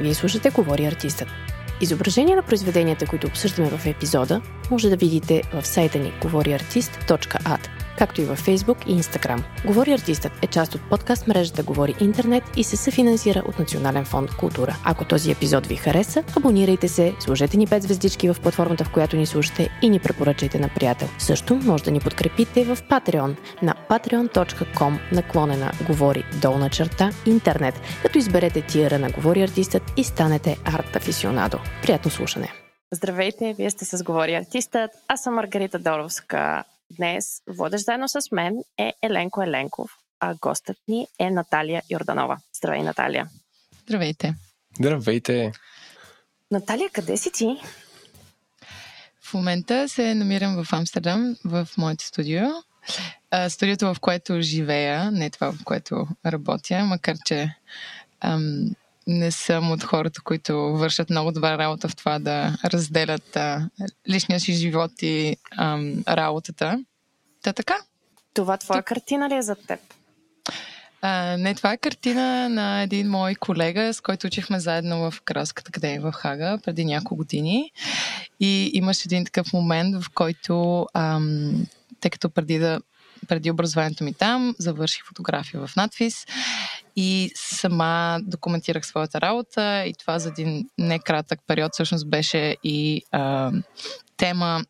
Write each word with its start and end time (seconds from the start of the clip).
Вие 0.00 0.14
слушате 0.14 0.50
Говори 0.50 0.84
артистът. 0.84 1.28
Изображение 1.80 2.36
на 2.36 2.42
произведенията, 2.42 3.06
които 3.06 3.26
обсъждаме 3.26 3.68
в 3.68 3.86
епизода, 3.86 4.40
може 4.70 4.90
да 4.90 4.96
видите 4.96 5.42
в 5.52 5.66
сайта 5.66 5.98
ни 5.98 6.12
говориартист.at 6.22 7.73
както 7.98 8.20
и 8.20 8.24
във 8.24 8.46
Facebook 8.46 8.86
и 8.86 9.02
Instagram. 9.02 9.42
Говори 9.66 9.92
артистът 9.92 10.32
е 10.42 10.46
част 10.46 10.74
от 10.74 10.80
подкаст 10.90 11.26
мрежата 11.26 11.62
Говори 11.62 11.94
Интернет 12.00 12.44
и 12.56 12.64
се 12.64 12.76
съфинансира 12.76 13.42
от 13.48 13.58
Национален 13.58 14.04
фонд 14.04 14.30
Култура. 14.36 14.76
Ако 14.84 15.04
този 15.04 15.30
епизод 15.30 15.66
ви 15.66 15.76
хареса, 15.76 16.24
абонирайте 16.36 16.88
се, 16.88 17.14
сложете 17.20 17.56
ни 17.56 17.66
5 17.66 17.78
звездички 17.78 18.28
в 18.28 18.36
платформата, 18.42 18.84
в 18.84 18.92
която 18.92 19.16
ни 19.16 19.26
слушате 19.26 19.68
и 19.82 19.90
ни 19.90 19.98
препоръчайте 19.98 20.58
на 20.58 20.68
приятел. 20.68 21.08
Също 21.18 21.54
може 21.54 21.84
да 21.84 21.90
ни 21.90 22.00
подкрепите 22.00 22.64
в 22.64 22.76
Patreon 22.76 23.36
на 23.62 23.74
patreon.com 23.90 24.98
наклонена 25.12 25.72
Говори 25.86 26.24
долна 26.42 26.70
черта 26.70 27.10
интернет, 27.26 27.74
като 28.02 28.18
изберете 28.18 28.60
тиера 28.62 28.98
на 28.98 29.10
Говори 29.10 29.42
артистът 29.42 29.92
и 29.96 30.04
станете 30.04 30.56
арт 30.64 30.96
афисионадо. 30.96 31.58
Приятно 31.82 32.10
слушане! 32.10 32.52
Здравейте, 32.92 33.54
вие 33.58 33.70
сте 33.70 33.84
с 33.84 34.02
Говори 34.02 34.34
артистът. 34.34 34.90
Аз 35.08 35.22
съм 35.22 35.34
Маргарита 35.34 35.78
Доровска. 35.78 36.64
Днес 36.96 37.42
водещ 37.48 37.84
заедно 37.84 38.08
с 38.08 38.18
мен 38.32 38.56
е 38.78 38.92
Еленко 39.02 39.42
Еленков, 39.42 39.90
а 40.20 40.34
гостът 40.40 40.76
ни 40.88 41.06
е 41.18 41.30
Наталия 41.30 41.82
Йорданова. 41.90 42.38
Здравей, 42.56 42.82
Наталия. 42.82 43.28
Здравейте. 43.82 44.34
Здравейте. 44.78 45.52
Наталия, 46.50 46.90
къде 46.92 47.16
си 47.16 47.32
ти? 47.32 47.56
В 49.22 49.34
момента 49.34 49.88
се 49.88 50.14
намирам 50.14 50.64
в 50.64 50.72
Амстердам, 50.72 51.36
в 51.44 51.68
моето 51.78 52.04
студио. 52.04 52.42
студиото, 53.48 53.94
в 53.94 54.00
което 54.00 54.40
живея, 54.40 55.10
не 55.10 55.30
това, 55.30 55.52
в 55.52 55.64
което 55.64 56.06
работя, 56.26 56.84
макар 56.84 57.16
че 57.24 57.54
ам, 58.20 58.74
не 59.06 59.30
съм 59.30 59.70
от 59.70 59.82
хората, 59.82 60.20
които 60.24 60.58
вършат 60.58 61.10
много 61.10 61.32
добра 61.32 61.58
работа 61.58 61.88
в 61.88 61.96
това 61.96 62.18
да 62.18 62.58
разделят 62.64 63.36
а, 63.36 63.68
личния 64.08 64.40
си 64.40 64.52
живот 64.52 64.90
и 65.02 65.36
ам, 65.56 66.02
работата. 66.08 66.84
Та 67.42 67.52
така. 67.52 67.76
Това 68.34 68.56
твоя 68.56 68.80
Тук... 68.80 68.86
картина 68.86 69.28
ли 69.28 69.34
е 69.34 69.42
за 69.42 69.54
теб? 69.54 69.80
А, 71.02 71.36
не, 71.36 71.54
това 71.54 71.72
е 71.72 71.76
картина 71.76 72.48
на 72.48 72.82
един 72.82 73.10
мой 73.10 73.34
колега, 73.34 73.94
с 73.94 74.00
който 74.00 74.26
учихме 74.26 74.60
заедно 74.60 75.10
в 75.10 75.20
краската, 75.20 75.72
къде 75.72 75.92
е 75.92 76.00
в 76.00 76.12
Хага, 76.12 76.58
преди 76.64 76.84
няколко 76.84 77.16
години. 77.16 77.72
И 78.40 78.70
имаше 78.74 79.02
един 79.06 79.24
такъв 79.24 79.52
момент, 79.52 80.02
в 80.02 80.10
който, 80.14 80.86
ам, 80.94 81.66
тъй 82.00 82.10
като 82.10 82.30
преди 82.30 82.58
да 82.58 82.80
преди 83.28 83.50
образованието 83.50 84.04
ми 84.04 84.14
там, 84.14 84.54
завърших 84.58 85.06
фотография 85.06 85.66
в 85.66 85.76
надфис 85.76 86.26
и 86.96 87.30
сама 87.34 88.18
документирах 88.22 88.86
своята 88.86 89.20
работа 89.20 89.84
и 89.86 89.92
това 89.98 90.18
за 90.18 90.28
един 90.28 90.68
некратък 90.78 91.40
период 91.46 91.72
всъщност 91.72 92.10
беше 92.10 92.56
и 92.64 93.02
а, 93.12 93.52
тема 94.16 94.64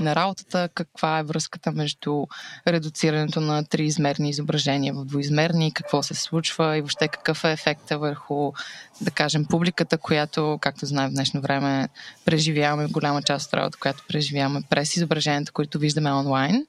на 0.00 0.14
работата, 0.14 0.68
каква 0.74 1.18
е 1.18 1.22
връзката 1.22 1.72
между 1.72 2.26
редуцирането 2.68 3.40
на 3.40 3.64
триизмерни 3.64 4.30
изображения 4.30 4.94
в 4.94 5.04
двоизмерни, 5.04 5.74
какво 5.74 6.02
се 6.02 6.14
случва 6.14 6.76
и 6.76 6.80
въобще 6.80 7.08
какъв 7.08 7.44
е 7.44 7.52
ефекта 7.52 7.98
върху, 7.98 8.52
да 9.00 9.10
кажем, 9.10 9.46
публиката, 9.50 9.98
която, 9.98 10.58
както 10.60 10.86
знаем 10.86 11.10
в 11.10 11.14
днешно 11.14 11.40
време, 11.40 11.88
преживяваме 12.24 12.86
голяма 12.86 13.22
част 13.22 13.46
от 13.46 13.54
работа, 13.54 13.78
която 13.78 14.04
преживяваме 14.08 14.62
през 14.70 14.96
изображенията, 14.96 15.52
които 15.52 15.78
виждаме 15.78 16.12
онлайн. 16.12 16.66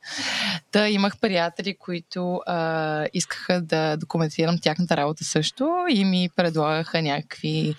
Да, 0.71 0.89
имах 0.89 1.17
приятели, 1.17 1.75
които 1.79 2.41
а, 2.45 3.07
искаха 3.13 3.61
да 3.61 3.97
документирам 3.97 4.59
тяхната 4.61 4.97
работа 4.97 5.23
също 5.23 5.85
и 5.89 6.05
ми 6.05 6.29
предлагаха 6.35 7.01
някакви 7.01 7.75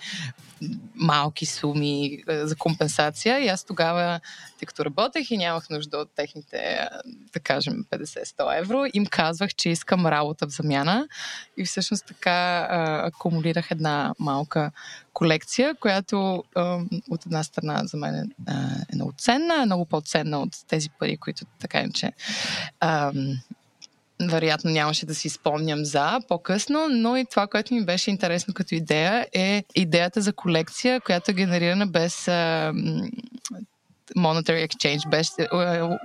малки 0.95 1.45
суми 1.45 2.23
е, 2.29 2.45
за 2.45 2.55
компенсация. 2.55 3.39
И 3.39 3.47
аз 3.47 3.63
тогава, 3.63 4.19
тъй 4.59 4.65
като 4.65 4.85
работех 4.85 5.31
и 5.31 5.37
нямах 5.37 5.69
нужда 5.69 5.97
от 5.97 6.09
техните, 6.15 6.57
е, 6.57 6.87
да 7.33 7.39
кажем, 7.39 7.85
50-100 7.91 8.59
евро, 8.59 8.85
им 8.93 9.05
казвах, 9.05 9.55
че 9.55 9.69
искам 9.69 10.05
работа 10.05 10.47
в 10.47 10.49
замяна. 10.49 11.07
И 11.57 11.65
всъщност 11.65 12.05
така 12.05 12.67
а, 12.69 13.07
акумулирах 13.07 13.71
една 13.71 14.13
малка 14.19 14.71
колекция, 15.13 15.75
която 15.75 16.43
от 17.09 17.25
една 17.25 17.43
страна 17.43 17.81
за 17.83 17.97
мен 17.97 18.31
е 18.91 18.95
много 18.95 19.13
ценна, 19.17 19.61
е 19.61 19.65
много 19.65 19.85
по-ценна 19.85 20.41
от 20.41 20.49
тези 20.67 20.89
пари, 20.89 21.17
които 21.17 21.45
така 21.59 21.85
че 21.93 22.11
а, 22.79 23.11
вероятно 24.27 24.71
нямаше 24.71 25.05
да 25.05 25.15
си 25.15 25.29
спомням 25.29 25.85
за 25.85 26.19
по-късно, 26.27 26.87
но 26.89 27.17
и 27.17 27.25
това, 27.25 27.47
което 27.47 27.73
ми 27.73 27.85
беше 27.85 28.11
интересно 28.11 28.53
като 28.53 28.75
идея 28.75 29.27
е 29.33 29.63
идеята 29.75 30.21
за 30.21 30.33
колекция, 30.33 31.01
която 31.01 31.31
е 31.31 31.33
генерирана 31.33 31.87
без 31.87 32.25
monetary 34.17 34.67
exchange, 34.67 35.09
без 35.09 35.31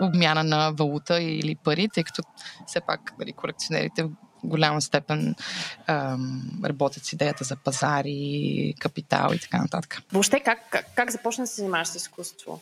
обмяна 0.03 0.45
на 0.45 0.71
валута 0.71 1.23
или 1.23 1.57
пари, 1.65 1.89
тъй 1.95 2.05
като 2.05 2.23
все 2.67 2.81
пак 2.81 3.13
нали, 3.19 3.33
колекционерите 3.33 4.03
в 4.03 4.11
голяма 4.45 4.83
степен 4.83 5.35
ам, 5.87 6.61
работят 6.65 7.05
с 7.05 7.13
идеята 7.13 7.45
за 7.45 7.57
пазари, 7.57 8.75
капитал 8.79 9.31
и 9.35 9.39
така 9.39 9.59
нататък. 9.59 10.03
Въобще 10.13 10.41
как, 10.41 10.59
как, 10.71 10.87
как 10.95 11.11
започна 11.11 11.45
да 11.45 11.49
се 11.49 11.55
занимаваш 11.55 11.89
с 11.89 11.95
изкуство? 11.95 12.61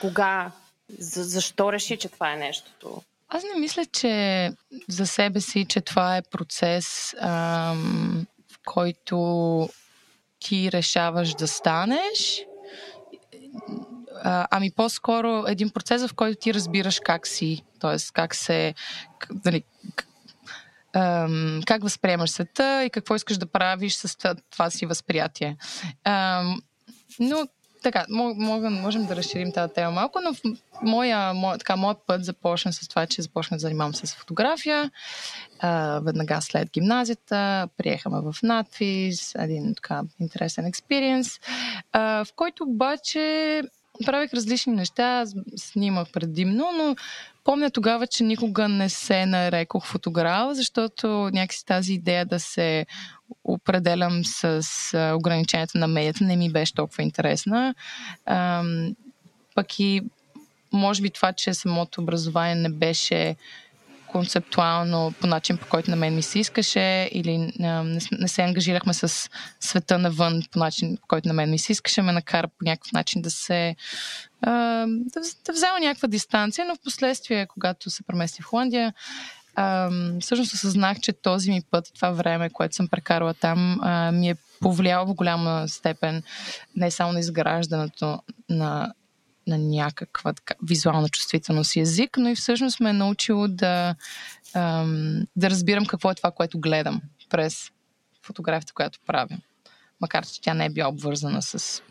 Кога? 0.00 0.50
За, 0.98 1.24
защо 1.24 1.72
реши, 1.72 1.96
че 1.96 2.08
това 2.08 2.32
е 2.32 2.36
нещото? 2.36 3.02
Аз 3.28 3.42
не 3.54 3.60
мисля, 3.60 3.84
че 3.86 4.52
за 4.88 5.06
себе 5.06 5.40
си, 5.40 5.66
че 5.68 5.80
това 5.80 6.16
е 6.16 6.22
процес, 6.22 7.14
ам, 7.20 8.26
в 8.52 8.58
който 8.64 9.68
ти 10.40 10.72
решаваш 10.72 11.34
да 11.34 11.48
станеш. 11.48 12.44
Ами 14.24 14.70
по-скоро 14.70 15.44
един 15.46 15.70
процес, 15.70 16.06
в 16.06 16.14
който 16.14 16.40
ти 16.40 16.54
разбираш 16.54 17.00
как 17.04 17.26
си, 17.26 17.64
т.е. 17.80 17.96
как 18.12 18.34
се. 18.34 18.74
Дали, 19.30 19.64
как 21.66 21.82
възприемаш 21.82 22.30
света 22.30 22.84
и 22.84 22.90
какво 22.90 23.14
искаш 23.14 23.38
да 23.38 23.46
правиш 23.46 23.94
с 23.94 24.16
това 24.50 24.70
си 24.70 24.86
възприятие. 24.86 25.56
но 27.20 27.46
така, 27.84 28.04
мога, 28.08 28.70
можем 28.70 29.06
да 29.06 29.16
разширим 29.16 29.52
тази 29.52 29.72
тема 29.72 29.90
малко, 29.90 30.18
но 30.24 30.34
в 30.34 30.40
моя, 30.82 31.34
моя, 31.34 31.58
така, 31.58 31.76
моят 31.76 31.98
път 32.06 32.24
започна 32.24 32.72
с 32.72 32.88
това, 32.88 33.06
че 33.06 33.22
започнах 33.22 33.58
да 33.58 33.60
занимавам 33.60 33.94
се 33.94 34.06
с 34.06 34.14
фотография. 34.14 34.90
А, 35.60 36.00
веднага 36.00 36.38
след 36.40 36.70
гимназията 36.70 37.68
приехаме 37.76 38.20
в 38.20 38.34
надфис, 38.42 39.34
един 39.38 39.74
така 39.74 40.02
интересен 40.20 40.66
експириенс, 40.66 41.40
в 41.94 42.26
който 42.36 42.64
обаче 42.64 43.62
правих 44.06 44.34
различни 44.34 44.72
неща, 44.72 45.24
снимах 45.56 46.12
предимно, 46.12 46.70
но 46.76 46.96
помня 47.44 47.70
тогава, 47.70 48.06
че 48.06 48.24
никога 48.24 48.68
не 48.68 48.88
се 48.88 49.26
нарекох 49.26 49.86
фотограф, 49.86 50.56
защото 50.56 51.08
някакси 51.32 51.66
тази 51.66 51.92
идея 51.92 52.26
да 52.26 52.40
се 52.40 52.86
определям 53.44 54.24
с 54.24 54.62
ограниченията 55.16 55.78
на 55.78 55.88
медията 55.88 56.24
не 56.24 56.36
ми 56.36 56.52
беше 56.52 56.74
толкова 56.74 57.02
интересна. 57.02 57.74
пък 59.54 59.80
и 59.80 60.02
може 60.72 61.02
би 61.02 61.10
това, 61.10 61.32
че 61.32 61.54
самото 61.54 62.00
образование 62.00 62.54
не 62.54 62.68
беше 62.68 63.36
концептуално 64.14 65.14
по 65.20 65.26
начин, 65.26 65.58
по 65.58 65.66
който 65.68 65.90
на 65.90 65.96
мен 65.96 66.14
ми 66.14 66.22
се 66.22 66.38
искаше, 66.38 67.08
или 67.12 67.52
не, 67.58 68.00
се 68.28 68.42
ангажирахме 68.42 68.94
с 68.94 69.30
света 69.60 69.98
навън 69.98 70.42
по 70.52 70.58
начин, 70.58 70.96
по 70.96 71.06
който 71.06 71.28
на 71.28 71.34
мен 71.34 71.50
ми 71.50 71.58
се 71.58 71.72
искаше, 71.72 72.02
ме 72.02 72.12
накара 72.12 72.48
по 72.48 72.64
някакъв 72.64 72.92
начин 72.92 73.22
да 73.22 73.30
се 73.30 73.76
да 75.44 75.52
взема 75.52 75.80
някаква 75.80 76.08
дистанция, 76.08 76.64
но 76.64 76.74
в 76.74 76.82
последствие, 76.84 77.46
когато 77.46 77.90
се 77.90 78.02
премести 78.02 78.42
в 78.42 78.46
Холандия, 78.46 78.94
Uh, 79.56 80.20
всъщност 80.20 80.54
осъзнах, 80.54 81.00
че 81.00 81.12
този 81.12 81.50
ми 81.50 81.62
път, 81.70 81.90
това 81.94 82.10
време, 82.10 82.50
което 82.50 82.74
съм 82.74 82.88
прекарала 82.88 83.34
там, 83.34 83.80
uh, 83.84 84.10
ми 84.10 84.30
е 84.30 84.36
повлияло 84.60 85.06
в 85.06 85.14
голяма 85.14 85.68
степен 85.68 86.22
не 86.76 86.90
само 86.90 87.12
на 87.12 87.20
изграждането 87.20 88.22
на 88.50 88.92
на 89.46 89.58
някаква 89.58 90.32
така, 90.32 90.54
визуална 90.62 91.08
чувствителност 91.08 91.76
и 91.76 91.80
език, 91.80 92.16
но 92.18 92.28
и 92.28 92.34
всъщност 92.34 92.80
ме 92.80 92.90
е 92.90 92.92
научило 92.92 93.48
да, 93.48 93.94
ам, 94.54 95.26
да 95.36 95.50
разбирам 95.50 95.86
какво 95.86 96.10
е 96.10 96.14
това, 96.14 96.30
което 96.30 96.60
гледам 96.60 97.02
през 97.30 97.70
фотографията, 98.22 98.72
която 98.72 98.98
правя. 99.06 99.38
Макар, 100.00 100.26
че 100.26 100.40
тя 100.40 100.54
не 100.54 100.64
е 100.64 100.70
била 100.70 100.88
обвързана 100.88 101.42
с 101.42 101.82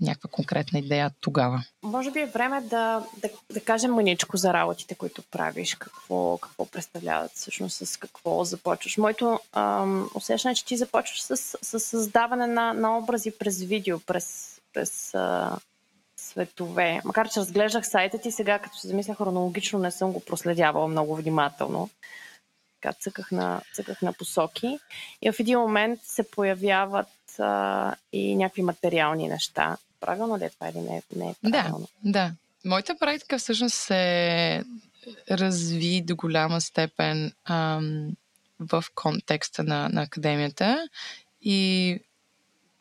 някаква 0.00 0.30
конкретна 0.30 0.78
идея 0.78 1.10
тогава. 1.20 1.64
Може 1.82 2.10
би 2.10 2.20
е 2.20 2.26
време 2.26 2.60
да, 2.60 3.04
да, 3.16 3.28
да 3.52 3.60
кажем 3.60 3.92
маничко 3.92 4.36
за 4.36 4.52
работите, 4.52 4.94
които 4.94 5.22
правиш. 5.22 5.74
Какво, 5.74 6.38
какво 6.38 6.66
представляват 6.66 7.32
всъщност, 7.34 7.86
с 7.86 7.96
какво 7.96 8.44
започваш. 8.44 8.96
Моето 8.96 9.40
ам, 9.52 10.10
усещане 10.14 10.52
е, 10.52 10.54
че 10.54 10.64
ти 10.64 10.76
започваш 10.76 11.22
с, 11.22 11.36
с 11.62 11.80
създаване 11.80 12.46
на, 12.46 12.72
на 12.72 12.98
образи 12.98 13.38
през 13.38 13.62
видео, 13.62 14.00
през, 14.00 14.58
през 14.72 15.14
а, 15.14 15.58
светове. 16.16 17.00
Макар, 17.04 17.28
че 17.28 17.40
разглеждах 17.40 17.88
сайта 17.88 18.18
ти 18.18 18.32
сега, 18.32 18.58
като 18.58 18.78
се 18.78 18.88
замисля 18.88 19.14
хронологично, 19.14 19.78
не 19.78 19.90
съм 19.90 20.12
го 20.12 20.20
проследявала 20.20 20.88
много 20.88 21.16
внимателно. 21.16 21.90
Така 22.80 22.92
цъках 23.00 23.32
на, 23.32 23.60
цъках 23.74 24.02
на 24.02 24.12
посоки. 24.12 24.78
И 25.22 25.32
в 25.32 25.40
един 25.40 25.58
момент 25.58 26.00
се 26.02 26.30
появяват 26.30 27.08
и 28.12 28.36
някакви 28.36 28.62
материални 28.62 29.28
неща. 29.28 29.76
Правилно 30.00 30.38
ли 30.38 30.44
е 30.44 30.50
това 30.50 30.68
или 30.68 30.78
не, 30.78 31.02
не 31.16 31.30
е 31.30 31.50
правилно? 31.50 31.88
Да, 32.04 32.10
да. 32.10 32.32
Моята 32.64 32.98
практика 32.98 33.38
всъщност 33.38 33.74
се 33.74 34.64
разви 35.30 36.02
до 36.02 36.16
голяма 36.16 36.60
степен 36.60 37.32
ам, 37.44 38.10
в 38.60 38.84
контекста 38.94 39.64
на, 39.64 39.88
на 39.88 40.02
академията 40.02 40.88
и 41.42 41.98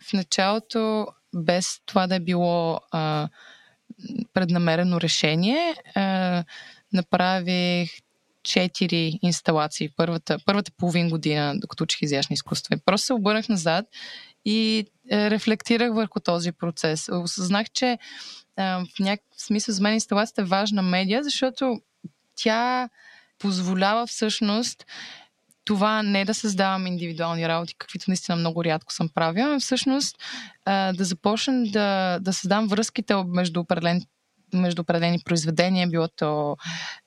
в 0.09 0.13
началото, 0.13 1.07
без 1.35 1.79
това 1.85 2.07
да 2.07 2.15
е 2.15 2.19
било 2.19 2.79
а, 2.91 3.29
преднамерено 4.33 5.01
решение, 5.01 5.75
а, 5.95 6.43
направих 6.93 7.91
четири 8.43 9.19
инсталации 9.21 9.89
първата, 9.95 10.37
първата 10.45 10.71
половин 10.77 11.09
година, 11.09 11.53
докато 11.57 11.83
учих 11.83 12.01
изящни 12.01 12.33
изкуства. 12.33 12.75
И 12.75 12.79
просто 12.85 13.05
се 13.05 13.13
обърнах 13.13 13.49
назад 13.49 13.85
и 14.45 14.79
е, 14.79 14.85
рефлектирах 15.11 15.93
върху 15.93 16.19
този 16.19 16.51
процес. 16.51 17.09
Осъзнах, 17.09 17.69
че 17.69 17.87
е, 17.87 17.97
в 18.57 18.99
някакъв 18.99 19.41
смисъл 19.41 19.75
за 19.75 19.83
мен 19.83 19.93
инсталацията 19.93 20.41
е 20.41 20.45
важна 20.45 20.81
медия, 20.81 21.23
защото 21.23 21.81
тя 22.35 22.89
позволява 23.39 24.07
всъщност 24.07 24.85
това 25.65 26.03
не 26.03 26.25
да 26.25 26.33
създавам 26.33 26.87
индивидуални 26.87 27.47
работи, 27.47 27.75
каквито 27.77 28.05
наистина 28.07 28.35
много 28.35 28.63
рядко 28.63 28.93
съм 28.93 29.09
правила, 29.09 29.55
а 29.55 29.59
всъщност 29.59 30.17
да 30.65 30.93
започна 30.99 31.63
да, 31.71 32.19
да 32.21 32.33
създам 32.33 32.67
връзките 32.67 33.15
между 33.15 33.59
определен 33.59 34.01
между 34.61 34.81
определени 34.81 35.19
произведения, 35.25 35.87
било 35.87 36.07
то 36.07 36.57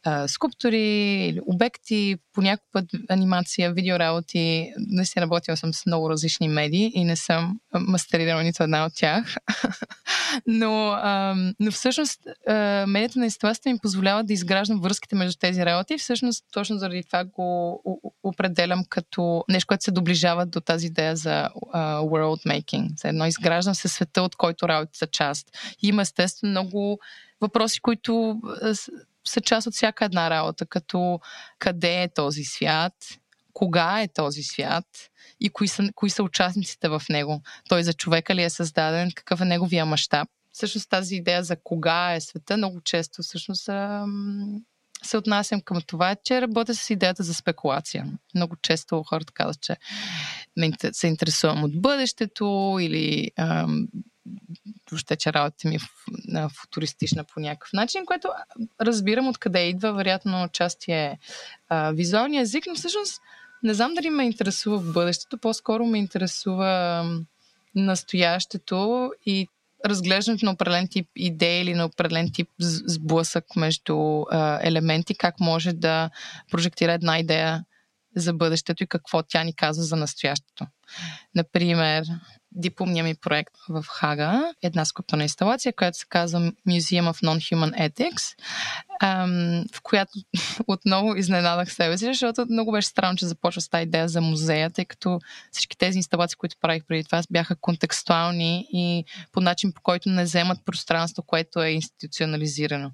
а, 0.05 0.29
скулптури, 0.29 1.41
обекти, 1.47 2.17
понякога 2.32 2.69
път 2.73 2.85
анимация, 3.08 3.73
видеоработи. 3.73 4.73
Наистина 4.79 5.23
работила 5.23 5.56
съм 5.56 5.75
с 5.75 5.87
много 5.87 6.11
различни 6.11 6.49
медии 6.49 6.93
и 6.94 7.05
не 7.05 7.17
съм 7.17 7.61
мастерирала 7.75 8.43
нито 8.43 8.62
една 8.62 8.87
от 8.87 8.93
тях. 8.97 9.37
но, 10.47 10.88
а, 10.88 11.35
но 11.61 11.70
всъщност 11.70 12.20
а, 12.49 12.85
медията 12.88 13.19
на 13.19 13.25
инсталацията 13.25 13.70
ми 13.70 13.79
позволява 13.82 14.25
да 14.25 14.32
изграждам 14.32 14.81
връзките 14.81 15.17
между 15.17 15.38
тези 15.38 15.64
работи 15.64 15.94
и 15.94 15.99
всъщност 15.99 16.44
точно 16.52 16.79
заради 16.79 17.05
това 17.05 17.25
го 17.25 17.82
определям 18.23 18.85
като 18.88 19.44
нещо, 19.49 19.67
което 19.67 19.85
се 19.85 19.91
доближава 19.91 20.47
до 20.47 20.61
тази 20.61 20.87
идея 20.87 21.17
за 21.17 21.49
а, 21.73 22.00
world 22.00 22.47
making. 22.47 23.00
За 23.00 23.08
едно 23.08 23.26
изграждам 23.26 23.75
се 23.75 23.88
света, 23.88 24.23
от 24.23 24.37
който 24.37 24.69
работите 24.69 24.99
са 24.99 25.06
част. 25.06 25.49
Има 25.82 26.02
естествено 26.02 26.50
много 26.50 26.99
въпроси, 27.40 27.81
които 27.81 28.40
са 29.25 29.40
част 29.40 29.66
от 29.66 29.75
всяка 29.75 30.04
една 30.04 30.31
работа, 30.31 30.66
като 30.66 31.20
къде 31.58 32.02
е 32.02 32.08
този 32.14 32.44
свят, 32.44 32.94
кога 33.52 34.02
е 34.02 34.08
този 34.08 34.42
свят 34.42 34.87
и 35.40 35.50
кои 35.50 35.69
са, 35.69 35.90
кои 35.94 36.10
са 36.10 36.22
участниците 36.22 36.88
в 36.88 37.02
него. 37.10 37.42
Той 37.69 37.82
за 37.82 37.92
човека 37.92 38.34
ли 38.34 38.42
е 38.42 38.50
създаден, 38.50 39.10
какъв 39.14 39.40
е 39.40 39.44
неговия 39.44 39.87
мащаб. 39.87 40.28
Всъщност 40.52 40.88
тази 40.88 41.16
идея 41.16 41.44
за 41.44 41.56
кога 41.56 42.14
е 42.14 42.20
света 42.20 42.56
много 42.56 42.81
често 42.81 43.22
всъщност 43.22 43.69
се 45.02 45.16
отнасям 45.16 45.60
към 45.60 45.81
това, 45.87 46.16
че 46.25 46.40
работя 46.40 46.75
с 46.75 46.90
идеята 46.90 47.22
за 47.22 47.34
спекулация. 47.34 48.06
Много 48.34 48.56
често 48.56 49.02
хората 49.02 49.32
казват, 49.32 49.60
че 49.60 49.76
се 50.92 51.06
интересувам 51.06 51.64
от 51.64 51.82
бъдещето 51.82 52.78
или 52.81 53.31
въобще, 54.90 55.16
че 55.16 55.32
работата 55.32 55.68
ми 55.68 55.74
е 55.74 55.80
футуристична 56.60 57.24
по 57.24 57.40
някакъв 57.40 57.72
начин, 57.72 58.06
което 58.06 58.28
разбирам 58.80 59.28
откъде 59.28 59.68
идва. 59.68 59.92
Вероятно, 59.92 60.48
части 60.52 60.92
е 60.92 61.18
а, 61.68 61.90
визуалния 61.90 62.42
език, 62.42 62.64
но 62.66 62.74
всъщност 62.74 63.20
не 63.62 63.74
знам 63.74 63.94
дали 63.94 64.10
ме 64.10 64.24
интересува 64.24 64.78
в 64.78 64.92
бъдещето, 64.92 65.38
по-скоро 65.38 65.86
ме 65.86 65.98
интересува 65.98 67.04
настоящето 67.74 69.10
и 69.26 69.48
разглеждането 69.84 70.46
на 70.46 70.52
определен 70.52 70.88
тип 70.88 71.08
идеи 71.16 71.62
или 71.62 71.74
на 71.74 71.84
определен 71.84 72.32
тип 72.32 72.48
сблъсък 72.86 73.56
между 73.56 74.22
а, 74.30 74.58
елементи, 74.62 75.14
как 75.14 75.40
може 75.40 75.72
да 75.72 76.10
прожектира 76.50 76.92
една 76.92 77.18
идея 77.18 77.64
за 78.16 78.32
бъдещето 78.32 78.82
и 78.82 78.86
какво 78.86 79.22
тя 79.22 79.44
ни 79.44 79.54
казва 79.54 79.84
за 79.84 79.96
настоящето. 79.96 80.66
Например, 81.34 82.04
дипломния 82.52 83.05
ми 83.05 83.14
проект 83.14 83.55
в 83.69 83.85
Хага, 83.88 84.55
една 84.62 84.85
скулптурна 84.85 85.23
инсталация, 85.23 85.73
която 85.73 85.99
се 85.99 86.06
казва 86.08 86.41
Museum 86.69 87.12
of 87.12 87.23
Non-Human 87.23 87.91
Ethics, 87.91 88.35
в 89.75 89.82
която 89.82 90.12
отново 90.67 91.17
изненадах 91.17 91.73
себе 91.73 91.99
си, 91.99 92.05
защото 92.05 92.47
много 92.50 92.73
беше 92.73 92.88
странно, 92.88 93.17
че 93.17 93.26
започва 93.26 93.61
с 93.61 93.69
тази 93.69 93.82
идея 93.82 94.08
за 94.08 94.20
музея, 94.20 94.70
тъй 94.70 94.85
като 94.85 95.20
всички 95.52 95.79
тези 95.79 95.99
инсталации, 95.99 96.37
които 96.37 96.56
правих 96.61 96.85
преди 96.88 97.05
това, 97.05 97.23
бяха 97.31 97.56
контекстуални 97.56 98.67
и 98.73 99.05
по 99.32 99.41
начин, 99.41 99.73
по 99.73 99.82
който 99.82 100.08
не 100.08 100.25
вземат 100.25 100.58
пространство, 100.64 101.23
което 101.23 101.62
е 101.62 101.70
институционализирано. 101.70 102.91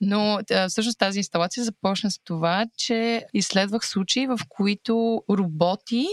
Но 0.00 0.40
всъщност 0.68 0.98
тази 0.98 1.18
инсталация 1.18 1.64
започна 1.64 2.10
с 2.10 2.18
това, 2.24 2.66
че 2.78 3.26
изследвах 3.34 3.86
случаи, 3.86 4.26
в 4.26 4.38
които 4.48 5.22
роботи 5.30 6.06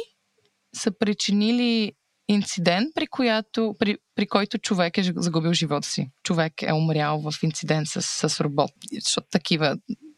са 0.75 0.92
причинили 1.00 1.92
инцидент, 2.27 2.95
при, 2.95 3.07
която, 3.07 3.75
при, 3.79 3.97
при 4.15 4.27
който 4.27 4.57
човек 4.57 4.97
е 4.97 5.03
загубил 5.15 5.53
живота 5.53 5.87
си. 5.87 6.11
Човек 6.23 6.53
е 6.61 6.73
умрял 6.73 7.19
в 7.31 7.43
инцидент 7.43 7.87
с, 7.87 8.29
с 8.29 8.41
робот. 8.41 8.71
Защото 9.01 9.27
такива 9.31 9.77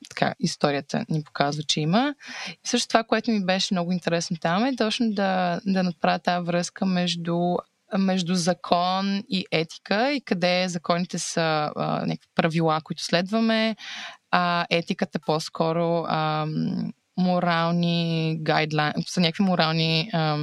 така, 0.09 0.33
историята 0.39 1.05
ни 1.09 1.23
показва, 1.23 1.63
че 1.63 1.79
има. 1.81 2.15
И 2.49 2.67
също 2.67 2.87
това, 2.87 3.03
което 3.03 3.31
ми 3.31 3.45
беше 3.45 3.73
много 3.73 3.91
интересно 3.91 4.37
там 4.41 4.65
е 4.65 4.75
точно 4.75 5.11
да, 5.11 5.59
да 5.65 5.83
направя 5.83 6.19
тази 6.19 6.45
връзка 6.45 6.85
между 6.85 7.55
между 7.97 8.35
закон 8.35 9.23
и 9.29 9.45
етика 9.51 10.11
и 10.11 10.21
къде 10.21 10.69
законите 10.69 11.19
са 11.19 11.71
а, 11.75 12.05
някакви 12.05 12.29
правила, 12.35 12.81
които 12.83 13.03
следваме, 13.03 13.75
а 14.31 14.65
етиката 14.69 15.19
по-скоро 15.19 16.05
а, 16.07 16.47
морални 17.17 18.37
гайдлайн, 18.41 18.93
са 19.07 19.21
някакви 19.21 19.43
морални 19.43 20.09
а, 20.13 20.37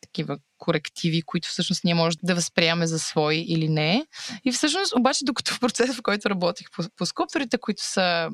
такива 0.00 0.38
корективи, 0.58 1.22
които 1.22 1.48
всъщност 1.48 1.84
ние 1.84 1.94
може 1.94 2.16
да 2.22 2.34
възприемаме 2.34 2.86
за 2.86 2.98
свои 2.98 3.36
или 3.36 3.68
не. 3.68 4.06
И 4.44 4.52
всъщност, 4.52 4.96
обаче, 4.96 5.24
докато 5.24 5.54
в 5.54 5.60
процеса, 5.60 5.94
в 5.94 6.02
който 6.02 6.30
работих 6.30 6.66
по, 6.70 6.82
по 6.96 7.06
скулпторите, 7.06 7.58
които 7.58 7.82
са 7.84 8.30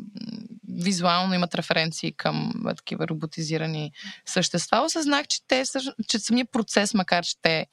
визуално 0.68 1.34
имат 1.34 1.54
референции 1.54 2.12
към 2.12 2.52
такива 2.76 3.08
роботизирани 3.08 3.92
същества, 4.26 4.84
осъзнах, 4.84 5.26
че, 5.26 5.38
те, 5.48 5.62
че 6.08 6.18
самия 6.18 6.46
процес, 6.52 6.94
макар 6.94 7.24
че 7.24 7.34
те 7.42 7.66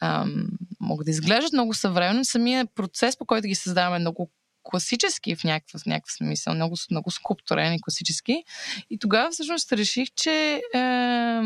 ам, 0.00 0.46
могат 0.80 1.04
да 1.04 1.10
изглеждат 1.10 1.52
много 1.52 1.74
съвременно, 1.74 2.24
самия 2.24 2.66
процес, 2.74 3.16
по 3.16 3.26
който 3.26 3.48
ги 3.48 3.54
създаваме, 3.54 3.96
е 3.96 3.98
много 3.98 4.30
класически 4.62 5.36
в 5.36 5.44
някакъв, 5.44 5.80
в 5.80 5.86
някакъв 5.86 6.12
смисъл, 6.12 6.54
много, 6.54 6.76
много 6.90 7.10
скулптурен 7.10 7.74
и 7.74 7.80
класически. 7.80 8.44
И 8.90 8.98
тогава 8.98 9.30
всъщност 9.30 9.72
реших, 9.72 10.08
че 10.16 10.62
е, 10.74 10.78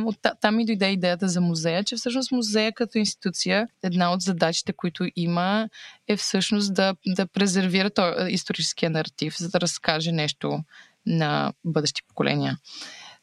от, 0.04 0.18
там 0.40 0.60
и 0.60 0.66
дойде 0.66 0.90
идеята 0.90 1.28
за 1.28 1.40
музея, 1.40 1.84
че 1.84 1.96
всъщност 1.96 2.32
музея 2.32 2.72
като 2.72 2.98
институция, 2.98 3.68
една 3.82 4.12
от 4.12 4.20
задачите, 4.20 4.72
които 4.72 5.08
има, 5.16 5.68
е 6.08 6.16
всъщност 6.16 6.74
да, 6.74 6.94
да 7.06 7.26
презервира 7.26 7.90
този 7.90 8.32
историческия 8.32 8.90
наратив, 8.90 9.38
за 9.38 9.48
да 9.48 9.60
разкаже 9.60 10.12
нещо 10.12 10.64
на 11.06 11.52
бъдещи 11.64 12.02
поколения. 12.08 12.58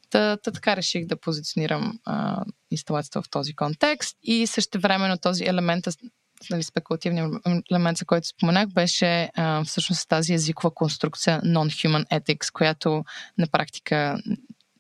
Та, 0.10 0.38
та 0.38 0.52
така 0.52 0.76
реших 0.76 1.06
да 1.06 1.16
позиционирам 1.16 2.00
а, 2.06 2.44
инсталацията 2.72 3.22
в 3.22 3.30
този 3.30 3.56
контекст 3.56 4.18
и 4.24 4.48
също 4.48 4.80
времено 4.80 5.18
този 5.18 5.44
елемент 5.44 5.88
нали, 6.50 6.64
спекулативния 6.64 7.30
елемент, 7.72 7.98
за 7.98 8.06
който 8.06 8.28
споменах, 8.28 8.70
беше 8.70 9.30
а, 9.36 9.64
всъщност 9.64 10.10
тази 10.10 10.34
езикова 10.34 10.72
конструкция 10.72 11.42
non-human 11.42 12.08
ethics, 12.08 12.52
която 12.52 13.04
на 13.38 13.48
практика 13.48 14.18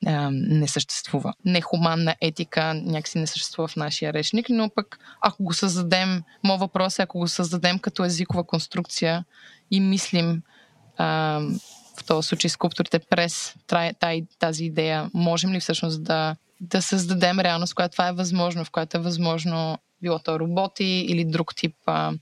а, 0.05 0.29
не 0.31 0.67
съществува. 0.67 1.33
Нехуманна 1.45 2.15
етика 2.21 2.73
някакси 2.73 3.17
не 3.17 3.27
съществува 3.27 3.67
в 3.67 3.75
нашия 3.75 4.13
речник, 4.13 4.45
но 4.49 4.69
пък 4.75 4.99
ако 5.21 5.43
го 5.43 5.53
създадем, 5.53 6.23
моят 6.43 6.59
въпрос 6.59 6.99
е, 6.99 7.01
ако 7.01 7.19
го 7.19 7.27
създадем 7.27 7.79
като 7.79 8.03
езикова 8.03 8.43
конструкция 8.43 9.25
и 9.71 9.79
мислим 9.79 10.41
а, 10.97 11.39
в 11.97 12.03
този 12.05 12.27
случай 12.27 12.49
скулпторите 12.49 12.99
през 12.99 13.55
тази 14.39 14.65
идея, 14.65 15.09
можем 15.13 15.53
ли 15.53 15.59
всъщност 15.59 16.03
да, 16.03 16.35
да 16.61 16.81
създадем 16.81 17.39
реалност, 17.39 17.71
в 17.71 17.75
която 17.75 17.91
това 17.91 18.07
е 18.07 18.13
възможно, 18.13 18.65
в 18.65 18.71
която 18.71 18.97
е 18.97 19.01
възможно 19.01 19.77
било 20.03 20.19
то 20.19 20.39
роботи 20.39 21.05
или 21.09 21.25
друг 21.25 21.55
тип 21.55 21.75
а, 21.85 22.13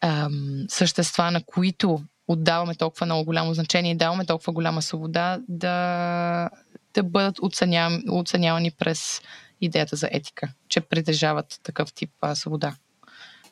а, 0.00 0.28
същества, 0.68 1.30
на 1.30 1.42
които 1.44 2.02
отдаваме 2.28 2.74
толкова 2.74 3.06
много 3.06 3.24
голямо 3.24 3.54
значение 3.54 3.92
и 3.92 3.96
даваме 3.96 4.26
толкова 4.26 4.52
голяма 4.52 4.82
свобода 4.82 5.38
да, 5.48 6.50
да 6.94 7.02
бъдат 7.02 7.38
оценявани, 7.42 8.02
оценявани 8.10 8.70
през 8.70 9.20
идеята 9.60 9.96
за 9.96 10.08
етика, 10.12 10.48
че 10.68 10.80
притежават 10.80 11.60
такъв 11.62 11.92
тип 11.92 12.10
а, 12.20 12.34
свобода. 12.34 12.74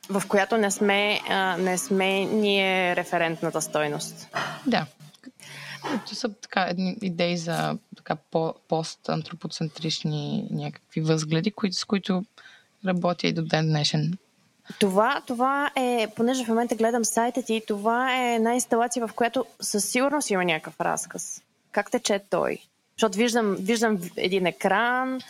В 0.08 0.22
която 0.28 0.56
не 0.56 0.70
сме, 0.70 1.20
а, 1.28 1.56
не 1.56 1.78
сме 1.78 2.24
ние 2.24 2.96
референтната 2.96 3.62
стойност. 3.62 4.28
Да. 4.66 4.86
Това 5.82 6.14
са 6.14 6.34
така 6.34 6.62
едни 6.62 6.96
идеи 7.02 7.36
за 7.36 7.78
така 7.96 8.16
по, 8.30 8.54
постантропоцентрични 8.68 10.46
някакви 10.50 11.00
възгледи, 11.00 11.50
които, 11.50 11.76
с 11.76 11.84
които 11.84 12.24
работя 12.86 13.26
и 13.26 13.32
до 13.32 13.42
ден 13.42 13.66
днешен. 13.66 14.18
Това, 14.80 15.22
това 15.26 15.70
е, 15.76 16.08
понеже 16.16 16.44
в 16.44 16.48
момента 16.48 16.74
гледам 16.74 17.04
сайта 17.04 17.42
ти, 17.42 17.62
това 17.66 18.16
е 18.16 18.34
една 18.34 18.54
инсталация, 18.54 19.06
в 19.06 19.14
която 19.14 19.46
със 19.60 19.84
сигурност 19.84 20.30
има 20.30 20.44
някакъв 20.44 20.80
разказ. 20.80 21.42
Как 21.72 21.90
тече 21.90 22.20
той? 22.30 22.58
Защото 22.96 23.18
виждам, 23.18 23.56
виждам 23.60 23.98
един 24.16 24.46
екран 24.46 25.20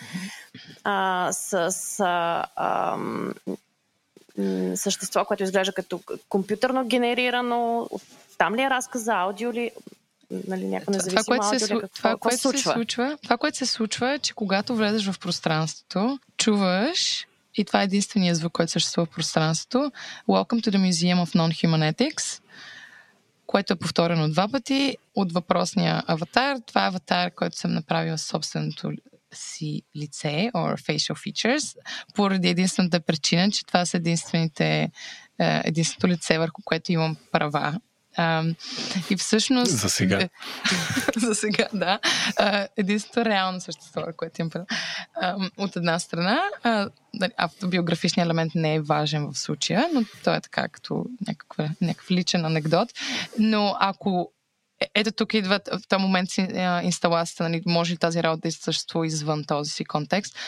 а, 0.85 1.29
с 1.33 2.01
а, 2.01 2.45
а, 2.57 2.97
същество, 4.75 5.25
което 5.25 5.43
изглежда 5.43 5.73
като 5.73 6.01
компютърно 6.29 6.87
генерирано. 6.87 7.89
Там 8.39 8.55
ли 8.55 8.63
е 8.63 8.71
разказ 8.71 9.03
за 9.03 9.13
аудио 9.15 9.53
ли? 9.53 9.71
Нали, 10.49 10.67
някакво 10.67 10.93
това, 11.09 11.23
което 11.25 11.59
се, 11.59 11.65
аудио, 11.65 11.81
какво, 11.81 11.97
това, 11.97 12.17
което 12.17 12.41
случва? 12.41 12.59
се 12.59 12.75
случва? 12.75 13.19
Това, 13.23 13.37
което 13.37 13.59
се 13.59 13.67
случва 13.67 14.13
е, 14.13 14.19
че 14.19 14.35
когато 14.35 14.77
влезеш 14.77 15.11
в 15.11 15.19
пространството, 15.19 16.19
чуваш 16.37 17.27
и 17.55 17.65
това 17.65 17.81
е 17.81 17.85
единствения 17.85 18.35
звук, 18.35 18.53
който 18.53 18.73
съществува 18.73 19.07
в 19.07 19.11
пространството. 19.11 19.93
Welcome 20.29 20.63
to 20.63 20.71
the 20.71 20.91
Museum 20.91 21.25
of 21.25 21.35
Non-Human 21.35 21.93
Ethics, 21.93 22.43
което 23.47 23.73
е 23.73 23.77
повторено 23.77 24.31
два 24.31 24.49
пъти 24.49 24.97
от 25.15 25.33
въпросния 25.33 26.03
аватар. 26.07 26.57
Това 26.67 26.85
е 26.85 26.89
аватар, 26.89 27.35
който 27.35 27.57
съм 27.57 27.73
направила 27.73 28.19
собственото 28.19 28.93
си 29.35 29.83
лице 29.97 30.51
or 30.55 30.81
facial 30.81 31.15
features, 31.15 31.77
поради 32.15 32.49
единствената 32.49 33.01
причина, 33.01 33.51
че 33.51 33.67
това 33.67 33.87
са 33.87 33.97
единствените, 33.97 34.81
е, 34.83 34.91
единственото 35.65 36.09
лице, 36.09 36.39
върху 36.39 36.63
което 36.65 36.93
имам 36.93 37.17
права 37.33 37.81
а, 38.17 38.45
и 39.11 39.17
всъщност... 39.17 39.71
За 39.71 39.89
сега. 39.89 40.29
за 41.17 41.35
сега, 41.35 41.69
да. 41.73 41.99
А, 42.37 42.69
единството 42.77 43.25
реално 43.25 43.61
същество, 43.61 44.03
което 44.17 44.43
им 44.43 44.51
а, 45.15 45.37
От 45.57 45.77
една 45.77 45.99
страна, 45.99 46.41
а, 46.63 46.89
нали, 47.15 47.33
автобиографичният 47.37 48.27
елемент 48.27 48.55
не 48.55 48.75
е 48.75 48.81
важен 48.81 49.27
в 49.33 49.39
случая, 49.39 49.87
но 49.95 50.05
той 50.25 50.37
е 50.37 50.41
така 50.41 50.69
като 50.69 51.05
някаква, 51.27 51.69
някакъв 51.81 52.11
личен 52.11 52.45
анекдот. 52.45 52.89
Но 53.39 53.77
ако 53.81 54.33
ето 54.95 55.13
тук 55.13 55.35
идва 55.35 55.61
в 55.67 55.89
този 55.89 56.03
момент 56.03 56.29
инсталацията, 56.83 57.43
нали, 57.43 57.63
може 57.67 57.93
ли 57.93 57.97
тази 57.97 58.23
работа 58.23 58.49
да 58.49 58.53
съществува 58.53 59.07
извън 59.07 59.45
този 59.45 59.71
си 59.71 59.85
контекст? 59.85 60.39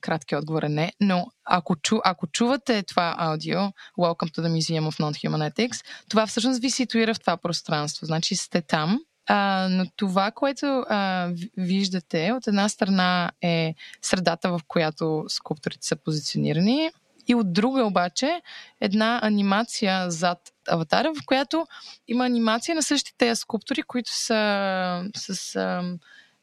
Кратки 0.00 0.36
отговор 0.36 0.62
е 0.62 0.68
не, 0.68 0.92
но 1.00 1.26
ако, 1.44 1.76
чу, 1.76 1.98
ако 2.04 2.26
чувате 2.26 2.82
това 2.82 3.14
аудио, 3.18 3.58
Welcome 3.98 4.30
to 4.34 4.40
the 4.40 4.48
Museum 4.48 4.90
of 4.90 5.00
Non-Human 5.00 5.52
Ethics, 5.52 5.84
това 6.08 6.26
всъщност 6.26 6.60
ви 6.60 6.70
ситуира 6.70 7.14
в 7.14 7.20
това 7.20 7.36
пространство. 7.36 8.06
Значи 8.06 8.36
сте 8.36 8.62
там, 8.62 9.00
а, 9.26 9.68
но 9.70 9.86
това, 9.96 10.30
което 10.30 10.66
а, 10.88 11.30
виждате, 11.56 12.32
от 12.32 12.46
една 12.46 12.68
страна 12.68 13.30
е 13.42 13.74
средата, 14.02 14.50
в 14.50 14.60
която 14.68 15.24
скулпторите 15.28 15.86
са 15.86 15.96
позиционирани, 15.96 16.90
и 17.28 17.34
от 17.34 17.52
друга 17.52 17.84
обаче 17.84 18.40
една 18.80 19.20
анимация 19.22 20.10
зад 20.10 20.38
аватара, 20.70 21.12
в 21.14 21.26
която 21.26 21.66
има 22.08 22.26
анимация 22.26 22.74
на 22.74 22.82
същите 22.82 23.36
скулптури, 23.36 23.82
които 23.82 24.10
са 24.12 25.04
с 25.16 25.54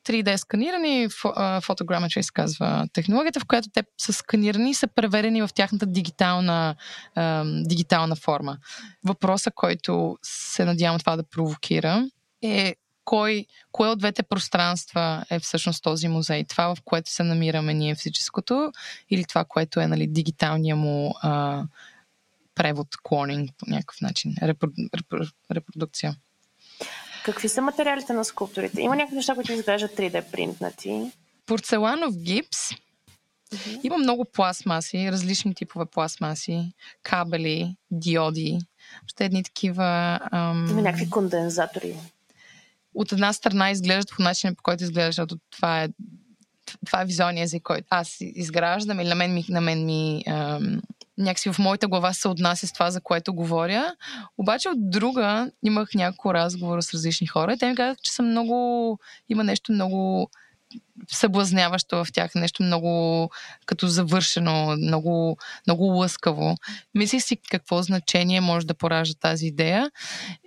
3D 0.05 0.35
сканирани, 0.35 1.07
фотограметри 1.61 2.23
се 2.23 2.31
казва 2.33 2.87
технологията, 2.93 3.39
в 3.39 3.45
която 3.45 3.69
те 3.73 3.83
са 3.97 4.13
сканирани 4.13 4.69
и 4.69 4.73
са 4.73 4.87
преверени 4.87 5.41
в 5.41 5.49
тяхната 5.55 5.85
дигитална, 5.85 6.75
дигитална 7.65 8.15
форма. 8.15 8.57
Въпросът, 9.03 9.53
който 9.55 10.17
се 10.23 10.65
надявам 10.65 10.99
това 10.99 11.15
да 11.15 11.23
провокира, 11.23 12.09
е 12.41 12.75
кой, 13.05 13.45
кое 13.71 13.89
от 13.89 13.99
двете 13.99 14.23
пространства 14.23 15.25
е 15.29 15.39
всъщност 15.39 15.83
този 15.83 16.07
музей? 16.07 16.43
Това, 16.43 16.75
в 16.75 16.77
което 16.85 17.11
се 17.11 17.23
намираме 17.23 17.73
ние 17.73 17.95
физическото 17.95 18.71
или 19.09 19.25
това, 19.25 19.45
което 19.45 19.79
е 19.79 19.87
нали, 19.87 20.07
дигиталния 20.07 20.75
му 20.75 21.15
а, 21.21 21.63
превод, 22.55 22.87
клонинг 23.03 23.51
по 23.57 23.65
някакъв 23.69 24.01
начин, 24.01 24.35
репро, 24.41 24.67
репро, 24.97 25.25
репродукция. 25.51 26.15
Какви 27.25 27.49
са 27.49 27.61
материалите 27.61 28.13
на 28.13 28.25
скулптурите? 28.25 28.81
Има 28.81 28.95
някакви 28.95 29.15
неща, 29.15 29.35
които 29.35 29.51
изглеждат 29.51 29.91
3D 29.91 30.31
принтнати. 30.31 31.11
Порцеланов 31.45 32.17
гипс. 32.17 32.69
Mm-hmm. 32.69 33.79
Има 33.83 33.97
много 33.97 34.25
пластмаси, 34.25 35.11
различни 35.11 35.55
типове 35.55 35.85
пластмаси, 35.85 36.73
кабели, 37.03 37.75
диоди. 37.91 38.59
Ще 39.07 39.25
едни 39.25 39.43
такива... 39.43 40.19
Ам... 40.31 40.67
Има 40.69 40.81
някакви 40.81 41.09
кондензатори 41.09 41.95
от 42.95 43.11
една 43.11 43.33
страна 43.33 43.71
изглеждат 43.71 44.15
по 44.15 44.23
начин, 44.23 44.55
по 44.55 44.63
който 44.63 44.83
изглежда, 44.83 45.07
защото 45.07 45.37
това 45.51 45.83
е, 45.83 45.89
това 46.85 47.01
е 47.01 47.05
визуалния 47.05 47.43
език, 47.43 47.63
който 47.63 47.87
аз 47.89 48.17
изграждам 48.19 48.99
или 48.99 49.07
на 49.09 49.15
мен 49.15 49.33
ми, 49.33 49.45
на 49.49 49.61
мен 49.61 49.85
ми 49.85 50.23
ам, 50.27 50.81
някакси 51.17 51.53
в 51.53 51.59
моята 51.59 51.87
глава 51.87 52.13
се 52.13 52.27
отнася 52.27 52.67
с 52.67 52.73
това, 52.73 52.91
за 52.91 53.01
което 53.01 53.33
говоря. 53.33 53.95
Обаче 54.37 54.69
от 54.69 54.89
друга 54.89 55.51
имах 55.63 55.89
няколко 55.95 56.33
разговора 56.33 56.81
с 56.81 56.93
различни 56.93 57.27
хора 57.27 57.53
и 57.53 57.57
те 57.57 57.69
ми 57.69 57.75
казаха, 57.75 57.99
че 58.03 58.13
съм 58.13 58.29
много, 58.29 58.99
има 59.29 59.43
нещо 59.43 59.71
много 59.71 60.29
съблазняващо 61.11 62.05
в 62.05 62.07
тях, 62.13 62.35
нещо 62.35 62.63
много 62.63 63.29
като 63.65 63.87
завършено, 63.87 64.75
много, 64.77 65.37
много 65.67 65.83
лъскаво. 65.83 66.57
Мислих 66.95 67.23
си 67.23 67.37
какво 67.51 67.81
значение 67.81 68.41
може 68.41 68.67
да 68.67 68.73
поражда 68.73 69.13
тази 69.19 69.47
идея 69.47 69.91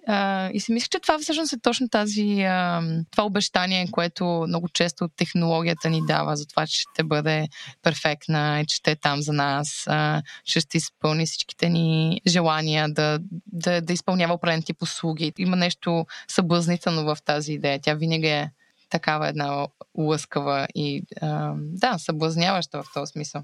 а, 0.06 0.50
и 0.52 0.60
си 0.60 0.72
мислих, 0.72 0.88
че 0.88 1.00
това 1.00 1.18
всъщност 1.18 1.52
е 1.52 1.60
точно 1.60 1.88
тази, 1.88 2.42
а, 2.42 2.82
това 3.10 3.24
обещание, 3.24 3.88
което 3.90 4.44
много 4.48 4.68
често 4.68 5.08
технологията 5.08 5.90
ни 5.90 6.00
дава 6.06 6.36
за 6.36 6.46
това, 6.46 6.66
че 6.66 6.80
ще 6.80 7.02
бъде 7.04 7.48
перфектна 7.82 8.60
и 8.60 8.66
че 8.66 8.76
ще 8.76 8.90
е 8.90 8.96
там 8.96 9.22
за 9.22 9.32
нас, 9.32 9.84
а, 9.86 10.22
че 10.44 10.60
ще 10.60 10.76
изпълни 10.76 11.26
всичките 11.26 11.68
ни 11.68 12.20
желания 12.26 12.88
да, 12.88 13.18
да, 13.46 13.80
да 13.80 13.92
изпълнява 13.92 14.34
определен 14.34 14.62
тип 14.62 14.82
услуги. 14.82 15.32
Има 15.38 15.56
нещо 15.56 16.06
съблазнително 16.28 17.04
в 17.04 17.16
тази 17.24 17.52
идея. 17.52 17.80
Тя 17.82 17.94
винаги 17.94 18.26
е 18.26 18.50
такава 18.88 19.28
една 19.28 19.66
лъскава 19.98 20.66
и 20.74 21.02
а, 21.20 21.54
да, 21.56 21.98
съблазняваща 21.98 22.82
в 22.82 22.86
този 22.94 23.10
смисъл. 23.10 23.42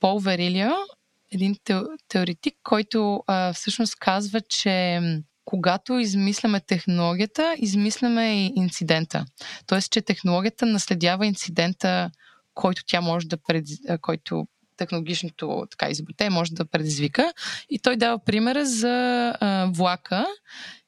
Пол 0.00 0.18
Верилио, 0.18 0.70
един 1.32 1.56
теоретик, 2.08 2.54
който 2.62 3.22
всъщност 3.54 3.96
казва, 3.96 4.40
че 4.40 5.00
когато 5.44 5.98
измисляме 5.98 6.60
технологията, 6.60 7.54
измисляме 7.58 8.46
и 8.46 8.52
инцидента. 8.56 9.24
Тоест, 9.66 9.92
че 9.92 10.02
технологията 10.02 10.66
наследява 10.66 11.26
инцидента, 11.26 12.10
който 12.54 12.82
тя 12.86 13.00
може 13.00 13.26
да 13.28 13.36
пред... 13.36 13.64
който 14.00 14.46
технологичното 14.76 15.66
така 15.70 15.90
изобретение 15.90 16.30
може 16.30 16.52
да 16.52 16.64
предизвика. 16.64 17.32
И 17.70 17.78
той 17.78 17.96
дава 17.96 18.24
примера 18.24 18.66
за 18.66 18.88
а, 19.40 19.70
влака 19.74 20.26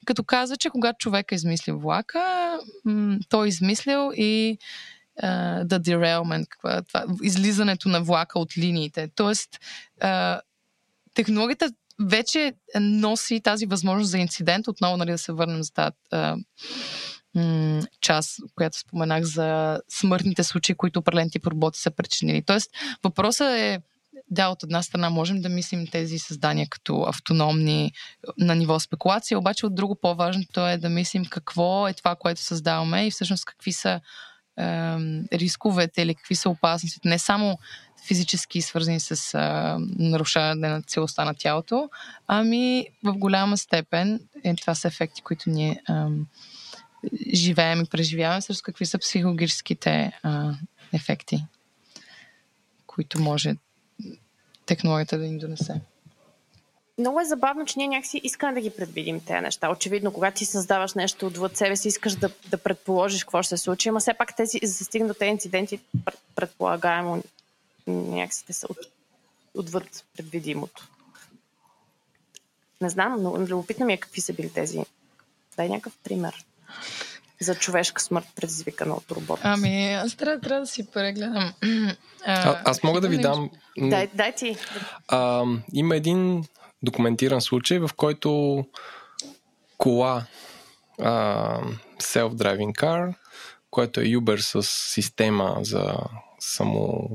като 0.05 0.25
каза, 0.25 0.57
че 0.57 0.71
когато 0.71 0.99
човек 0.99 1.33
е 1.33 1.35
измислил 1.35 1.79
влака, 1.79 2.59
той 3.29 3.47
е 3.47 3.49
измислил 3.49 4.11
и 4.17 4.59
uh, 5.23 5.65
the 5.65 5.79
derailment, 5.79 6.47
това, 6.61 6.83
това, 6.83 7.05
излизането 7.23 7.89
на 7.89 8.03
влака 8.03 8.39
от 8.39 8.59
линиите. 8.59 9.09
Тоест, 9.15 9.59
uh, 10.03 10.41
технологията 11.15 11.71
вече 12.01 12.53
носи 12.81 13.41
тази 13.41 13.67
възможност 13.67 14.11
за 14.11 14.19
инцидент. 14.19 14.69
Отново 14.69 14.97
нали, 14.97 15.11
да 15.11 15.19
се 15.19 15.33
върнем 15.33 15.63
за 15.63 15.73
тази 15.73 15.93
uh, 16.13 16.45
част, 18.01 18.41
която 18.55 18.79
споменах 18.79 19.23
за 19.23 19.81
смъртните 19.89 20.45
случаи, 20.45 20.75
които 20.75 20.99
определен 20.99 21.31
тип 21.31 21.47
роботи 21.47 21.81
са 21.81 21.91
причинили. 21.91 22.43
Тоест, 22.43 22.71
въпросът 23.05 23.49
е 23.49 23.79
да, 24.33 24.49
от 24.49 24.63
една 24.63 24.83
страна 24.83 25.11
можем 25.11 25.41
да 25.41 25.49
мислим 25.49 25.87
тези 25.87 26.19
създания 26.19 26.67
като 26.71 27.03
автономни 27.03 27.93
на 28.39 28.55
ниво 28.55 28.81
спекулация, 28.81 29.39
обаче 29.39 29.67
от 29.67 29.75
друго 29.75 29.95
по-важното 29.95 30.67
е 30.69 30.77
да 30.77 30.89
мислим 30.89 31.25
какво 31.25 31.89
е 31.89 31.93
това, 31.93 32.17
което 32.17 32.41
създаваме 32.41 33.07
и 33.07 33.11
всъщност 33.11 33.45
какви 33.45 33.73
са 33.73 33.91
е, 33.91 34.01
рисковете 35.33 36.03
или 36.03 36.15
какви 36.15 36.35
са 36.35 36.51
опасностите, 36.51 37.09
не 37.09 37.19
само 37.19 37.59
физически 38.07 38.63
свързани 38.63 39.01
с 39.01 39.35
е, 39.35 39.39
нарушаване 39.99 40.69
на 40.69 40.83
целостта 40.83 41.25
на 41.25 41.35
тялото, 41.35 41.91
ами 42.27 42.87
в 43.05 43.13
голяма 43.13 43.59
степен 43.59 44.21
е, 44.45 44.55
това 44.55 44.75
са 44.75 44.89
ефекти, 44.89 45.23
които 45.23 45.51
ние 45.51 45.71
е, 45.71 45.93
живеем 47.35 47.81
и 47.81 47.89
преживяваме, 47.89 48.41
също 48.41 48.63
какви 48.65 48.87
са 48.87 48.99
психологическите 48.99 49.91
е, 49.91 50.13
ефекти, 50.93 51.45
които 52.87 53.21
може 53.21 53.55
технологията 54.67 55.19
да 55.19 55.27
им 55.27 55.39
донесе. 55.39 55.81
Много 56.99 57.21
е 57.21 57.25
забавно, 57.25 57.67
че 57.67 57.79
ние 57.79 57.89
някакси 57.89 58.21
искаме 58.25 58.53
да 58.53 58.61
ги 58.61 58.71
предвидим 58.71 59.21
тези 59.21 59.41
неща. 59.41 59.71
Очевидно, 59.71 60.13
когато 60.13 60.39
ти 60.39 60.45
създаваш 60.45 60.95
нещо 60.95 61.27
отвъд 61.27 61.57
себе 61.57 61.77
си, 61.77 61.89
искаш 61.89 62.15
да, 62.15 62.31
да 62.49 62.59
предположиш 62.59 63.25
какво 63.25 63.43
ще 63.43 63.57
се 63.57 63.63
случи, 63.63 63.89
ама 63.89 64.01
все 64.01 64.15
пак 64.15 64.37
тези, 64.37 64.59
за 64.63 64.79
да 64.79 64.85
стигнат 64.85 65.09
до 65.09 65.15
тези 65.15 65.31
инциденти, 65.31 65.81
предполагаемо 66.35 67.23
някакси 67.87 68.47
те 68.47 68.53
са 68.53 68.67
от, 68.71 68.79
отвъд 69.55 70.05
предвидимото. 70.17 70.89
Не 72.81 72.89
знам, 72.89 73.23
но 73.23 73.39
любопитно 73.39 73.87
ми 73.87 73.93
е 73.93 73.97
какви 73.97 74.21
са 74.21 74.33
били 74.33 74.53
тези. 74.53 74.81
Дай 75.57 75.69
някакъв 75.69 75.97
пример. 76.05 76.45
За 77.43 77.55
човешка 77.55 78.03
смърт, 78.03 78.27
предизвикана 78.37 78.95
от 78.95 79.11
робот. 79.11 79.41
Ами, 79.43 79.95
аз 79.95 80.15
трябва, 80.15 80.41
трябва 80.41 80.61
да 80.61 80.67
си 80.67 80.87
прегледам. 80.91 81.53
А, 82.25 82.61
аз 82.65 82.83
мога 82.83 83.01
да 83.01 83.09
ви 83.09 83.19
дам. 83.19 83.51
Дай, 83.79 84.09
дай 84.15 84.33
ти. 84.35 84.57
А, 85.09 85.45
има 85.73 85.97
един 85.97 86.45
документиран 86.83 87.41
случай, 87.41 87.79
в 87.79 87.91
който 87.97 88.65
кола 89.79 90.27
uh, 91.01 91.79
self-driving 91.99 92.73
car, 92.73 93.15
което 93.71 94.01
е 94.01 94.05
Uber 94.05 94.37
с 94.37 94.63
система 94.93 95.57
за 95.61 95.95
само 96.39 97.09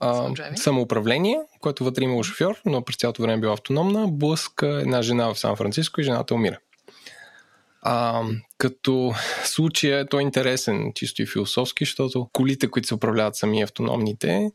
uh, 0.00 0.54
самоуправление, 0.56 1.38
което 1.60 1.84
вътре 1.84 2.04
имало 2.04 2.24
шофьор, 2.24 2.60
но 2.64 2.82
през 2.82 2.96
цялото 2.96 3.22
време 3.22 3.40
била 3.40 3.52
автономна, 3.52 4.08
блъска 4.08 4.68
една 4.68 5.02
жена 5.02 5.34
в 5.34 5.38
Сан-Франциско 5.38 6.00
и 6.00 6.04
жената 6.04 6.34
умира. 6.34 6.58
А, 7.82 8.22
като 8.58 9.12
случая 9.44 10.08
той 10.08 10.20
е 10.20 10.22
интересен 10.22 10.92
чисто 10.94 11.22
и 11.22 11.26
философски, 11.26 11.84
защото 11.84 12.28
колите, 12.32 12.70
които 12.70 12.88
се 12.88 12.94
управляват 12.94 13.36
сами 13.36 13.62
автономните, 13.62 14.50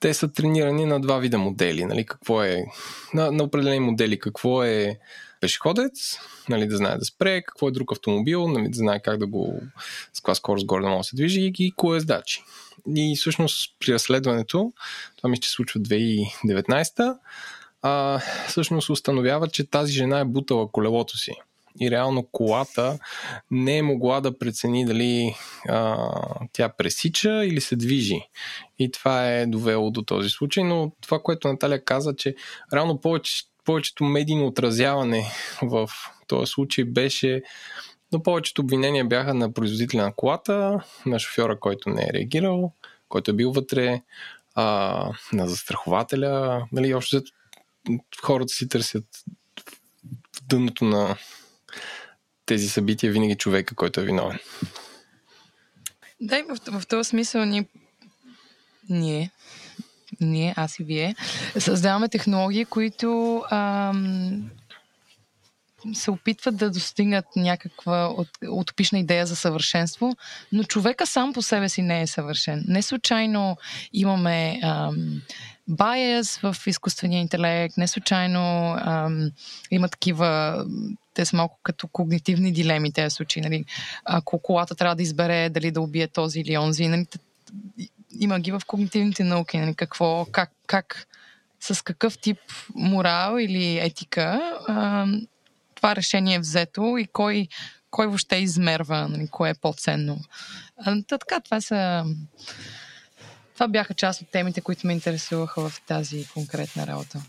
те 0.00 0.14
са 0.14 0.32
тренирани 0.32 0.86
на 0.86 1.00
два 1.00 1.18
вида 1.18 1.38
модели. 1.38 1.84
Нали, 1.84 2.06
какво 2.06 2.42
е, 2.42 2.64
на, 3.14 3.32
на 3.32 3.44
определени 3.44 3.80
модели 3.80 4.18
какво 4.18 4.64
е 4.64 4.98
пешеходец, 5.40 6.18
нали, 6.48 6.66
да 6.66 6.76
знае 6.76 6.98
да 6.98 7.04
спре, 7.04 7.42
какво 7.42 7.68
е 7.68 7.72
друг 7.72 7.92
автомобил, 7.92 8.48
нали, 8.48 8.68
да 8.68 8.78
знае 8.78 9.02
как 9.02 9.18
да 9.18 9.26
го 9.26 9.60
с 10.12 10.20
каква 10.20 10.34
скорост 10.34 10.66
горе 10.66 10.82
да 10.82 10.88
може 10.88 10.98
да 10.98 11.04
се 11.04 11.16
движи 11.16 11.52
и 11.58 11.72
кое 11.76 11.96
е 11.96 12.00
сдачи. 12.00 12.42
И 12.96 13.16
всъщност 13.16 13.76
при 13.80 13.92
разследването, 13.92 14.72
това 15.16 15.30
ми 15.30 15.36
се 15.42 15.50
случва 15.50 15.80
2019 15.80 17.18
а, 17.82 18.20
всъщност 18.48 18.90
установява, 18.90 19.48
че 19.48 19.70
тази 19.70 19.92
жена 19.92 20.20
е 20.20 20.24
бутала 20.24 20.72
колелото 20.72 21.18
си 21.18 21.32
и 21.80 21.90
реално 21.90 22.26
колата 22.32 22.98
не 23.50 23.78
е 23.78 23.82
могла 23.82 24.20
да 24.20 24.38
прецени 24.38 24.84
дали 24.84 25.34
а, 25.68 26.08
тя 26.52 26.68
пресича 26.68 27.44
или 27.44 27.60
се 27.60 27.76
движи. 27.76 28.28
И 28.78 28.90
това 28.90 29.30
е 29.30 29.46
довело 29.46 29.90
до 29.90 30.02
този 30.02 30.28
случай, 30.28 30.64
но 30.64 30.92
това, 31.00 31.18
което 31.18 31.48
Наталя 31.48 31.84
каза, 31.84 32.16
че 32.16 32.34
реално 32.72 33.00
повече, 33.00 33.44
повечето 33.64 34.04
медийно 34.04 34.46
отразяване 34.46 35.24
в 35.62 35.90
този 36.26 36.50
случай 36.50 36.84
беше 36.84 37.42
но 38.12 38.22
повечето 38.22 38.62
обвинения 38.62 39.04
бяха 39.04 39.34
на 39.34 39.52
производителя 39.52 40.02
на 40.02 40.12
колата, 40.12 40.84
на 41.06 41.18
шофьора, 41.18 41.60
който 41.60 41.90
не 41.90 42.02
е 42.02 42.12
реагирал, 42.12 42.72
който 43.08 43.30
е 43.30 43.34
бил 43.34 43.52
вътре, 43.52 44.02
а, 44.54 45.10
на 45.32 45.48
застрахователя. 45.48 46.66
Нали, 46.72 46.94
общо 46.94 47.22
хората 48.22 48.52
си 48.52 48.68
търсят 48.68 49.04
в 50.36 50.44
дъното 50.46 50.84
на 50.84 51.16
тези 52.46 52.68
събития 52.68 53.12
винаги 53.12 53.34
човека, 53.34 53.74
който 53.74 54.00
е 54.00 54.04
виновен. 54.04 54.38
Да, 56.20 56.38
и 56.38 56.42
в, 56.42 56.80
в 56.80 56.86
този 56.86 57.08
смисъл 57.08 57.44
ние, 57.44 57.66
ние, 58.88 59.30
ние, 60.20 60.54
аз 60.56 60.78
и 60.78 60.84
вие, 60.84 61.14
създаваме 61.58 62.08
технологии, 62.08 62.64
които 62.64 63.42
ам, 63.50 64.50
се 65.94 66.10
опитват 66.10 66.56
да 66.56 66.70
достигнат 66.70 67.24
някаква 67.36 68.06
от, 68.06 68.28
утопична 68.50 68.98
идея 68.98 69.26
за 69.26 69.36
съвършенство, 69.36 70.16
но 70.52 70.64
човека 70.64 71.06
сам 71.06 71.32
по 71.32 71.42
себе 71.42 71.68
си 71.68 71.82
не 71.82 72.02
е 72.02 72.06
съвършен. 72.06 72.64
Не 72.68 72.82
случайно 72.82 73.56
имаме 73.92 74.60
ам, 74.62 75.22
bias 75.70 76.52
в 76.52 76.66
изкуствения 76.66 77.20
интелект, 77.20 77.76
не 77.76 77.88
случайно 77.88 78.76
ам, 78.80 79.30
има 79.70 79.88
такива 79.88 80.64
те 81.14 81.24
са 81.24 81.36
малко 81.36 81.58
като 81.62 81.88
когнитивни 81.88 82.52
дилеми 82.52 82.92
тези 82.92 83.14
случаи. 83.14 83.42
Нали? 83.42 83.64
Ако 84.04 84.38
колата 84.38 84.74
трябва 84.74 84.96
да 84.96 85.02
избере 85.02 85.48
дали 85.48 85.70
да 85.70 85.80
убие 85.80 86.08
този 86.08 86.40
или 86.40 86.58
онзи, 86.58 86.88
нали? 86.88 87.06
има 88.20 88.40
ги 88.40 88.52
в 88.52 88.62
когнитивните 88.66 89.24
науки. 89.24 89.58
Нали? 89.58 89.74
Какво, 89.74 90.26
как, 90.32 90.50
как, 90.66 91.06
с 91.60 91.84
какъв 91.84 92.18
тип 92.18 92.38
морал 92.74 93.38
или 93.38 93.78
етика 93.78 94.40
а, 94.68 95.06
това 95.74 95.96
решение 95.96 96.34
е 96.34 96.40
взето 96.40 96.96
и 96.98 97.06
кой, 97.06 97.48
кой 97.90 98.06
въобще 98.06 98.36
измерва, 98.36 99.08
нали? 99.08 99.28
кое 99.28 99.50
е 99.50 99.54
по-ценно. 99.54 100.18
А, 100.76 101.02
така, 101.08 101.40
това 101.40 101.60
са 101.60 102.04
това 103.54 103.68
бяха 103.68 103.94
част 103.94 104.22
от 104.22 104.28
темите, 104.28 104.60
които 104.60 104.86
ме 104.86 104.92
интересуваха 104.92 105.68
в 105.68 105.82
тази 105.86 106.26
конкретна 106.34 106.86
работа. 106.86 107.22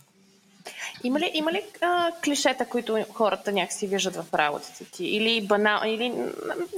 Има 1.03 1.19
ли, 1.19 1.31
има 1.33 1.51
ли 1.51 1.61
а, 1.81 2.11
клишета, 2.23 2.65
които 2.65 3.05
хората 3.13 3.51
някакси 3.51 3.87
виждат 3.87 4.15
в 4.15 4.33
работата 4.33 4.85
ти? 4.85 5.05
Или 5.05 5.47
банал, 5.47 5.81
или 5.85 6.09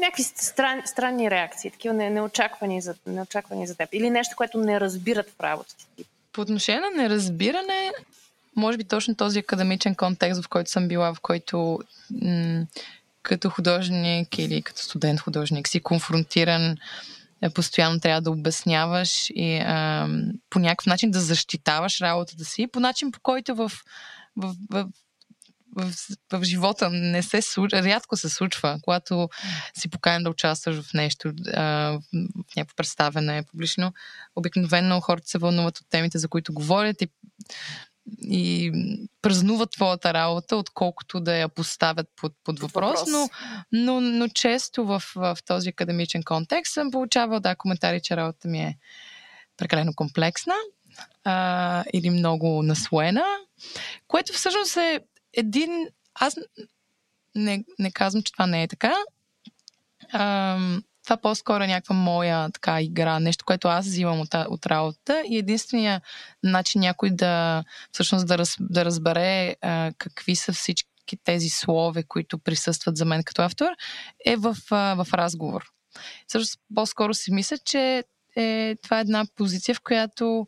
някакви 0.01 0.23
стран, 0.23 0.81
странни 0.85 1.31
реакции, 1.31 1.71
такива 1.71 1.93
не, 1.93 2.09
неочаквани, 2.09 2.81
за, 2.81 2.95
неочаквани 3.07 3.67
за 3.67 3.75
теб? 3.75 3.89
Или 3.93 4.09
нещо, 4.09 4.35
което 4.35 4.57
не 4.57 4.79
разбират 4.79 5.29
в 5.29 5.43
работата 5.43 5.85
ти? 5.97 6.05
По 6.33 6.41
отношение 6.41 6.81
на 6.81 7.03
неразбиране, 7.03 7.91
може 8.55 8.77
би 8.77 8.83
точно 8.83 9.15
този 9.15 9.39
академичен 9.39 9.95
контекст, 9.95 10.43
в 10.43 10.49
който 10.49 10.69
съм 10.69 10.87
била, 10.87 11.13
в 11.13 11.19
който 11.21 11.79
м- 12.21 12.65
като 13.21 13.49
художник 13.49 14.39
или 14.39 14.61
като 14.61 14.81
студент 14.81 15.19
художник 15.19 15.67
си 15.67 15.79
конфронтиран 15.79 16.77
постоянно 17.49 17.99
трябва 17.99 18.21
да 18.21 18.31
обясняваш 18.31 19.29
и 19.29 19.57
а, 19.57 20.07
по 20.49 20.59
някакъв 20.59 20.85
начин 20.85 21.11
да 21.11 21.19
защитаваш 21.19 22.01
работата 22.01 22.45
си, 22.45 22.67
по 22.71 22.79
начин 22.79 23.11
по 23.11 23.19
който 23.19 23.55
в, 23.55 23.71
в, 24.37 24.55
в 24.69 24.87
в, 25.75 25.91
в 26.31 26.43
живота 26.43 26.89
не 26.89 27.23
се 27.23 27.41
случва, 27.41 27.83
рядко 27.83 28.17
се 28.17 28.29
случва, 28.29 28.79
когато 28.83 29.29
си 29.77 29.89
поканен 29.89 30.23
да 30.23 30.29
участваш 30.29 30.81
в 30.81 30.93
нещо, 30.93 31.33
а, 31.53 31.63
в 31.63 32.55
някакво 32.57 32.75
представене 32.75 33.43
публично. 33.51 33.93
Обикновено 34.35 35.01
хората 35.01 35.27
се 35.27 35.37
вълнуват 35.37 35.77
от 35.77 35.89
темите, 35.89 36.17
за 36.17 36.27
които 36.27 36.53
говорят 36.53 37.01
и 37.01 37.07
и 38.21 38.71
празнуват 39.21 39.71
твоята 39.71 40.13
работа, 40.13 40.55
отколкото 40.55 41.19
да 41.19 41.37
я 41.37 41.49
поставят 41.49 42.07
под, 42.15 42.33
под 42.43 42.59
въпрос. 42.59 42.99
въпрос. 42.99 43.11
Но, 43.11 43.29
но, 43.71 44.01
но 44.01 44.27
често 44.27 44.85
в, 44.85 45.03
в 45.15 45.37
този 45.45 45.69
академичен 45.69 46.23
контекст 46.23 46.73
съм 46.73 46.91
получавал 46.91 47.39
да, 47.39 47.55
коментари, 47.55 48.01
че 48.01 48.17
работата 48.17 48.47
ми 48.47 48.59
е 48.59 48.77
прекалено 49.57 49.93
комплексна 49.95 50.53
а, 51.23 51.83
или 51.93 52.09
много 52.09 52.63
наслоена, 52.63 53.25
което 54.07 54.33
всъщност 54.33 54.77
е 54.77 54.99
един... 55.33 55.87
Аз 56.13 56.35
не, 57.35 57.63
не 57.79 57.91
казвам, 57.91 58.23
че 58.23 58.33
това 58.33 58.47
не 58.47 58.63
е 58.63 58.67
така. 58.67 58.93
А, 60.11 60.57
това 61.05 61.17
по-скоро 61.17 61.63
е 61.63 61.67
някаква 61.67 61.95
моя 61.95 62.49
така 62.51 62.81
игра, 62.81 63.19
нещо, 63.19 63.45
което 63.45 63.67
аз 63.67 63.85
взимам 63.85 64.19
от, 64.19 64.33
от 64.33 64.65
работа 64.65 65.23
и 65.29 65.37
единствения 65.37 66.01
начин 66.43 66.81
някой 66.81 67.09
да 67.09 67.63
всъщност 67.91 68.27
да, 68.27 68.37
раз, 68.37 68.55
да 68.59 68.85
разбере 68.85 69.55
а, 69.61 69.91
какви 69.97 70.35
са 70.35 70.53
всички 70.53 71.17
тези 71.23 71.49
слове, 71.49 72.03
които 72.03 72.37
присъстват 72.37 72.97
за 72.97 73.05
мен 73.05 73.23
като 73.23 73.41
автор, 73.41 73.69
е 74.25 74.35
в, 74.35 74.57
а, 74.71 75.03
в 75.03 75.13
разговор. 75.13 75.63
Също 76.27 76.57
по-скоро 76.75 77.13
си 77.13 77.31
мисля, 77.31 77.57
че 77.57 78.03
е, 78.35 78.75
това 78.83 78.97
е 78.97 79.01
една 79.01 79.25
позиция, 79.35 79.75
в 79.75 79.81
която 79.83 80.47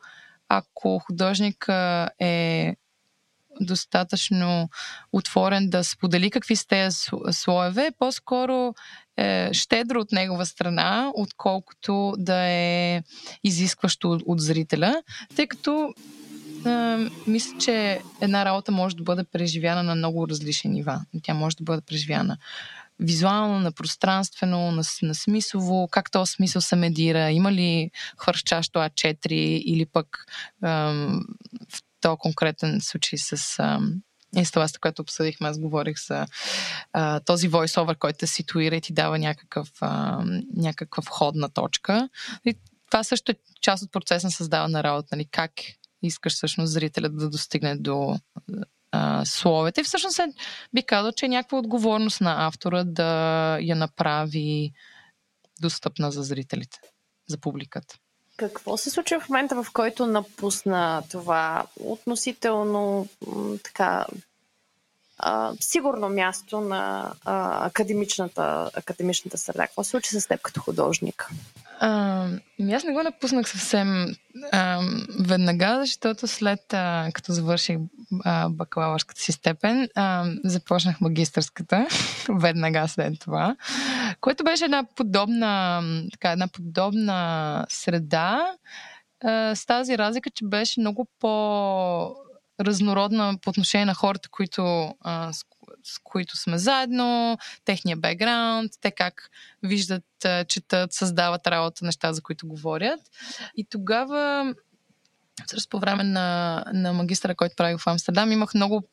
ако 0.49 0.99
художник 0.99 1.69
е 2.19 2.75
достатъчно 3.61 4.69
отворен 5.11 5.69
да 5.69 5.83
сподели 5.83 6.31
какви 6.31 6.55
сте 6.55 6.89
слоеве, 7.31 7.91
по-скоро 7.99 8.73
е 9.17 9.49
щедро 9.53 9.99
от 9.99 10.11
негова 10.11 10.45
страна, 10.45 11.11
отколкото 11.15 12.13
да 12.17 12.35
е 12.35 13.03
изискващо 13.43 14.11
от, 14.11 14.23
от 14.25 14.41
зрителя, 14.41 15.01
тъй 15.35 15.47
като 15.47 15.93
е, 16.65 16.97
мисля, 17.27 17.57
че 17.59 18.01
една 18.21 18.45
работа 18.45 18.71
може 18.71 18.95
да 18.95 19.03
бъде 19.03 19.23
преживяна 19.23 19.83
на 19.83 19.95
много 19.95 20.27
различни 20.27 20.71
нива. 20.71 21.01
Тя 21.23 21.33
може 21.33 21.55
да 21.55 21.63
бъде 21.63 21.81
преживяна 21.81 22.37
визуално, 22.99 23.59
на 23.59 23.71
пространствено, 23.71 24.71
на, 24.71 24.83
на 25.01 25.15
смислово, 25.15 25.87
как 25.91 26.11
този 26.11 26.31
смисъл 26.31 26.61
се 26.61 26.75
медира, 26.75 27.31
има 27.31 27.51
ли 27.51 27.91
хвърчащо 28.17 28.79
А4 28.79 29.33
или 29.33 29.85
пък 29.85 30.25
в 30.61 31.81
този 32.07 32.19
конкретен 32.19 32.81
случай 32.81 33.19
с 33.19 33.59
инсталацията, 34.35 34.79
която 34.79 35.01
обсъдихме, 35.01 35.47
аз 35.47 35.59
говорих 35.59 35.97
за 36.07 36.25
а, 36.93 37.19
този 37.19 37.49
voiceover, 37.49 37.97
който 37.97 38.17
те 38.17 38.27
ситуира 38.27 38.75
и 38.75 38.81
ти 38.81 38.93
дава 38.93 39.19
някакъв, 39.19 39.71
а, 39.81 40.23
някаква 40.55 41.01
входна 41.01 41.49
точка. 41.49 42.09
И 42.45 42.57
това 42.91 43.03
също 43.03 43.31
е 43.31 43.35
част 43.61 43.83
от 43.83 43.91
процеса 43.91 44.27
на 44.27 44.31
създаване 44.31 44.71
на 44.71 44.83
работа. 44.83 45.07
Нали? 45.11 45.25
Как 45.31 45.51
искаш 46.01 46.33
всъщност 46.33 46.73
зрителят 46.73 47.17
да 47.17 47.29
достигне 47.29 47.75
до 47.75 48.19
а, 48.91 49.25
словете. 49.25 49.81
И 49.81 49.83
всъщност 49.83 50.19
е, 50.19 50.27
би 50.73 50.83
казал, 50.83 51.11
че 51.11 51.25
е 51.25 51.29
някаква 51.29 51.57
отговорност 51.57 52.21
на 52.21 52.47
автора 52.47 52.83
да 52.83 53.57
я 53.61 53.75
направи 53.75 54.71
достъпна 55.61 56.11
за 56.11 56.23
зрителите, 56.23 56.79
за 57.27 57.37
публиката. 57.37 57.95
Какво 58.37 58.77
се 58.77 58.89
случва 58.89 59.19
в 59.19 59.29
момента, 59.29 59.63
в 59.63 59.71
който 59.73 60.05
напусна 60.07 61.03
това 61.11 61.65
относително 61.79 63.07
така 63.63 64.05
а, 65.17 65.53
сигурно 65.59 66.09
място 66.09 66.61
на 66.61 67.13
а, 67.25 67.65
академичната, 67.67 68.71
академичната 68.73 69.37
среда. 69.37 69.67
Какво 69.67 69.83
се 69.83 69.89
случи 69.89 70.19
с 70.19 70.27
теб 70.27 70.41
като 70.41 70.61
художник? 70.61 71.29
А, 71.79 72.27
аз 72.73 72.83
не 72.83 72.93
го 72.93 73.03
напуснах 73.03 73.49
съвсем 73.49 74.15
а, 74.51 74.79
веднага, 75.19 75.77
защото 75.79 76.27
след 76.27 76.73
а, 76.73 77.09
като 77.13 77.33
завърших 77.33 77.77
а, 78.25 78.49
бакалавърската 78.49 79.21
си 79.21 79.31
степен, 79.31 79.89
а, 79.95 80.25
започнах 80.43 81.01
магистърската 81.01 81.87
веднага 82.29 82.87
след 82.87 83.19
това, 83.19 83.55
което 84.21 84.43
беше 84.43 84.65
една 84.65 84.83
подобна, 84.95 85.81
така, 86.11 86.31
една 86.31 86.47
подобна 86.47 87.65
среда, 87.69 88.55
а, 89.23 89.55
с 89.55 89.65
тази 89.65 89.97
разлика, 89.97 90.29
че 90.29 90.45
беше 90.45 90.79
много 90.79 91.07
по 91.19 92.15
разнородна 92.61 93.37
по 93.41 93.49
отношение 93.49 93.85
на 93.85 93.93
хората, 93.93 94.29
които, 94.29 94.93
а, 95.01 95.33
с, 95.33 95.43
които 96.03 96.37
сме 96.37 96.57
заедно, 96.57 97.37
техния 97.65 97.97
бекграунд, 97.97 98.71
те 98.81 98.91
как 98.91 99.29
виждат, 99.63 100.03
четат, 100.47 100.93
създават 100.93 101.47
работа, 101.47 101.85
неща, 101.85 102.13
за 102.13 102.21
които 102.21 102.47
говорят. 102.47 102.99
И 103.55 103.63
тогава, 103.63 104.53
всъщност 105.45 105.69
по 105.69 105.79
време 105.79 106.03
на, 106.03 106.63
на 106.73 106.93
магистра, 106.93 107.35
който 107.35 107.55
правих 107.55 107.79
в 107.79 107.87
Амстердам, 107.87 108.31
имах 108.31 108.53
много 108.53 108.83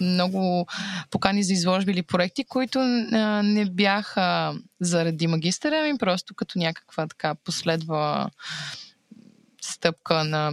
много 0.00 0.66
покани 1.10 1.42
за 1.42 1.52
изложби 1.52 1.92
или 1.92 2.02
проекти, 2.02 2.44
които 2.44 2.78
не 3.42 3.64
бяха 3.70 4.54
заради 4.80 5.26
магистъра 5.26 5.82
ми, 5.82 5.98
просто 5.98 6.34
като 6.34 6.58
някаква 6.58 7.06
така 7.06 7.34
последва 7.34 8.30
стъпка 9.62 10.24
на 10.24 10.52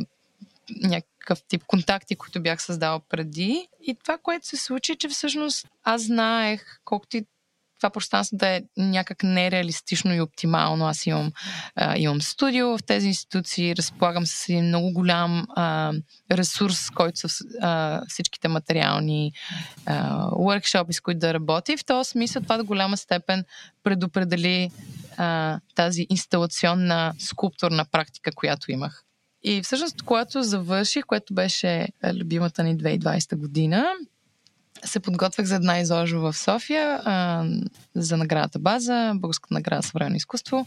някакъв 0.84 1.15
тип 1.48 1.64
контакти, 1.68 2.16
които 2.16 2.42
бях 2.42 2.62
създала 2.62 3.00
преди. 3.10 3.68
И 3.82 3.96
това, 3.96 4.18
което 4.18 4.48
се 4.48 4.58
случи, 4.58 4.92
е, 4.92 4.96
че 4.96 5.10
всъщност 5.10 5.68
аз 5.84 6.02
знаех, 6.02 6.80
колкото 6.86 7.18
и 7.18 7.26
това 7.80 7.90
пространство 7.90 8.38
да 8.38 8.48
е 8.48 8.62
някак 8.78 9.24
нереалистично 9.24 10.14
и 10.14 10.22
оптимално. 10.22 10.88
Аз 10.88 11.06
имам, 11.06 11.32
а, 11.76 11.98
имам 11.98 12.22
студио 12.22 12.78
в 12.78 12.84
тези 12.84 13.08
институции, 13.08 13.76
разполагам 13.76 14.26
с 14.26 14.50
един 14.50 14.66
много 14.66 14.94
голям 14.94 15.46
а, 15.56 15.94
ресурс, 16.32 16.90
който 16.90 17.20
са 17.20 17.46
а, 17.62 18.02
всичките 18.08 18.48
материални 18.48 19.32
workshopи, 20.32 20.92
с 20.92 21.02
които 21.02 21.20
да 21.20 21.34
работя. 21.34 21.74
И 21.74 21.78
в 21.78 21.86
този 21.86 22.10
смисъл 22.10 22.42
това 22.42 22.58
до 22.58 22.64
голяма 22.64 22.98
степен 22.98 23.44
предопредели 23.84 24.72
а, 25.18 25.60
тази 25.76 26.08
инсталационна 26.10 27.14
скулптурна 27.20 27.86
практика, 27.92 28.32
която 28.36 28.72
имах. 28.72 29.06
И 29.48 29.62
всъщност, 29.62 30.02
когато 30.02 30.44
завърших, 30.44 31.06
което 31.06 31.34
беше 31.34 31.70
е, 31.70 31.90
любимата 32.14 32.64
ни 32.64 32.78
2020 32.78 33.36
година, 33.36 33.86
се 34.86 35.00
подготвях 35.00 35.46
за 35.46 35.56
една 35.56 35.80
изложба 35.80 36.32
в 36.32 36.38
София 36.38 37.02
а, 37.06 37.46
за 37.96 38.18
наградата 38.18 38.60
база, 38.60 39.12
Българска 39.16 39.48
награда 39.52 39.84
съвременно 39.84 40.16
изкуство. 40.16 40.66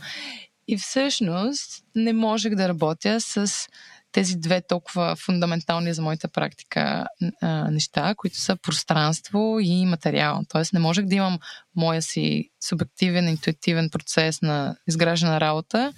И 0.68 0.78
всъщност 0.78 1.84
не 1.94 2.12
можех 2.12 2.54
да 2.54 2.68
работя 2.68 3.20
с 3.20 3.68
тези 4.12 4.36
две 4.36 4.62
толкова 4.68 5.16
фундаментални 5.16 5.94
за 5.94 6.02
моята 6.02 6.28
практика 6.28 7.06
а, 7.40 7.70
неща, 7.70 8.14
които 8.16 8.36
са 8.36 8.56
пространство 8.56 9.58
и 9.60 9.86
материал. 9.86 10.42
Тоест 10.48 10.72
не 10.72 10.80
можех 10.80 11.06
да 11.06 11.14
имам 11.14 11.38
моя 11.76 12.02
си 12.02 12.50
субективен, 12.60 13.28
интуитивен 13.28 13.90
процес 13.90 14.42
на 14.42 14.76
изграждане 14.88 15.32
на 15.32 15.40
работа 15.40 15.92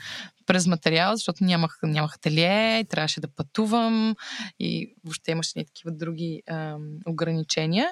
през 0.50 0.66
материал, 0.66 1.16
защото 1.16 1.44
нямах, 1.44 1.78
нямах 1.82 2.14
ателие 2.14 2.84
трябваше 2.84 3.20
да 3.20 3.28
пътувам 3.28 4.16
и 4.60 4.94
въобще 5.04 5.30
имаше 5.30 5.58
и 5.60 5.64
такива 5.64 5.90
други 5.90 6.42
а, 6.48 6.76
ограничения. 7.06 7.88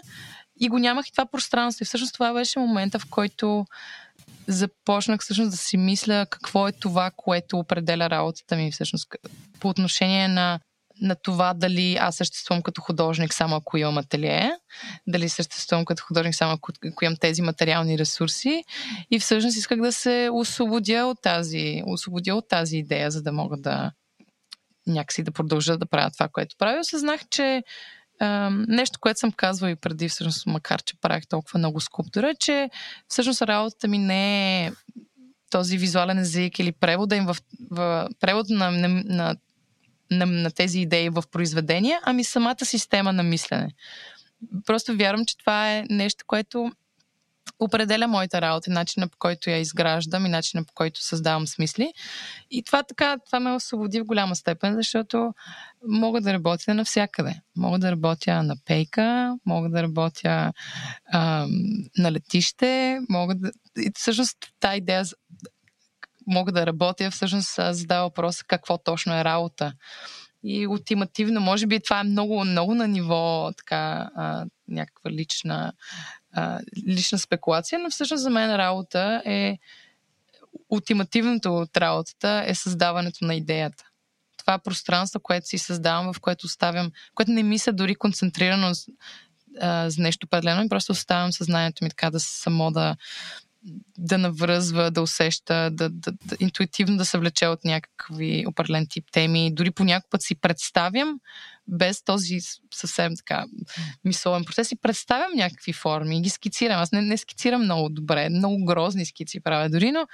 И 0.61 0.68
го 0.68 0.79
нямах 0.79 1.09
и 1.09 1.12
това 1.12 1.27
пространство. 1.27 1.83
И 1.83 1.87
всъщност 1.87 2.14
това 2.14 2.33
беше 2.33 2.59
момента, 2.59 2.99
в 2.99 3.07
който 3.11 3.66
започнах 4.47 5.21
всъщност 5.21 5.51
да 5.51 5.57
си 5.57 5.77
мисля 5.77 6.27
какво 6.31 6.68
е 6.68 6.73
това, 6.73 7.11
което 7.16 7.59
определя 7.59 8.11
работата 8.11 8.57
ми 8.57 8.73
всъщност 8.73 9.09
по 9.61 9.68
отношение 9.68 10.29
на 10.29 10.61
на 11.01 11.15
това 11.15 11.55
дали 11.55 11.97
аз 12.01 12.17
съществувам 12.17 12.63
като 12.63 12.81
художник 12.81 13.35
само 13.35 13.57
ако 13.57 13.77
имам 13.77 13.99
ателие, 13.99 14.53
дали 15.07 15.29
съществувам 15.29 15.85
като 15.85 16.03
художник 16.03 16.35
само 16.35 16.53
ако, 16.53 16.73
ако 16.93 17.05
имам 17.05 17.17
тези 17.21 17.43
материални 17.43 17.99
ресурси. 17.99 18.65
И 19.11 19.19
всъщност 19.19 19.57
исках 19.57 19.81
да 19.81 19.93
се 19.93 20.29
освободя 20.33 21.07
от 21.07 21.23
тази, 21.23 21.83
освободя 21.87 22.35
от 22.35 22.49
тази 22.49 22.77
идея, 22.77 23.11
за 23.11 23.23
да 23.23 23.33
мога 23.33 23.57
да 23.57 23.93
някакси 24.87 25.23
да 25.23 25.31
продължа 25.31 25.79
да 25.79 25.87
правя 25.87 26.11
това, 26.11 26.29
което 26.29 26.57
правя. 26.59 26.81
Осъзнах, 26.81 27.21
че 27.31 27.63
нещо, 28.51 28.99
което 29.01 29.21
съм 29.21 29.33
казвала 29.33 29.71
и 29.71 29.77
преди, 29.77 30.09
всъщност, 30.09 30.47
макар 30.47 30.83
че 30.83 31.01
правих 31.01 31.27
толкова 31.27 31.59
много 31.59 31.81
скулптура, 31.81 32.35
че 32.41 32.71
всъщност 33.09 33.43
работата 33.43 33.89
ми 33.89 33.99
не 33.99 34.67
е 34.67 34.73
този 35.51 35.79
визуален 35.79 36.19
език 36.19 36.59
или 36.59 36.73
превода 36.73 37.17
им 37.17 37.27
в, 37.27 37.37
в 37.71 38.09
превод 38.21 38.47
на, 38.51 38.71
на, 38.71 38.89
на, 38.89 39.37
на, 40.11 40.27
на 40.27 40.51
тези 40.51 40.81
идеи 40.81 41.09
в 41.09 41.25
произведения, 41.31 42.01
ами 42.03 42.25
самата 42.25 42.64
система 42.64 43.12
на 43.12 43.23
мислене. 43.23 43.71
Просто 44.66 44.97
вярвам, 44.97 45.27
че 45.27 45.38
това 45.38 45.73
е 45.73 45.85
нещо, 45.90 46.25
което 46.27 46.73
определя 47.59 48.09
моята 48.09 48.40
работа, 48.40 48.71
начина 48.71 49.09
по 49.09 49.18
който 49.18 49.51
я 49.51 49.57
изграждам 49.57 50.27
и 50.27 50.29
начина 50.29 50.64
по 50.64 50.73
който 50.75 51.03
създавам 51.03 51.47
смисли. 51.47 51.92
И 52.51 52.62
това 52.62 52.83
така, 52.83 53.16
това 53.27 53.40
ме 53.40 53.53
освободи 53.53 54.01
в 54.01 54.05
голяма 54.05 54.37
степен, 54.37 54.75
защото 54.75 55.35
мога 55.88 56.21
да 56.21 56.33
работя 56.33 56.75
навсякъде. 56.75 57.40
Мога 57.57 57.79
да 57.79 57.90
работя 57.90 58.42
на 58.42 58.57
пейка, 58.64 59.37
мога 59.47 59.68
да 59.68 59.83
работя 59.83 60.53
а, 61.12 61.47
на 61.99 62.12
летище, 62.12 63.01
мога 63.09 63.35
да... 63.35 63.51
И 63.79 63.90
всъщност 63.94 64.37
тази 64.61 64.79
идея 64.79 65.05
мога 66.29 66.53
да 66.53 66.67
работя, 66.67 67.11
всъщност 67.11 67.55
задава 67.71 68.09
въпроса 68.09 68.45
какво 68.47 68.79
точно 68.79 69.14
е 69.14 69.25
работа. 69.25 69.73
И 70.43 70.67
ултимативно, 70.67 71.41
може 71.41 71.67
би 71.67 71.81
това 71.81 72.01
е 72.01 72.05
много, 72.05 72.45
много 72.45 72.75
на 72.75 72.88
ниво 72.88 73.53
така, 73.57 74.11
а, 74.17 74.47
някаква 74.69 75.11
лична 75.11 75.73
а, 76.33 76.61
лична 76.88 77.19
спекулация, 77.19 77.79
но 77.79 77.91
всъщност 77.91 78.23
за 78.23 78.31
мен 78.31 78.57
работа 78.57 79.23
е 79.25 79.59
ултимативното 80.71 81.57
от 81.57 81.77
работата 81.77 82.45
е 82.47 82.55
създаването 82.55 83.25
на 83.25 83.35
идеята. 83.35 83.85
Това 84.38 84.55
е 84.55 84.62
пространство, 84.62 85.21
което 85.21 85.47
си 85.47 85.59
създавам, 85.59 86.12
в 86.12 86.21
което 86.21 86.47
оставям, 86.47 86.91
което 87.14 87.33
не 87.33 87.43
мисля 87.43 87.73
дори 87.73 87.95
концентрирано 87.95 88.73
а, 89.61 89.91
за 89.91 90.03
нещо 90.03 90.27
определено, 90.27 90.64
и 90.64 90.69
просто 90.69 90.93
оставям 90.93 91.33
съзнанието 91.33 91.85
ми 91.85 91.91
така 91.91 92.11
да 92.11 92.21
само 92.21 92.71
да, 92.71 92.97
да 93.98 94.18
навръзва, 94.18 94.90
да 94.90 95.02
усеща, 95.02 95.70
да, 95.72 95.88
да, 95.88 96.12
да 96.12 96.37
интуитивно 96.40 96.96
да 96.96 97.04
се 97.04 97.18
влече 97.18 97.46
от 97.46 97.64
някакви 97.64 98.44
определен 98.48 98.87
тип 98.90 99.04
теми. 99.12 99.54
Дори 99.54 99.70
по 99.70 99.85
някакъв 99.85 100.11
път 100.11 100.22
си 100.22 100.35
представям, 100.35 101.20
без 101.68 102.04
този 102.04 102.38
съвсем 102.74 103.16
така 103.16 103.44
мисловен 104.04 104.44
процес, 104.44 104.72
и 104.72 104.76
представям 104.76 105.33
някакви 105.35 105.72
форми 105.72 106.22
ги 106.22 106.28
скицирам. 106.28 106.81
Аз 106.81 106.92
не, 106.92 107.02
не 107.02 107.16
скицирам 107.16 107.62
много 107.62 107.88
добре, 107.88 108.28
много 108.28 108.64
грозни 108.64 109.07
скици 109.07 109.40
правя 109.40 109.68
дори, 109.68 109.92
но 109.92 110.07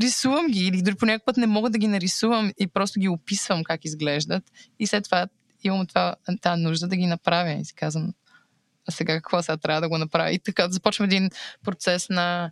рисувам 0.00 0.46
ги 0.46 0.66
или 0.66 0.82
дори 0.82 0.94
по 0.94 1.06
път 1.26 1.36
не 1.36 1.46
мога 1.46 1.70
да 1.70 1.78
ги 1.78 1.86
нарисувам 1.88 2.52
и 2.58 2.66
просто 2.66 3.00
ги 3.00 3.08
описвам 3.08 3.64
как 3.64 3.84
изглеждат. 3.84 4.44
И 4.78 4.86
след 4.86 5.04
това 5.04 5.26
имам 5.64 5.86
това, 5.86 6.14
тази 6.40 6.62
нужда 6.62 6.88
да 6.88 6.96
ги 6.96 7.06
направя 7.06 7.52
и 7.52 7.64
си 7.64 7.74
казвам, 7.74 8.12
а 8.88 8.92
сега 8.92 9.14
какво 9.14 9.42
сега 9.42 9.56
трябва 9.56 9.80
да 9.80 9.88
го 9.88 9.98
направя? 9.98 10.32
И 10.32 10.38
така 10.38 10.68
започвам 10.68 11.04
един 11.04 11.30
процес 11.64 12.08
на 12.08 12.50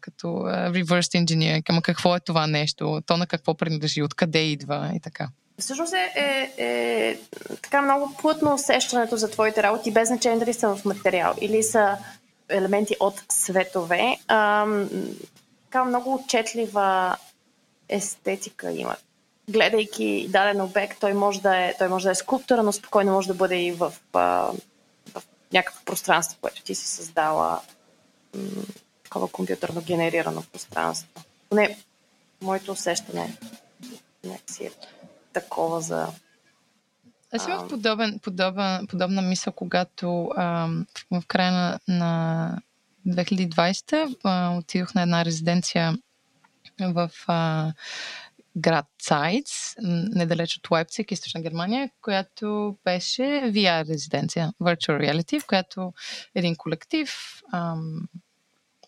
като 0.00 0.26
reverse 0.46 1.24
engineer, 1.24 1.62
към 1.62 1.82
какво 1.82 2.16
е 2.16 2.20
това 2.20 2.46
нещо, 2.46 3.02
то 3.06 3.16
на 3.16 3.26
какво 3.26 3.54
принадлежи, 3.54 4.02
откъде 4.02 4.38
идва 4.38 4.92
и 4.94 5.00
така. 5.00 5.28
Всъщност 5.58 5.92
е, 5.92 6.12
е, 6.16 6.64
е 6.64 7.18
така 7.62 7.82
много 7.82 8.14
плътно 8.18 8.54
усещането 8.54 9.16
за 9.16 9.30
твоите 9.30 9.62
работи, 9.62 9.90
без 9.90 10.08
значение 10.08 10.38
дали 10.38 10.54
са 10.54 10.76
в 10.76 10.84
материал 10.84 11.34
или 11.40 11.62
са 11.62 11.98
елементи 12.48 12.96
от 13.00 13.22
светове. 13.28 14.16
Ам, 14.28 14.88
така 15.64 15.84
много 15.84 16.14
отчетлива 16.14 17.16
естетика 17.88 18.72
има. 18.72 18.96
Гледайки 19.48 20.28
даден 20.30 20.60
обект, 20.60 21.00
той 21.00 21.14
може 21.14 21.42
да 21.42 21.56
е, 21.56 21.74
той 21.78 21.88
може 21.88 22.04
да 22.04 22.10
е 22.10 22.14
скулптура, 22.14 22.62
но 22.62 22.72
спокойно 22.72 23.12
може 23.12 23.28
да 23.28 23.34
бъде 23.34 23.56
и 23.56 23.72
в, 23.72 23.92
в 24.12 24.52
някакво 25.52 25.84
пространство, 25.84 26.38
което 26.40 26.62
ти 26.62 26.74
си 26.74 26.86
създала 26.86 27.60
такова 29.10 29.28
компютърно 29.28 29.82
генерирано 29.82 30.42
пространство. 30.52 31.24
Не, 31.52 31.78
моето 32.42 32.72
усещане 32.72 33.36
някакси 34.24 34.64
е 34.64 34.70
такова 35.32 35.80
за... 35.80 36.08
Аз 37.32 37.48
имах 37.48 37.68
подобен, 37.68 38.18
подобен, 38.22 38.86
подобна 38.86 39.22
мисъл, 39.22 39.52
когато 39.52 40.30
а, 40.36 40.68
в 41.10 41.22
края 41.26 41.52
на, 41.52 41.78
на 41.88 42.58
2020 43.08 44.16
а, 44.24 44.56
отидох 44.58 44.94
на 44.94 45.02
една 45.02 45.24
резиденция 45.24 45.98
в 46.80 47.10
а, 47.26 47.72
град 48.56 48.86
Цайц, 48.98 49.74
недалеч 50.14 50.56
от 50.56 50.70
Лайпциг, 50.70 51.12
източна 51.12 51.40
Германия, 51.40 51.90
която 52.02 52.76
беше 52.84 53.22
VR 53.22 53.88
резиденция, 53.88 54.52
Virtual 54.62 55.10
Reality, 55.10 55.40
в 55.40 55.46
която 55.46 55.92
един 56.34 56.56
колектив 56.56 57.40
ам, 57.52 58.08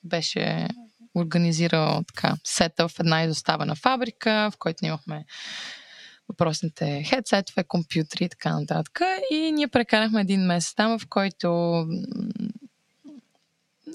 беше 0.04 0.68
организирал 1.14 2.02
така 2.14 2.34
сета 2.44 2.88
в 2.88 3.00
една 3.00 3.22
изоставена 3.22 3.74
фабрика, 3.74 4.50
в 4.52 4.58
който 4.58 4.86
имахме 4.86 5.24
въпросните 6.28 7.04
хедсетове, 7.04 7.64
компютри 7.64 8.24
и 8.24 8.28
така 8.28 8.60
нататък. 8.60 9.00
И 9.30 9.52
ние 9.52 9.68
прекарахме 9.68 10.20
един 10.20 10.40
месец 10.40 10.74
там, 10.74 10.98
в 10.98 11.06
който 11.08 11.86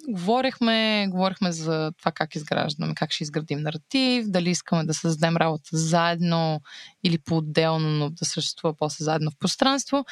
говорихме, 0.08 1.08
говорихме 1.10 1.52
за 1.52 1.92
това 2.00 2.12
как 2.12 2.36
изграждаме, 2.36 2.96
как 2.96 3.12
ще 3.12 3.24
изградим 3.24 3.60
наратив, 3.60 4.26
дали 4.28 4.50
искаме 4.50 4.84
да 4.84 4.94
създадем 4.94 5.38
работа 5.38 5.70
заедно 5.72 6.62
или 7.04 7.18
по-отделно, 7.18 7.90
но 7.90 8.10
да 8.10 8.26
съществува 8.26 8.74
после 8.74 9.04
заедно 9.04 9.32
в 9.32 9.38
пространство. 9.40 10.06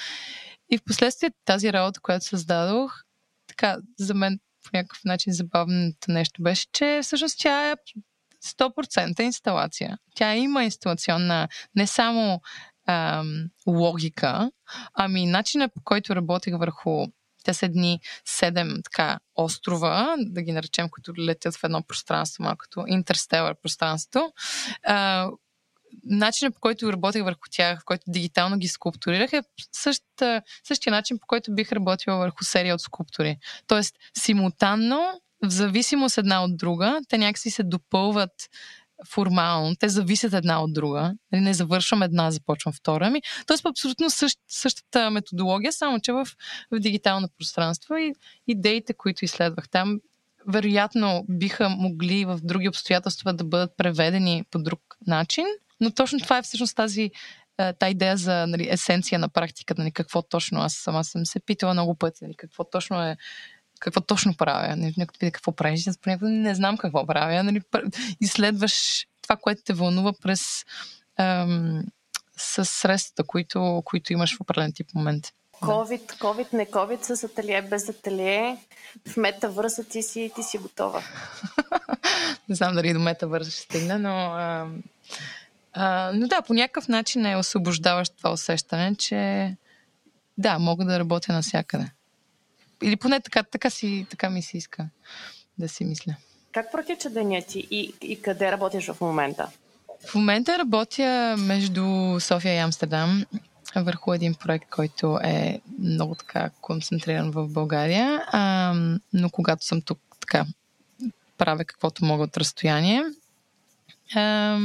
И 0.69 0.77
в 0.77 0.83
последствие 0.83 1.31
тази 1.45 1.73
работа, 1.73 1.99
която 1.99 2.25
създадох, 2.25 3.03
така 3.47 3.77
за 3.99 4.13
мен 4.13 4.39
по 4.65 4.77
някакъв 4.77 4.99
начин 5.05 5.33
забавното 5.33 6.11
нещо 6.11 6.41
беше, 6.41 6.65
че 6.73 6.99
всъщност 7.03 7.39
тя 7.39 7.71
е 7.71 7.75
100% 8.45 9.21
инсталация. 9.21 9.97
Тя 10.15 10.35
има 10.35 10.63
инсталационна 10.63 11.47
не 11.75 11.87
само 11.87 12.41
ам, 12.87 13.45
логика, 13.67 14.51
ами 14.93 15.25
начинът 15.25 15.73
по 15.73 15.81
който 15.83 16.15
работих 16.15 16.57
върху 16.57 17.07
те 17.45 17.53
са 17.53 17.65
едни 17.65 17.99
седем 18.25 18.75
така 18.83 19.19
острова, 19.35 20.15
да 20.19 20.41
ги 20.41 20.51
наречем, 20.51 20.89
които 20.89 21.13
летят 21.17 21.55
в 21.55 21.63
едно 21.63 21.83
пространство, 21.83 22.43
малко 22.43 22.57
като 22.59 22.83
интерстелър 22.87 23.55
пространство. 23.61 24.33
А, 24.83 25.29
начинът 26.03 26.53
по 26.53 26.59
който 26.59 26.93
работех 26.93 27.23
върху 27.23 27.47
тях, 27.51 27.81
в 27.81 27.85
който 27.85 28.03
дигитално 28.07 28.57
ги 28.57 28.67
скулптурирах 28.67 29.33
е 29.33 29.41
същата, 29.71 30.41
същия 30.63 30.91
начин 30.91 31.19
по 31.19 31.27
който 31.27 31.55
бих 31.55 31.71
работила 31.71 32.17
върху 32.17 32.43
серия 32.43 32.75
от 32.75 32.81
скулптури. 32.81 33.37
Тоест, 33.67 33.95
симултанно, 34.17 35.21
в 35.43 35.49
зависимост 35.49 36.17
една 36.17 36.43
от 36.43 36.57
друга, 36.57 36.99
те 37.09 37.17
някакси 37.17 37.49
се 37.49 37.63
допълват 37.63 38.49
формално, 39.07 39.75
те 39.75 39.89
зависят 39.89 40.33
една 40.33 40.63
от 40.63 40.73
друга. 40.73 41.13
Нали, 41.31 41.41
не 41.41 41.53
завършвам 41.53 42.03
една, 42.03 42.31
започвам 42.31 42.73
втора. 42.73 43.09
Ми, 43.09 43.21
тоест 43.47 43.63
по 43.63 43.69
абсолютно 43.69 44.09
същ, 44.09 44.39
същата 44.47 45.09
методология, 45.09 45.73
само 45.73 45.99
че 45.99 46.11
в, 46.11 46.27
в 46.71 46.79
дигитално 46.79 47.27
пространство 47.37 47.95
и 47.95 48.13
идеите, 48.47 48.93
които 48.93 49.25
изследвах 49.25 49.69
там, 49.69 49.99
вероятно 50.47 51.25
биха 51.29 51.69
могли 51.69 52.25
в 52.25 52.39
други 52.43 52.69
обстоятелства 52.69 53.33
да 53.33 53.43
бъдат 53.43 53.77
преведени 53.77 54.43
по 54.51 54.59
друг 54.59 54.81
начин, 55.07 55.45
но 55.81 55.91
точно 55.91 56.19
това 56.19 56.37
е 56.37 56.41
всъщност 56.41 56.75
тази 56.75 57.11
тази 57.79 57.91
идея 57.91 58.17
за 58.17 58.47
нали, 58.47 58.67
есенция 58.71 59.19
на 59.19 59.29
практиката, 59.29 59.81
нали, 59.81 59.91
какво 59.91 60.21
точно, 60.21 60.61
аз 60.61 60.73
сама 60.73 61.03
съм 61.03 61.25
се 61.25 61.39
питала 61.39 61.73
много 61.73 61.95
пъти, 61.95 62.23
нали, 62.23 62.35
какво 62.35 62.63
точно 62.63 63.01
е 63.01 63.17
какво 63.79 64.01
точно 64.01 64.37
правя. 64.37 64.75
Нали, 64.75 64.93
някой 64.97 65.13
пита 65.19 65.31
какво 65.31 65.51
правиш, 65.51 65.87
аз 65.87 65.97
понякога 65.97 66.29
не 66.29 66.55
знам 66.55 66.77
какво 66.77 67.07
правя. 67.07 67.43
Нали, 67.43 67.61
изследваш 68.21 69.05
това, 69.21 69.35
което 69.35 69.61
те 69.65 69.73
вълнува 69.73 70.13
през 70.21 70.41
ам, 71.17 71.83
с 72.37 72.65
средствата, 72.65 73.23
които, 73.23 73.81
които 73.85 74.13
имаш 74.13 74.37
в 74.37 74.41
определен 74.41 74.73
тип 74.73 74.87
момент. 74.95 75.25
COVID, 75.61 76.19
COVID, 76.19 76.53
не 76.53 76.65
COVID, 76.65 77.01
с 77.01 77.23
ателие, 77.23 77.61
без 77.61 77.89
ателие, 77.89 78.57
в 79.07 79.17
метавърса 79.17 79.83
ти 79.83 80.03
си, 80.03 80.31
ти 80.35 80.43
си 80.43 80.57
готова. 80.57 81.03
не 82.49 82.55
знам 82.55 82.75
дали 82.75 82.93
до 82.93 82.99
метавърса 82.99 83.51
ще 83.51 83.61
стигна, 83.61 83.99
но, 83.99 84.15
а, 84.15 84.67
а, 85.75 86.11
но 86.13 86.27
да, 86.27 86.41
по 86.41 86.53
някакъв 86.53 86.87
начин 86.87 87.25
е 87.25 87.37
освобождаващ 87.37 88.17
това 88.17 88.31
усещане, 88.31 88.95
че 88.95 89.55
да, 90.37 90.59
мога 90.59 90.85
да 90.85 90.99
работя 90.99 91.33
навсякъде. 91.33 91.91
Или 92.83 92.95
поне 92.95 93.19
така, 93.19 93.43
така, 93.43 93.69
си, 93.69 94.05
така 94.09 94.29
ми 94.29 94.41
се 94.41 94.57
иска 94.57 94.89
да 95.57 95.69
си 95.69 95.85
мисля. 95.85 96.15
Как 96.51 96.71
протича 96.71 97.09
деня 97.09 97.41
ти 97.41 97.67
и, 97.71 97.93
и 98.01 98.21
къде 98.21 98.51
работиш 98.51 98.87
в 98.87 99.01
момента? 99.01 99.47
В 100.07 100.15
момента 100.15 100.57
работя 100.57 101.35
между 101.37 102.17
София 102.19 102.53
и 102.55 102.57
Амстердам 102.57 103.25
върху 103.75 104.13
един 104.13 104.33
проект, 104.33 104.69
който 104.69 105.19
е 105.23 105.61
много 105.79 106.15
така 106.15 106.49
концентриран 106.61 107.31
в 107.31 107.47
България, 107.47 108.25
а, 108.27 108.73
но 109.13 109.29
когато 109.29 109.65
съм 109.65 109.81
тук 109.81 109.99
така 110.19 110.45
правя 111.37 111.65
каквото 111.65 112.05
мога 112.05 112.23
от 112.23 112.37
разстояние. 112.37 113.03
А, 114.13 114.57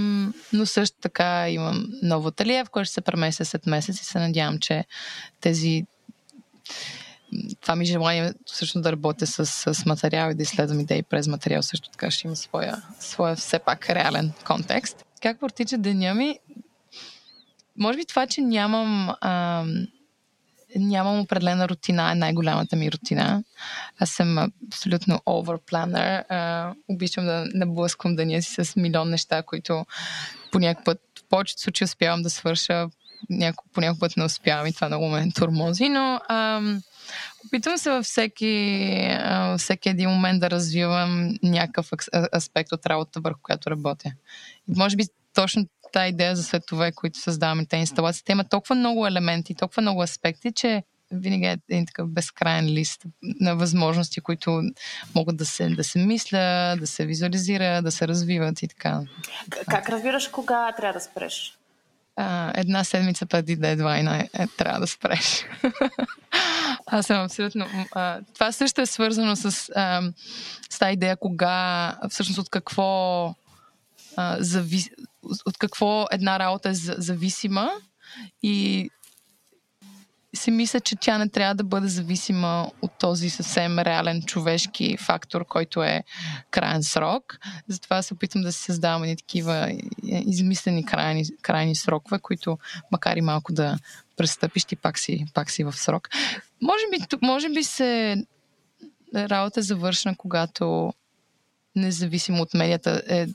но 0.53 0.66
също 0.66 0.96
така 1.00 1.50
имам 1.50 1.87
ново 2.03 2.29
ателие, 2.29 2.64
в 2.64 2.70
което 2.70 2.85
ще 2.85 2.94
се 2.94 3.00
преместя 3.00 3.44
след 3.44 3.66
месец 3.66 4.00
и 4.00 4.05
се 4.05 4.18
надявам, 4.18 4.59
че 4.59 4.85
тези 5.40 5.85
това 7.61 7.76
ми 7.76 7.85
желание 7.85 8.33
също 8.46 8.81
да 8.81 8.92
работя 8.92 9.26
с, 9.26 9.46
с 9.74 9.87
материал 9.87 10.31
и 10.31 10.35
да 10.35 10.42
изследвам 10.42 10.81
идеи 10.81 11.03
през 11.03 11.29
материал 11.29 11.62
също 11.62 11.90
така 11.90 12.11
ще 12.11 12.26
има 12.26 12.37
своя, 12.37 12.83
своя 13.00 13.37
все 13.37 13.59
пак 13.59 13.90
реален 13.90 14.33
контекст. 14.46 15.05
Как 15.22 15.40
протича 15.40 15.79
деня 15.79 16.14
ми? 16.14 16.38
Може 17.76 17.98
би 17.98 18.05
това, 18.05 18.26
че 18.26 18.40
нямам 18.40 19.11
а, 19.20 19.64
нямам 20.76 21.20
определена 21.20 21.68
рутина, 21.68 22.12
е 22.12 22.14
най-голямата 22.14 22.76
ми 22.76 22.92
рутина. 22.92 23.44
Аз 23.98 24.11
съм 24.11 24.38
абсолютно 24.66 25.20
overplanner. 25.26 26.24
А, 26.28 26.72
обичам 26.88 27.24
да 27.24 27.46
наблъсквам 27.54 28.16
деня 28.16 28.42
си 28.42 28.64
с 28.64 28.76
милион 28.76 29.11
неща, 29.11 29.42
които 29.42 29.87
по 30.52 30.59
някакъв 30.59 30.85
път, 30.85 30.98
в 31.18 31.28
повечето 31.28 31.62
случаи 31.62 31.85
успявам 31.85 32.22
да 32.22 32.30
свърша, 32.30 32.88
няко, 33.30 33.64
по 33.72 33.80
някакъв 33.80 34.00
път 34.00 34.16
не 34.16 34.24
успявам 34.24 34.66
и 34.66 34.72
това 34.72 34.87
много 34.87 35.09
ме 35.09 35.30
турмози, 35.30 35.88
но 35.88 36.20
ам, 36.28 36.83
Опитвам 37.46 37.78
се 37.78 37.90
във 37.90 38.04
всеки, 38.04 39.16
всеки 39.59 39.88
един 39.88 40.11
момент 40.11 40.40
да 40.40 40.50
развивам 40.50 41.38
някакъв 41.42 41.90
аспект 42.35 42.72
от 42.72 42.87
работа, 42.87 43.20
върху 43.20 43.40
която 43.42 43.70
работя. 43.70 44.12
И 44.68 44.72
може 44.76 44.96
би 44.96 45.04
точно 45.35 45.66
тази 45.92 46.09
идея 46.09 46.37
за 46.37 46.42
светове, 46.42 46.92
които 46.92 47.18
създаваме 47.18 47.66
тези 47.66 47.81
инсталации, 47.81 48.24
те 48.24 48.33
имат 48.33 48.50
толкова 48.50 48.74
много 48.74 49.07
елементи, 49.07 49.55
толкова 49.55 49.83
много 49.83 50.03
аспекти, 50.03 50.53
че 50.53 50.83
винаги 51.12 51.44
е 51.44 51.59
един 51.70 51.87
такъв 51.87 52.09
безкрайен 52.09 52.66
лист 52.66 53.03
на 53.22 53.57
възможности, 53.57 54.20
които 54.20 54.62
могат 55.14 55.37
да 55.37 55.44
се, 55.44 55.68
да 55.68 55.85
се 55.85 55.98
мисля, 55.98 56.76
да 56.81 56.87
се 56.87 57.07
визуализира, 57.07 57.83
да 57.83 57.92
се 57.92 58.09
развиват 58.09 58.62
и 58.62 58.68
така. 58.68 59.00
Как 59.70 59.88
разбираш 59.88 60.29
кога 60.29 60.72
трябва 60.72 60.92
да 60.92 61.00
спреш? 61.00 61.57
А, 62.16 62.53
една 62.57 62.85
седмица 62.85 63.26
преди 63.26 63.57
дедлайна 63.57 64.16
е, 64.16 64.29
е, 64.42 64.46
трябва 64.46 64.81
да 64.81 64.87
спреш. 64.87 65.44
Аз 66.87 67.07
съм 67.07 67.24
абсолютно. 67.24 67.66
А, 67.92 68.20
това 68.35 68.53
също 68.53 68.81
е 68.81 68.87
свързано 68.87 69.37
с, 69.37 69.70
а, 69.76 70.03
с 70.70 70.79
тази 70.79 70.92
идея 70.92 71.16
кога, 71.16 71.96
всъщност 72.11 72.38
от 72.38 72.50
какво 72.50 73.35
зави, 74.38 74.85
от 75.23 75.59
какво 75.59 76.07
една 76.12 76.38
работа 76.38 76.68
е 76.68 76.75
зависима 76.75 77.70
и 78.42 78.90
си 80.35 80.51
мисля, 80.51 80.81
че 80.81 80.96
тя 80.96 81.18
не 81.18 81.29
трябва 81.29 81.55
да 81.55 81.64
бъде 81.64 81.88
зависима 81.88 82.70
от 82.83 82.92
този 82.99 83.31
съвсем 83.31 83.79
реален 83.79 84.23
човешки 84.23 84.96
фактор, 84.96 85.44
който 85.46 85.83
е 85.83 86.05
крайен 86.51 86.83
срок. 86.83 87.38
Затова 87.68 88.03
се 88.03 88.14
опитвам 88.14 88.42
да 88.42 88.53
се 88.53 88.62
създавам 88.62 89.05
и 89.05 89.16
такива 89.16 89.79
измислени 90.03 90.85
крайни, 90.85 91.25
крайни 91.42 91.77
срокове, 91.77 92.18
които 92.18 92.59
макар 92.92 93.16
и 93.16 93.20
малко 93.20 93.53
да 93.53 93.79
престъпиш, 94.16 94.64
ти 94.64 94.77
пак 94.77 94.99
си, 94.99 95.27
пак 95.35 95.51
си 95.51 95.64
в 95.64 95.73
срок. 95.73 96.09
Може 96.62 96.85
би, 96.90 97.16
може 97.23 97.49
би 97.49 97.62
се 97.62 98.16
работа 99.14 99.61
е 99.61 99.62
завършена, 99.62 100.16
когато 100.16 100.92
независимо 101.76 102.42
от 102.42 102.54
медията 102.54 103.02
е, 103.09 103.26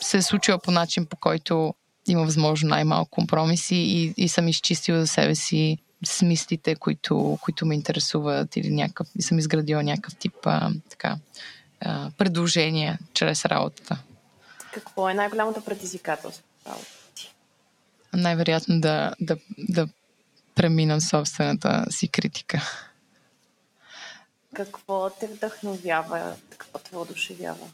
се 0.00 0.16
е 0.16 0.22
случила 0.22 0.58
по 0.58 0.70
начин, 0.70 1.06
по 1.06 1.16
който 1.16 1.74
има 2.08 2.24
възможно 2.24 2.68
най-малко 2.68 3.10
компромиси 3.10 3.76
и, 3.76 4.14
и 4.16 4.28
съм 4.28 4.48
изчистила 4.48 5.00
за 5.00 5.06
себе 5.06 5.34
си 5.34 5.78
смислите, 6.04 6.74
които, 6.74 7.38
които 7.40 7.66
ме 7.66 7.74
интересуват 7.74 8.56
или 8.56 8.70
някакъв, 8.70 9.08
и 9.18 9.22
съм 9.22 9.38
изградила 9.38 9.82
някакъв 9.82 10.16
тип 10.16 10.34
а, 10.44 10.70
така, 10.90 11.16
а, 11.80 12.10
предложения 12.18 12.98
чрез 13.12 13.44
работата. 13.44 13.98
Какво 14.72 15.08
е 15.08 15.14
най-голямото 15.14 15.64
предизвикателство 15.64 16.44
в 16.62 16.66
работата 16.66 17.14
ти? 17.14 17.34
Най-вероятно 18.12 18.80
да, 18.80 19.14
да, 19.20 19.36
да 19.58 19.88
преминам 20.54 21.00
собствената 21.00 21.86
си 21.90 22.08
критика. 22.08 22.60
Какво 24.54 25.10
те 25.10 25.26
вдъхновява? 25.26 26.36
Какво 26.48 26.78
те 26.78 26.90
въодушевява? 26.92 27.66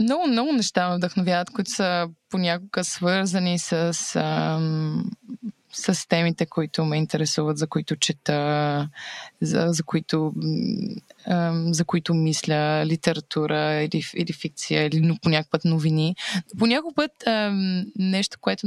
Много, 0.00 0.26
много 0.26 0.52
неща 0.52 0.90
ме 0.90 0.96
вдъхновяват, 0.96 1.50
които 1.50 1.70
са 1.70 2.08
понякога 2.30 2.84
свързани 2.84 3.58
с 3.58 3.92
ам, 4.16 5.10
с 5.72 6.08
темите, 6.08 6.46
които 6.46 6.84
ме 6.84 6.96
интересуват, 6.96 7.58
за 7.58 7.66
които 7.66 7.96
чета, 7.96 8.88
за, 9.40 9.66
за, 9.68 9.82
които, 9.82 10.32
за 11.70 11.84
които 11.84 12.14
мисля, 12.14 12.82
литература 12.86 13.72
или, 13.82 14.02
или 14.14 14.32
фикция, 14.32 14.86
или 14.86 15.18
по 15.22 15.28
някакъв 15.28 15.50
път 15.50 15.64
новини. 15.64 16.16
По 16.58 16.92
път 16.94 17.12
нещо, 17.96 18.38
което 18.40 18.66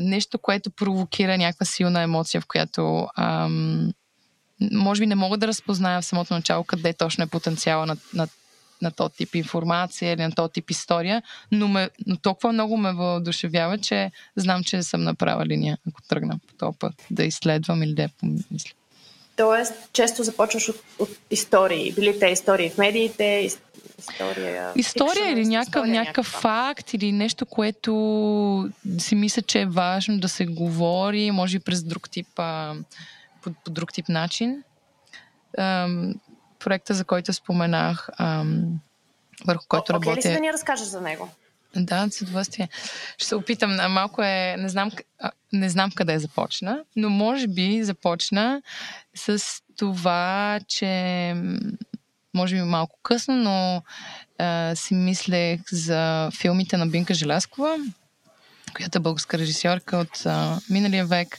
нещо, 0.00 0.38
което 0.38 0.70
провокира 0.70 1.38
някаква 1.38 1.66
силна 1.66 2.02
емоция, 2.02 2.40
в 2.40 2.46
която 2.46 3.08
ам, 3.16 3.92
може 4.72 5.00
би 5.00 5.06
не 5.06 5.14
мога 5.14 5.38
да 5.38 5.46
разпозная 5.46 6.00
в 6.00 6.04
самото 6.04 6.34
начало 6.34 6.64
къде 6.64 6.92
точно 6.92 7.24
е 7.24 7.26
потенциала 7.26 7.86
на, 7.86 7.96
на 8.14 8.28
на 8.82 8.90
този 8.90 9.14
тип 9.14 9.34
информация 9.34 10.12
или 10.12 10.22
на 10.22 10.32
този 10.32 10.52
тип 10.52 10.70
история, 10.70 11.22
но, 11.52 11.68
ме, 11.68 11.90
но 12.06 12.16
толкова 12.16 12.52
много 12.52 12.76
ме 12.76 12.92
въодушевява, 12.92 13.78
че 13.78 14.10
знам, 14.36 14.64
че 14.64 14.82
съм 14.82 15.02
на 15.02 15.14
права 15.14 15.46
линия, 15.46 15.78
ако 15.88 16.02
тръгна 16.02 16.38
по 16.48 16.54
този 16.54 16.78
път 16.78 16.94
да 17.10 17.24
изследвам 17.24 17.82
или 17.82 17.94
да 17.94 18.08
помисля. 18.20 18.70
Тоест, 19.36 19.74
често 19.92 20.22
започваш 20.22 20.68
от, 20.68 20.82
от 20.98 21.08
истории. 21.30 21.92
Били 21.92 22.18
те 22.18 22.26
истории 22.26 22.70
в 22.70 22.78
медиите, 22.78 23.24
история. 23.98 24.72
История 24.76 25.32
или 25.32 25.46
някакъв, 25.46 25.86
някакъв 25.86 26.26
факт 26.26 26.94
или 26.94 27.12
нещо, 27.12 27.46
което 27.46 28.70
си 28.98 29.14
мисля, 29.14 29.42
че 29.42 29.60
е 29.60 29.66
важно 29.66 30.18
да 30.18 30.28
се 30.28 30.46
говори, 30.46 31.30
може 31.30 31.58
би 31.58 31.64
през 31.64 31.82
друг 31.82 32.10
тип, 32.10 32.26
а, 32.36 32.74
по, 33.42 33.50
по 33.64 33.70
друг 33.70 33.92
тип 33.92 34.08
начин 34.08 34.62
проекта, 36.64 36.94
за 36.94 37.04
който 37.04 37.32
споменах, 37.32 38.08
ам, 38.18 38.80
върху 39.46 39.64
който 39.68 39.92
О, 39.92 39.94
работя. 39.94 40.10
Окей 40.10 40.18
ли 40.18 40.22
си 40.22 40.32
да 40.32 40.40
ни 40.40 40.52
разкажеш 40.52 40.86
за 40.86 41.00
него? 41.00 41.28
Да, 41.76 42.08
с 42.10 42.22
удоволствие. 42.22 42.68
Ще 43.18 43.26
се 43.26 43.34
опитам. 43.34 43.92
Малко 43.92 44.22
е... 44.22 44.56
Не 44.58 44.68
знам, 44.68 44.90
не 45.52 45.70
знам 45.70 45.90
къде 45.94 46.18
започна, 46.18 46.80
но 46.96 47.10
може 47.10 47.46
би 47.46 47.84
започна 47.84 48.62
с 49.14 49.42
това, 49.76 50.60
че 50.68 51.34
може 52.34 52.56
би 52.56 52.62
малко 52.62 52.98
късно, 53.02 53.34
но 53.34 53.82
а, 54.38 54.74
си 54.74 54.94
мислех 54.94 55.60
за 55.72 56.30
филмите 56.40 56.76
на 56.76 56.86
Бинка 56.86 57.14
Желяскова, 57.14 57.76
която 58.74 58.98
е 58.98 59.00
българска 59.00 59.38
режисьорка 59.38 59.96
от 59.96 60.26
а, 60.26 60.60
миналия 60.70 61.06
век 61.06 61.38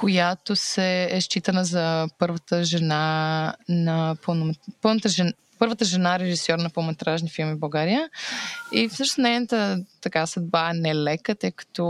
която 0.00 0.56
се 0.56 1.08
е 1.10 1.20
считана 1.20 1.64
за 1.64 2.08
първата 2.18 2.64
жена 2.64 3.54
на 3.68 4.16
пълно, 4.26 4.54
пълната 4.82 5.08
жена, 5.08 5.32
първата 5.58 5.84
жена 5.84 6.18
режисьор 6.18 6.58
на 6.58 6.70
пълнометражни 6.70 7.30
филми 7.30 7.54
в 7.54 7.58
България. 7.58 8.08
И 8.72 8.88
всъщност 8.88 9.18
нейната 9.18 9.84
така 10.00 10.26
съдба 10.26 10.70
е 10.70 10.74
нелека, 10.74 11.34
тъй 11.34 11.50
като 11.50 11.84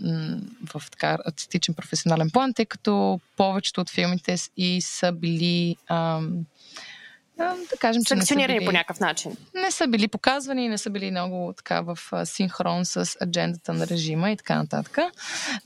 м- 0.00 0.38
в 0.74 0.90
така 0.90 1.18
артистичен 1.26 1.74
професионален 1.74 2.30
план, 2.30 2.54
тъй 2.54 2.66
като 2.66 3.20
повечето 3.36 3.80
от 3.80 3.90
филмите 3.90 4.36
и 4.56 4.80
са 4.80 5.12
били 5.12 5.76
ам, 5.88 6.44
да 7.38 7.76
кажем, 7.80 8.04
че 8.04 8.08
Санкционирани 8.08 8.54
не 8.54 8.60
са 8.60 8.60
били, 8.60 8.66
по 8.66 8.72
някакъв 8.72 9.00
начин. 9.00 9.36
Не 9.54 9.70
са 9.70 9.86
били 9.86 10.08
показвани, 10.08 10.68
не 10.68 10.78
са 10.78 10.90
били 10.90 11.10
много 11.10 11.54
така 11.56 11.80
в 11.80 11.98
синхрон 12.24 12.84
с 12.84 13.16
аджендата 13.22 13.74
на 13.74 13.86
режима 13.86 14.30
и 14.30 14.36
така 14.36 14.56
нататък. 14.56 14.98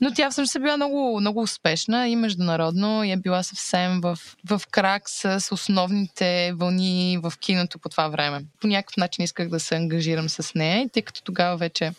Но 0.01 0.13
тя 0.13 0.31
всъщност 0.31 0.55
е 0.55 0.59
била 0.59 0.75
много, 0.77 1.19
много 1.19 1.41
успешна 1.41 2.07
и 2.07 2.15
международно 2.15 3.03
и 3.03 3.11
е 3.11 3.17
била 3.17 3.43
съвсем 3.43 4.01
в, 4.01 4.19
в 4.49 4.61
крак 4.71 5.03
с 5.09 5.47
основните 5.51 6.53
вълни 6.55 7.19
в 7.23 7.33
киното 7.39 7.79
по 7.79 7.89
това 7.89 8.07
време. 8.07 8.45
По 8.61 8.67
някакъв 8.67 8.97
начин 8.97 9.23
исках 9.23 9.49
да 9.49 9.59
се 9.59 9.75
ангажирам 9.75 10.29
с 10.29 10.55
нея, 10.55 10.89
тъй 10.89 11.01
като 11.01 11.23
тогава 11.23 11.57
вече 11.57 11.93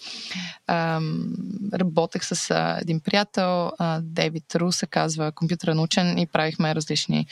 ам, 0.66 1.34
работех 1.74 2.24
с 2.24 2.50
а, 2.50 2.78
един 2.80 3.00
приятел, 3.00 3.72
а, 3.78 4.00
Дейвид 4.02 4.54
Ру 4.54 4.72
се 4.72 4.86
казва, 4.86 5.32
компютърен 5.32 5.80
учен 5.80 6.18
и 6.18 6.26
правихме 6.26 6.74
различни 6.74 7.26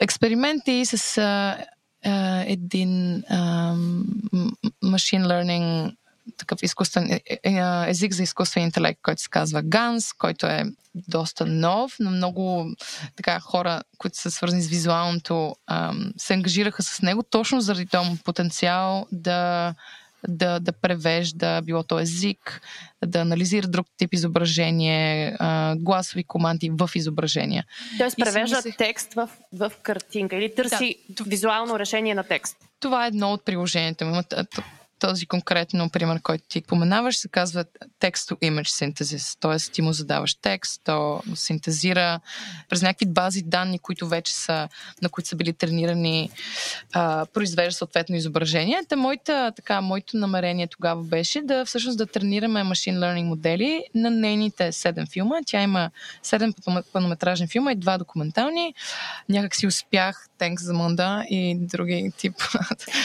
експерименти 0.00 0.86
с 0.86 1.18
а, 1.18 1.56
а, 2.04 2.44
един 2.46 3.22
машин 4.82 5.22
learning 5.22 5.94
такъв 6.36 6.62
изкуствен 6.62 7.10
е, 7.10 7.20
е, 7.44 7.90
език 7.90 8.12
за 8.12 8.22
изкуствен 8.22 8.64
интелект, 8.64 9.00
който 9.02 9.22
се 9.22 9.28
казва 9.28 9.62
GANS, 9.62 10.16
който 10.18 10.46
е 10.46 10.64
доста 10.94 11.46
нов, 11.46 11.96
но 12.00 12.10
много 12.10 12.66
така 13.16 13.40
хора, 13.40 13.82
които 13.98 14.18
са 14.18 14.30
свързани 14.30 14.62
с 14.62 14.68
визуалното, 14.68 15.56
се 16.16 16.34
ангажираха 16.34 16.82
с 16.82 17.02
него 17.02 17.22
точно 17.22 17.60
заради 17.60 17.86
този 17.86 18.22
потенциал 18.24 19.06
да 19.12 19.74
да, 20.28 20.60
да 20.60 20.72
превежда, 20.72 21.62
било 21.64 21.82
то 21.82 22.00
език, 22.00 22.60
да 23.06 23.20
анализира 23.20 23.66
друг 23.66 23.86
тип 23.96 24.14
изображение, 24.14 25.36
а, 25.38 25.74
гласови 25.76 26.24
команди 26.24 26.70
в 26.72 26.90
изображения. 26.94 27.64
Тоест 27.98 28.16
превежда 28.16 28.62
си... 28.62 28.74
текст 28.78 29.14
в, 29.14 29.30
в 29.52 29.72
картинка 29.82 30.36
или 30.36 30.54
търси 30.54 30.96
да, 31.08 31.24
визуално 31.24 31.78
решение 31.78 32.14
на 32.14 32.22
текст. 32.22 32.56
Това 32.80 33.04
е 33.04 33.08
едно 33.08 33.32
от 33.32 33.44
приложенията 33.44 34.04
този 35.06 35.26
конкретно 35.26 35.90
пример, 35.90 36.20
който 36.22 36.44
ти 36.48 36.62
поменаваш, 36.62 37.16
се 37.16 37.28
казва 37.28 37.64
text-to-image 38.00 38.92
synthesis. 38.92 39.38
Т.е. 39.40 39.72
ти 39.72 39.82
му 39.82 39.92
задаваш 39.92 40.34
текст, 40.34 40.80
то 40.84 41.22
синтезира 41.34 42.20
през 42.68 42.82
някакви 42.82 43.06
бази 43.06 43.42
данни, 43.42 43.78
които 43.78 44.08
вече 44.08 44.34
са, 44.34 44.68
на 45.02 45.08
които 45.08 45.28
са 45.28 45.36
били 45.36 45.52
тренирани, 45.52 46.30
а, 46.92 47.26
произвежда 47.34 47.72
съответно 47.72 48.16
изображение. 48.16 48.80
Та 48.88 48.96
моята, 48.96 49.52
така, 49.56 49.80
моето 49.80 50.16
намерение 50.16 50.66
тогава 50.66 51.02
беше 51.02 51.42
да 51.42 51.64
всъщност 51.64 51.98
да 51.98 52.06
тренираме 52.06 52.62
машин 52.62 52.94
learning 52.94 53.24
модели 53.24 53.84
на 53.94 54.10
нейните 54.10 54.72
седем 54.72 55.06
филма. 55.12 55.36
Тя 55.46 55.62
има 55.62 55.90
седем 56.22 56.54
пълнометражни 56.92 57.46
филма 57.46 57.72
и 57.72 57.76
два 57.76 57.98
документални. 57.98 58.74
Някак 59.28 59.56
си 59.56 59.66
успях, 59.66 60.28
тенкс 60.38 60.64
за 60.64 60.74
Монда 60.74 61.24
и 61.30 61.56
други 61.60 62.12
тип. 62.16 62.34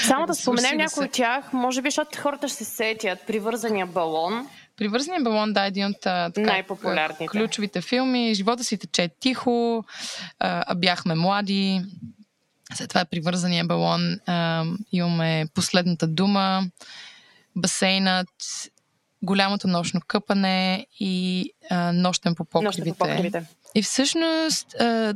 Само 0.08 0.26
да 0.26 0.36
споменем 0.36 0.78
някои 0.78 1.06
от 1.06 1.12
тях, 1.12 1.54
може 1.54 1.82
би 1.82 1.89
защото 1.90 2.20
хората 2.22 2.48
ще 2.48 2.58
се 2.58 2.66
сетят. 2.66 3.20
Привързания 3.28 3.86
балон. 3.86 4.48
Привързания 4.78 5.22
балон, 5.22 5.54
да, 5.54 5.64
е 5.64 5.68
един 5.68 5.86
от 5.86 6.00
така, 6.02 6.42
най-популярните. 6.42 7.28
ключовите 7.28 7.82
филми. 7.82 8.34
Живота 8.34 8.64
си 8.64 8.78
тече 8.78 9.10
тихо, 9.20 9.86
а, 10.40 10.76
бяхме 10.76 11.16
млади. 11.16 11.82
След 12.74 12.90
това 12.90 13.02
е 13.02 13.06
привързания 13.06 13.66
балон. 13.66 14.20
А, 14.26 14.66
имаме 14.92 15.46
последната 15.54 16.08
дума, 16.08 16.64
басейнът, 17.56 18.30
голямото 19.22 19.68
нощно 19.68 20.02
къпане 20.08 20.88
и 21.00 21.46
а, 21.70 21.92
нощен 21.94 22.36
по 22.36 22.46
покривите. 22.46 22.90
по 22.90 22.98
покривите. 22.98 23.46
И 23.76 23.82
всъщност 23.82 24.76
а, 24.80 25.14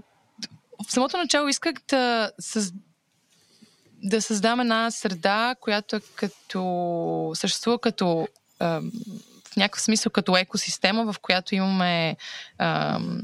в 0.88 0.92
самото 0.92 1.18
начало 1.18 1.48
исках 1.48 1.74
да, 1.90 2.32
създам 2.40 2.82
да 4.04 4.22
създам 4.22 4.60
една 4.60 4.92
среда, 4.92 5.56
която 5.60 5.96
е 5.96 6.00
като, 6.16 7.32
съществува 7.36 7.80
като 7.80 8.28
в 9.54 9.56
някакъв 9.58 9.82
смисъл 9.82 10.12
като 10.12 10.38
екосистема, 10.38 11.14
в 11.14 11.20
която 11.20 11.56
имаме 11.56 12.16
ам, 12.58 13.22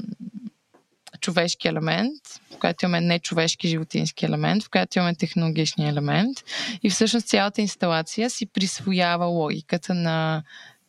човешки 1.20 1.68
елемент, 1.68 2.22
в 2.54 2.58
която 2.58 2.84
имаме 2.84 3.00
нечовешки 3.00 3.68
животински 3.68 4.24
елемент, 4.24 4.62
в 4.62 4.70
която 4.70 4.98
имаме 4.98 5.14
технологични 5.14 5.88
елемент 5.88 6.38
и 6.82 6.90
всъщност 6.90 7.26
цялата 7.26 7.60
инсталация 7.60 8.30
си 8.30 8.46
присвоява 8.46 9.26
логиката 9.26 9.94
на, 9.94 10.42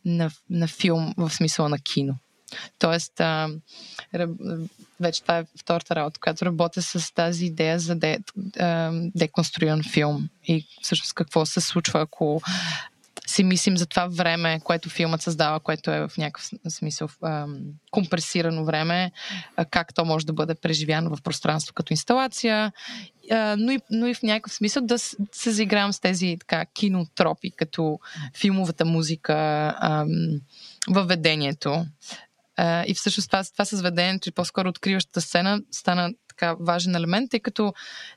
на, 0.06 0.32
на 0.50 0.68
филм 0.68 1.14
в 1.18 1.30
смисъла 1.30 1.70
на 1.70 1.80
кино. 1.80 2.16
Тоест, 2.80 3.20
а, 3.20 3.50
вече 5.00 5.22
това 5.22 5.38
е 5.38 5.46
втората 5.60 5.96
работа, 5.96 6.20
която 6.20 6.46
работя 6.46 6.82
с 6.82 7.14
тази 7.14 7.46
идея 7.46 7.80
за 7.80 7.96
де, 7.96 8.18
а, 8.60 8.92
деконструиран 9.16 9.84
филм 9.84 10.30
и 10.44 10.68
всъщност 10.82 11.14
какво 11.14 11.46
се 11.46 11.62
случва, 11.62 12.02
ако 12.02 12.42
си 13.28 13.44
мислим 13.44 13.78
за 13.78 13.86
това 13.86 14.08
време, 14.08 14.60
което 14.64 14.90
филмът 14.90 15.22
създава, 15.22 15.60
което 15.60 15.92
е 15.92 16.08
в 16.08 16.18
някакъв 16.18 16.50
смисъл 16.70 17.08
компресирано 17.92 18.66
време, 18.66 19.12
как 19.70 19.94
то 19.94 20.06
може 20.06 20.26
да 20.26 20.34
бъде 20.34 20.56
преживяно 20.56 21.16
в 21.16 21.22
пространство 21.22 21.74
като 21.74 21.94
инсталация, 21.94 22.72
но, 23.58 23.72
и, 23.72 23.80
но 23.90 24.08
и 24.08 24.14
в 24.14 24.24
някакъв 24.24 24.54
смисъл 24.54 24.86
да 24.86 25.00
се 25.00 25.52
заигравам 25.52 25.94
с 25.94 26.00
тези 26.00 26.38
така, 26.40 26.66
кинотропи, 26.66 27.52
като 27.52 28.00
филмовата 28.38 28.86
музика, 28.86 29.76
въведението. 30.90 31.86
Uh, 32.60 32.86
и 32.86 32.94
всъщност 32.94 33.30
това, 33.30 33.44
това 33.44 33.66
с 33.66 33.82
ведението 33.82 34.30
и 34.30 34.32
по-скоро 34.32 34.70
откриващата 34.70 35.22
сцена 35.22 35.62
стана 35.72 36.14
така 36.28 36.56
важен 36.60 36.96
елемент, 36.96 37.32
тъй 37.32 37.40
като 37.40 37.74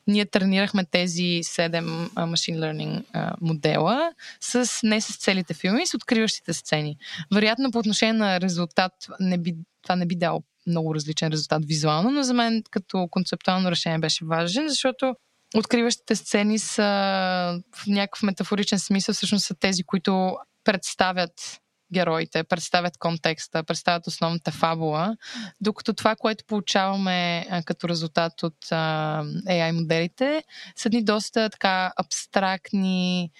ние 0.06 0.26
тренирахме 0.26 0.84
тези 0.84 1.40
седем 1.42 2.10
машин 2.16 2.56
learning 2.56 3.04
uh, 3.04 3.34
модела 3.40 4.12
с, 4.40 4.80
не 4.82 5.00
с 5.00 5.16
целите 5.16 5.54
филми, 5.54 5.86
с 5.86 5.94
откриващите 5.94 6.52
сцени. 6.52 6.96
Вероятно 7.34 7.70
по 7.70 7.78
отношение 7.78 8.12
на 8.12 8.40
резултат 8.40 8.92
не 9.20 9.38
би, 9.38 9.54
това 9.82 9.96
не 9.96 10.06
би 10.06 10.16
дало 10.16 10.42
много 10.66 10.94
различен 10.94 11.28
резултат 11.28 11.64
визуално, 11.64 12.10
но 12.10 12.22
за 12.22 12.34
мен 12.34 12.62
като 12.70 13.08
концептуално 13.10 13.70
решение 13.70 13.98
беше 13.98 14.24
важен, 14.24 14.68
защото 14.68 15.14
откриващите 15.56 16.16
сцени 16.16 16.58
са 16.58 16.82
в 17.76 17.86
някакъв 17.86 18.22
метафоричен 18.22 18.78
смисъл 18.78 19.14
всъщност 19.14 19.46
са 19.46 19.54
тези, 19.54 19.84
които 19.84 20.36
представят 20.64 21.60
героите, 21.94 22.44
представят 22.44 22.98
контекста, 22.98 23.64
представят 23.64 24.06
основната 24.06 24.50
фабула, 24.50 25.16
докато 25.60 25.92
това, 25.92 26.16
което 26.16 26.44
получаваме 26.44 27.46
като 27.64 27.88
резултат 27.88 28.42
от 28.42 28.64
AI 28.64 29.72
моделите, 29.72 30.42
са 30.76 30.88
ни 30.88 31.04
доста 31.04 31.50
така 31.50 31.92
абстрактни, 31.96 33.30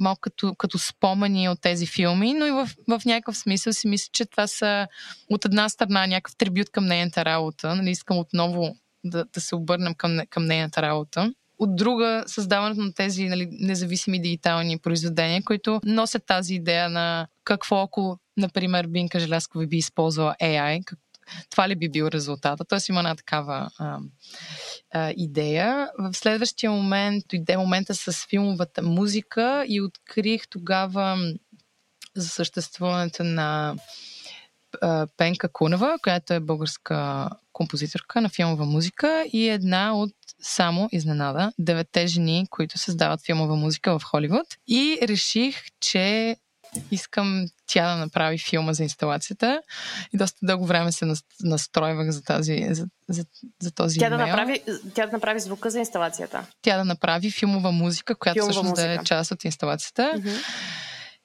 малко 0.00 0.20
като, 0.20 0.54
като 0.54 0.78
спомени 0.78 1.48
от 1.48 1.60
тези 1.60 1.86
филми, 1.86 2.34
но 2.34 2.46
и 2.46 2.50
в, 2.50 2.68
в 2.88 3.04
някакъв 3.04 3.36
смисъл 3.36 3.72
си 3.72 3.88
мисля, 3.88 4.10
че 4.12 4.26
това 4.26 4.46
са 4.46 4.86
от 5.30 5.44
една 5.44 5.68
страна 5.68 6.06
някакъв 6.06 6.36
трибют 6.36 6.70
към 6.70 6.86
нейната 6.86 7.24
работа. 7.24 7.74
Нали, 7.74 7.90
искам 7.90 8.18
отново 8.18 8.76
да, 9.04 9.24
да 9.24 9.40
се 9.40 9.54
обърнем 9.54 9.94
към, 9.94 10.18
към 10.30 10.44
нейната 10.44 10.82
работа. 10.82 11.32
От 11.58 11.76
друга, 11.76 12.24
създаването 12.26 12.80
на 12.80 12.92
тези 12.92 13.24
нали, 13.24 13.48
независими 13.50 14.22
дигитални 14.22 14.78
произведения, 14.78 15.42
които 15.44 15.80
носят 15.84 16.26
тази 16.26 16.54
идея 16.54 16.88
на 16.88 17.26
какво 17.44 17.82
ако, 17.82 18.18
например, 18.36 18.86
Бинка 18.86 19.20
Желязкова 19.20 19.66
би 19.66 19.76
използвала 19.76 20.36
AI, 20.42 20.84
как, 20.84 20.98
това 21.50 21.68
ли 21.68 21.76
би 21.76 21.88
бил 21.88 22.04
резултата? 22.04 22.64
Тоест 22.64 22.88
има 22.88 23.00
една 23.00 23.14
такава 23.14 23.70
а, 23.78 23.98
а, 24.90 25.12
идея. 25.16 25.90
В 25.98 26.14
следващия 26.14 26.70
момент 26.70 27.24
дойде 27.30 27.56
момента 27.56 27.94
с 27.94 28.26
филмовата 28.30 28.82
музика 28.82 29.64
и 29.68 29.80
открих 29.80 30.48
тогава 30.48 31.18
за 32.16 32.28
съществуването 32.28 33.24
на 33.24 33.74
Пенка 35.16 35.48
Кунева, 35.52 35.98
която 36.02 36.34
е 36.34 36.40
българска 36.40 37.28
композиторка 37.52 38.20
на 38.20 38.28
филмова 38.28 38.64
музика 38.64 39.24
и 39.32 39.48
една 39.48 39.96
от 39.96 40.12
само 40.42 40.88
изненада 40.92 41.52
девете 41.58 42.06
жени, 42.06 42.46
които 42.50 42.78
създават 42.78 43.20
филмова 43.26 43.56
музика 43.56 43.98
в 43.98 44.02
Холивуд. 44.04 44.46
И 44.66 44.98
реших, 45.02 45.56
че 45.80 46.36
искам 46.90 47.46
тя 47.66 47.94
да 47.94 47.96
направи 47.96 48.38
филма 48.38 48.72
за 48.72 48.82
инсталацията. 48.82 49.62
И 50.14 50.16
доста 50.16 50.38
дълго 50.42 50.66
време 50.66 50.92
се 50.92 51.12
настройвах 51.42 52.10
за, 52.10 52.22
тази, 52.22 52.66
за, 52.70 52.86
за, 53.08 53.24
за 53.62 53.70
този 53.70 53.98
тя 53.98 54.10
да, 54.10 54.18
направи, 54.18 54.62
тя 54.94 55.06
да 55.06 55.12
направи 55.12 55.40
звука 55.40 55.70
за 55.70 55.78
инсталацията. 55.78 56.46
Тя 56.62 56.76
да 56.76 56.84
направи 56.84 57.30
филмова 57.30 57.72
музика, 57.72 58.14
която 58.14 58.36
филмова 58.36 58.52
всъщност 58.52 58.70
музика. 58.70 58.88
да 58.88 58.94
е 58.94 59.04
част 59.04 59.30
от 59.30 59.44
инсталацията. 59.44 60.12
Mm-hmm. 60.16 60.42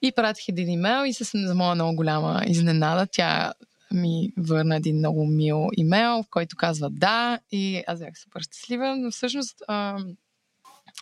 И 0.04 0.12
пратих 0.12 0.47
един 0.47 0.70
имейл 0.70 1.06
и 1.06 1.14
с, 1.14 1.47
за 1.47 1.56
моя 1.56 1.76
много 1.76 1.95
голяма 1.95 2.41
изненада 2.47 3.08
тя 3.12 3.54
ми 3.91 4.30
върна 4.38 4.76
един 4.76 4.97
много 4.97 5.26
мил 5.26 5.68
имейл, 5.78 6.24
в 6.24 6.30
който 6.30 6.56
казва 6.56 6.89
да 6.89 7.39
и 7.51 7.84
аз 7.88 7.99
бях 7.99 8.20
супер 8.20 8.41
щастлива, 8.41 8.95
но 8.95 9.12
всъщност 9.12 9.64
а, 9.68 9.97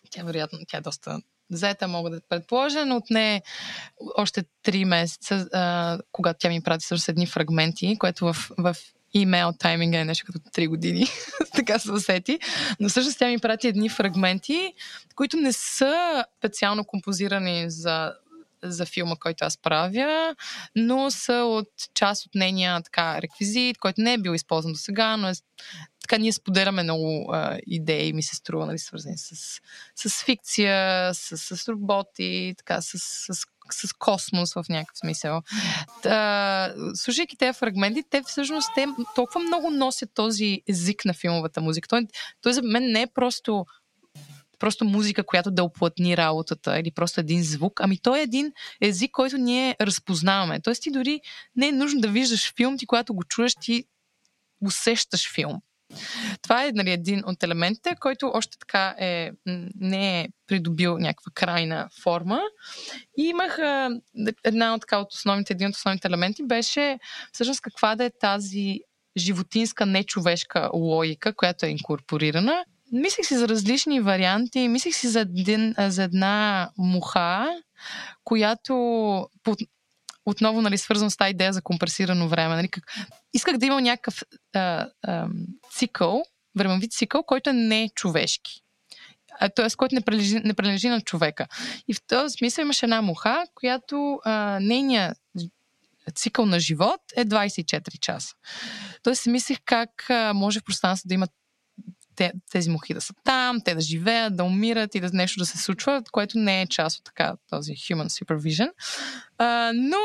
тя 0.10 0.24
вероятно, 0.24 0.60
тя 0.68 0.78
е 0.78 0.82
доста 0.82 1.22
заета, 1.50 1.88
мога 1.88 2.10
да 2.10 2.22
предположа, 2.30 2.86
но 2.86 2.96
отне 2.96 3.42
още 4.18 4.44
три 4.64 4.86
месеца, 4.86 5.48
а, 5.54 6.00
когато 6.12 6.40
тя 6.40 6.50
ми 6.50 6.62
прати 6.62 6.86
също 6.86 7.12
едни 7.12 7.26
фрагменти, 7.26 7.98
което 8.00 8.26
в, 8.26 8.36
в 8.58 8.76
имейл 9.14 9.54
тайминга 9.60 10.00
е 10.00 10.06
нещо 10.06 10.26
като 10.26 10.40
3 10.40 10.68
години, 10.68 11.06
така 11.56 11.80
се 11.80 11.92
усети. 11.92 12.40
Но 12.80 12.90
всъщност 12.90 13.20
тя 13.20 13.28
ми 13.28 13.40
прати 13.40 13.68
едни 13.68 13.90
фрагменти, 13.90 14.74
които 15.16 15.38
не 15.38 15.54
са 15.54 16.26
специално 16.38 16.86
композирани 16.86 17.66
за 17.70 18.14
за 18.64 18.86
филма, 18.86 19.16
който 19.16 19.46
аз 19.46 19.58
правя, 19.58 20.36
но 20.76 21.12
са 21.12 21.34
от 21.34 21.70
част 21.94 22.26
от 22.26 22.36
нейния 22.36 22.82
така, 22.82 23.22
реквизит, 23.22 23.78
който 23.78 24.02
не 24.02 24.14
е 24.14 24.18
бил 24.18 24.32
използван 24.32 24.74
до 24.74 24.80
сега, 24.80 25.18
но 25.18 25.30
е 25.30 25.34
така 26.02 26.18
ние 26.18 26.34
споделяме 26.34 26.84
много 26.84 27.30
а, 27.34 27.60
идеи, 27.68 28.14
ми 28.14 28.24
се 28.24 28.36
струва, 28.36 28.66
нали, 28.66 28.80
свързани 28.80 29.18
с, 29.18 29.62
с 29.96 30.24
фикция, 30.24 31.14
с, 31.14 31.38
с 31.38 31.68
роботи, 31.70 32.54
така, 32.58 32.82
с, 32.82 32.92
с, 33.00 33.46
с 33.72 33.94
космос 33.94 34.54
в 34.54 34.64
някакъв 34.70 34.98
смисъл. 34.98 35.42
Та, 36.04 36.74
слушайки 36.96 37.38
тези 37.38 37.58
фрагменти, 37.58 38.04
те 38.10 38.22
всъщност 38.28 38.70
те 38.76 38.88
толкова 39.16 39.40
много 39.40 39.70
носят 39.70 40.10
този 40.14 40.62
език 40.70 41.06
на 41.06 41.14
филмовата 41.14 41.62
музика. 41.62 41.88
Той, 41.88 42.08
той 42.42 42.54
за 42.54 42.62
мен 42.62 42.92
не 42.92 43.02
е 43.02 43.08
просто 43.08 43.66
просто 44.62 44.86
музика, 44.86 45.24
която 45.24 45.52
да 45.52 45.64
оплътни 45.64 46.18
работата 46.18 46.80
или 46.80 46.92
просто 46.92 47.20
един 47.20 47.44
звук, 47.44 47.80
ами 47.84 47.98
той 47.98 48.20
е 48.20 48.24
един 48.24 48.52
език, 48.82 49.12
който 49.12 49.38
ние 49.38 49.76
разпознаваме. 49.82 50.62
Тоест 50.62 50.84
ти 50.84 50.92
дори 50.92 51.22
не 51.56 51.68
е 51.68 51.72
нужно 51.72 52.02
да 52.02 52.08
виждаш 52.08 52.54
филм, 52.56 52.78
ти 52.78 52.86
когато 52.86 53.14
го 53.14 53.24
чуеш, 53.24 53.56
ти 53.56 53.84
усещаш 54.66 55.34
филм. 55.34 55.62
Това 56.42 56.66
е 56.66 56.72
нали, 56.72 56.92
един 56.92 57.24
от 57.26 57.44
елементите, 57.44 57.96
който 58.00 58.32
още 58.34 58.58
така 58.60 58.96
е, 59.00 59.32
не 59.76 60.22
е 60.22 60.28
придобил 60.48 60.98
някаква 60.98 61.32
крайна 61.36 61.90
форма. 62.04 62.42
И 63.18 63.24
имах 63.24 63.58
една 64.44 64.74
от, 64.74 64.82
така, 64.82 64.98
от 64.98 65.14
основните, 65.14 65.54
един 65.54 65.68
от 65.68 65.76
основните 65.76 66.08
елементи 66.08 66.44
беше 66.48 67.00
всъщност 67.34 67.62
каква 67.62 67.96
да 67.96 68.06
е 68.06 68.12
тази 68.20 68.80
животинска, 69.18 69.86
нечовешка 69.86 70.70
логика, 70.74 71.36
която 71.36 71.66
е 71.66 71.70
инкорпорирана 71.70 72.66
Мислих 72.92 73.26
си 73.26 73.38
за 73.38 73.48
различни 73.48 74.00
варианти. 74.00 74.68
Мислих 74.68 74.96
си 74.96 75.08
за, 75.08 75.20
един, 75.20 75.76
за 75.78 76.04
една 76.04 76.70
муха, 76.78 77.48
която 78.24 78.74
отново 80.26 80.62
нали, 80.62 80.78
свързвам 80.78 81.10
с 81.10 81.18
тази 81.18 81.32
идея 81.32 81.54
за 81.54 81.62
компресирано 81.62 82.28
време. 82.28 82.56
Нали, 82.56 82.68
как... 82.68 82.84
Исках 83.34 83.58
да 83.58 83.66
има 83.66 83.82
някакъв 83.82 84.24
а, 84.54 84.88
а, 85.04 85.28
цикъл, 85.72 86.24
времеви 86.56 86.90
цикъл, 86.90 87.24
който 87.24 87.50
е 87.50 87.54
не 87.54 87.90
човешки. 87.96 88.62
Т.е. 89.56 89.68
който 89.78 89.96
не 89.96 90.02
прилежи, 90.02 90.40
не 90.40 90.54
прилежи 90.54 90.90
на 90.90 91.02
човека. 91.02 91.48
И 91.88 91.94
в 91.94 92.02
този 92.08 92.34
смисъл 92.38 92.62
имаше 92.62 92.86
една 92.86 93.02
муха, 93.02 93.44
която 93.56 94.20
а, 94.24 94.60
нейният 94.62 95.18
цикъл 96.16 96.46
на 96.46 96.60
живот 96.60 97.02
е 97.16 97.26
24 97.26 98.00
часа. 98.00 98.36
Тоест 99.04 99.22
си 99.22 99.30
мислих 99.30 99.58
как 99.66 100.10
а, 100.10 100.34
може 100.34 100.60
в 100.60 100.64
пространството 100.64 101.08
да 101.08 101.14
има 101.14 101.28
те, 102.22 102.32
тези 102.52 102.70
мухи 102.70 102.94
да 102.94 103.02
са 103.02 103.14
там, 103.24 103.62
те 103.66 103.76
да 103.76 103.82
живеят, 103.82 104.36
да 104.36 104.44
умират 104.44 104.96
и 104.96 105.00
да 105.00 105.10
нещо 105.14 105.40
да 105.40 105.46
се 105.46 105.58
случва, 105.58 106.04
което 106.12 106.38
не 106.38 106.62
е 106.62 106.68
част 106.68 106.98
от 106.98 107.04
така 107.06 107.34
този 107.50 107.72
human 107.72 108.24
supervision. 108.24 108.72
А, 109.38 109.72
но 109.76 109.98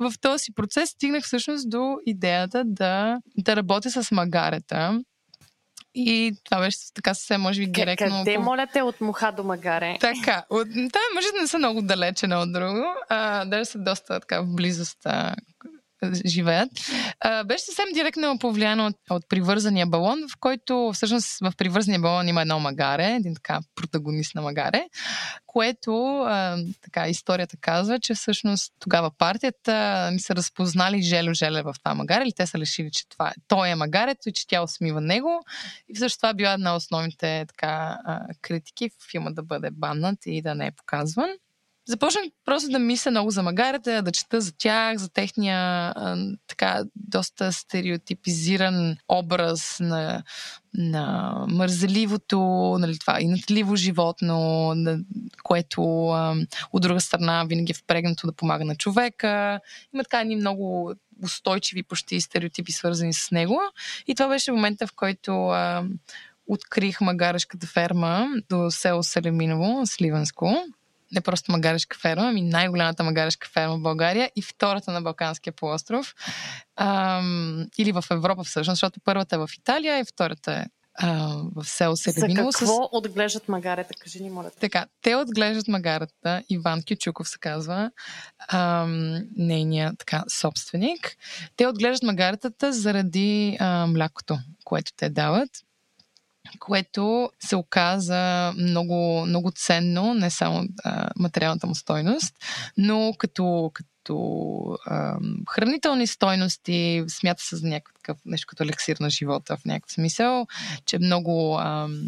в 0.00 0.12
този 0.20 0.52
процес 0.56 0.90
стигнах 0.90 1.24
всъщност 1.24 1.70
до 1.70 1.96
идеята 2.06 2.62
да, 2.66 3.18
да 3.36 3.56
работя 3.56 3.90
с 3.90 4.10
магарета. 4.10 5.00
И 5.94 6.32
това 6.44 6.60
беше 6.60 6.78
така 6.94 7.14
се 7.14 7.38
може 7.38 7.60
би 7.60 7.66
директно... 7.66 8.18
Къде, 8.24 8.38
моля 8.38 8.66
те, 8.72 8.82
от 8.82 9.00
муха 9.00 9.32
до 9.32 9.44
магаре? 9.44 9.96
Така, 10.00 10.44
от, 10.50 10.68
да, 10.68 11.00
може 11.14 11.32
да 11.32 11.40
не 11.40 11.46
са 11.46 11.58
много 11.58 11.82
далече 11.82 12.26
на 12.26 12.40
от 12.40 12.52
друго, 12.52 12.84
а, 13.08 13.44
даже 13.44 13.64
са 13.64 13.78
доста 13.78 14.20
така 14.20 14.40
в 14.40 14.54
близост 14.54 15.06
живеят. 16.26 16.70
А, 17.20 17.44
беше 17.44 17.64
съвсем 17.64 17.84
директно 17.94 18.38
повлияно 18.38 18.86
от, 18.86 18.96
от 19.10 19.28
привързания 19.28 19.86
балон, 19.86 20.18
в 20.28 20.36
който 20.40 20.90
всъщност 20.94 21.38
в 21.40 21.52
привързания 21.56 22.00
балон 22.00 22.28
има 22.28 22.42
едно 22.42 22.60
магаре, 22.60 23.06
един 23.06 23.34
така 23.34 23.60
протагонист 23.74 24.34
на 24.34 24.42
магаре, 24.42 24.84
което 25.46 26.18
а, 26.18 26.58
така 26.82 27.08
историята 27.08 27.56
казва, 27.60 27.98
че 28.00 28.14
всъщност 28.14 28.72
тогава 28.78 29.10
партията 29.18 30.08
ни 30.12 30.20
са 30.20 30.36
разпознали 30.36 31.02
Жело 31.02 31.32
Желе 31.32 31.62
в 31.62 31.74
това 31.84 31.94
магаре, 31.94 32.22
или 32.22 32.32
те 32.32 32.46
са 32.46 32.58
решили, 32.58 32.90
че 32.90 33.08
това, 33.08 33.32
той 33.48 33.68
е 33.68 33.74
магарето 33.74 34.28
и 34.28 34.32
че 34.32 34.46
тя 34.46 34.62
усмива 34.62 35.00
него. 35.00 35.40
И 35.88 35.94
всъщност 35.94 36.20
това 36.20 36.34
била 36.34 36.52
една 36.52 36.74
от 36.74 36.78
основните 36.82 37.44
така, 37.48 37.98
критики 38.42 38.90
в 38.90 39.10
филма 39.10 39.30
да 39.30 39.42
бъде 39.42 39.70
баннат 39.70 40.18
и 40.26 40.42
да 40.42 40.54
не 40.54 40.66
е 40.66 40.70
показван 40.70 41.28
започнах 41.88 42.24
просто 42.44 42.70
да 42.70 42.78
мисля 42.78 43.10
много 43.10 43.30
за 43.30 43.42
магарите, 43.42 44.02
да 44.02 44.12
чета 44.12 44.40
за 44.40 44.52
тях, 44.58 44.96
за 44.96 45.08
техния 45.08 45.58
а, 45.58 46.16
така 46.46 46.84
доста 46.96 47.52
стереотипизиран 47.52 48.96
образ 49.08 49.76
на, 49.80 50.22
на 50.74 51.34
мързеливото, 51.48 52.38
нали, 52.80 52.98
това 52.98 53.20
инатливо 53.20 53.76
животно, 53.76 54.38
на, 54.74 54.98
което 55.42 56.08
а, 56.08 56.34
от 56.72 56.82
друга 56.82 57.00
страна 57.00 57.44
винаги 57.44 57.72
е 57.72 57.74
впрегнато 57.74 58.26
да 58.26 58.32
помага 58.32 58.64
на 58.64 58.76
човека. 58.76 59.60
Има 59.94 60.04
така 60.04 60.20
едни 60.20 60.36
много 60.36 60.94
устойчиви 61.24 61.82
почти 61.82 62.20
стереотипи, 62.20 62.72
свързани 62.72 63.14
с 63.14 63.30
него. 63.30 63.60
И 64.06 64.14
това 64.14 64.28
беше 64.28 64.52
момента, 64.52 64.86
в 64.86 64.92
който 64.96 65.48
а, 65.48 65.84
открих 66.46 67.00
магарешката 67.00 67.66
ферма 67.66 68.26
до 68.50 68.70
село 68.70 69.02
Селеминово, 69.02 69.82
Сливанско 69.86 70.64
не 71.12 71.20
просто 71.20 71.52
магарешка 71.52 71.98
ферма, 71.98 72.28
ами 72.28 72.42
най-голямата 72.42 73.04
магарешка 73.04 73.48
ферма 73.48 73.76
в 73.76 73.82
България 73.82 74.30
и 74.36 74.42
втората 74.42 74.92
на 74.92 75.02
Балканския 75.02 75.52
полуостров. 75.52 76.14
Ам, 76.76 77.66
или 77.78 77.92
в 77.92 78.04
Европа 78.10 78.44
всъщност, 78.44 78.76
защото 78.76 79.00
първата 79.04 79.36
е 79.36 79.38
в 79.38 79.50
Италия 79.58 79.98
и 79.98 80.04
втората 80.04 80.52
е 80.52 80.66
в 81.54 81.64
село 81.64 81.96
Селевиново. 81.96 82.50
За 82.50 82.58
какво 82.58 82.82
с... 82.84 82.88
отглеждат 82.92 83.48
магарета? 83.48 83.94
Кажи 84.00 84.22
ни, 84.22 84.30
моля. 84.30 84.50
Така, 84.60 84.86
те 85.02 85.14
отглеждат 85.14 85.68
магарата. 85.68 86.42
Иван 86.48 86.82
Кючуков 86.82 87.28
се 87.28 87.38
казва. 87.38 87.90
Ам, 88.48 89.22
нейният 89.36 89.98
така, 89.98 90.24
собственик. 90.28 91.16
Те 91.56 91.66
отглеждат 91.66 92.02
магаретата 92.02 92.72
заради 92.72 93.56
а, 93.60 93.86
млякото, 93.86 94.38
което 94.64 94.92
те 94.96 95.08
дават 95.08 95.50
което 96.58 97.30
се 97.40 97.56
оказа 97.56 98.52
много, 98.58 99.26
много 99.26 99.50
ценно, 99.50 100.14
не 100.14 100.30
само 100.30 100.64
а, 100.84 101.08
материалната 101.16 101.66
му 101.66 101.74
стойност, 101.74 102.34
но 102.76 103.14
като, 103.18 103.70
като 103.74 104.78
ам, 104.90 105.36
хранителни 105.50 106.06
стойности, 106.06 107.04
смята 107.08 107.42
се 107.42 107.56
за 107.56 107.68
някакъв 107.68 108.18
нещо 108.24 108.46
като 108.48 108.62
елексир 108.62 108.96
на 109.00 109.10
живота 109.10 109.56
в 109.56 109.64
някакъв 109.64 109.92
смисъл, 109.92 110.46
че 110.86 110.98
много, 110.98 111.58
ам, 111.58 112.00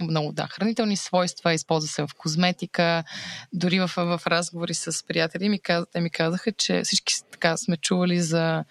много 0.00 0.32
да, 0.32 0.46
хранителни 0.46 0.96
свойства, 0.96 1.54
използва 1.54 1.88
се 1.88 2.02
в 2.02 2.08
козметика. 2.18 3.04
Дори 3.52 3.80
в, 3.80 3.90
в 3.96 4.20
разговори 4.26 4.74
с 4.74 5.06
приятели 5.06 5.48
ми, 5.48 5.58
каз, 5.58 5.84
те 5.92 6.00
ми 6.00 6.10
казаха, 6.10 6.52
че 6.52 6.82
всички 6.84 7.14
така 7.32 7.56
сме 7.56 7.76
чували 7.76 8.20
за 8.20 8.64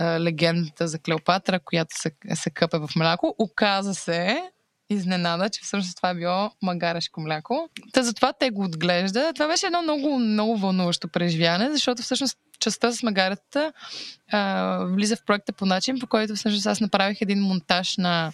легендата 0.00 0.88
за 0.88 0.98
Клеопатра, 0.98 1.60
която 1.60 1.96
се, 1.98 2.10
се 2.34 2.50
къпе 2.50 2.78
в 2.78 2.88
мляко. 2.96 3.34
Оказа 3.38 3.94
се, 3.94 4.42
изненада, 4.90 5.48
че 5.48 5.60
всъщност 5.62 5.96
това 5.96 6.10
е 6.10 6.14
било 6.14 6.50
магарешко 6.62 7.20
мляко. 7.20 7.68
Та 7.92 8.02
затова 8.02 8.32
те 8.32 8.50
го 8.50 8.62
отглежда. 8.64 9.32
Това 9.34 9.48
беше 9.48 9.66
едно 9.66 9.82
много, 9.82 10.18
много 10.18 10.56
вълнуващо 10.56 11.08
преживяване, 11.08 11.70
защото 11.70 12.02
всъщност 12.02 12.38
частта 12.60 12.92
с 12.92 13.02
магаретата 13.02 13.72
а, 14.32 14.78
влиза 14.84 15.16
в 15.16 15.24
проекта 15.26 15.52
по 15.52 15.66
начин, 15.66 15.98
по 15.98 16.06
който 16.06 16.34
всъщност 16.34 16.66
аз 16.66 16.80
направих 16.80 17.20
един 17.20 17.40
монтаж 17.40 17.96
на 17.96 18.32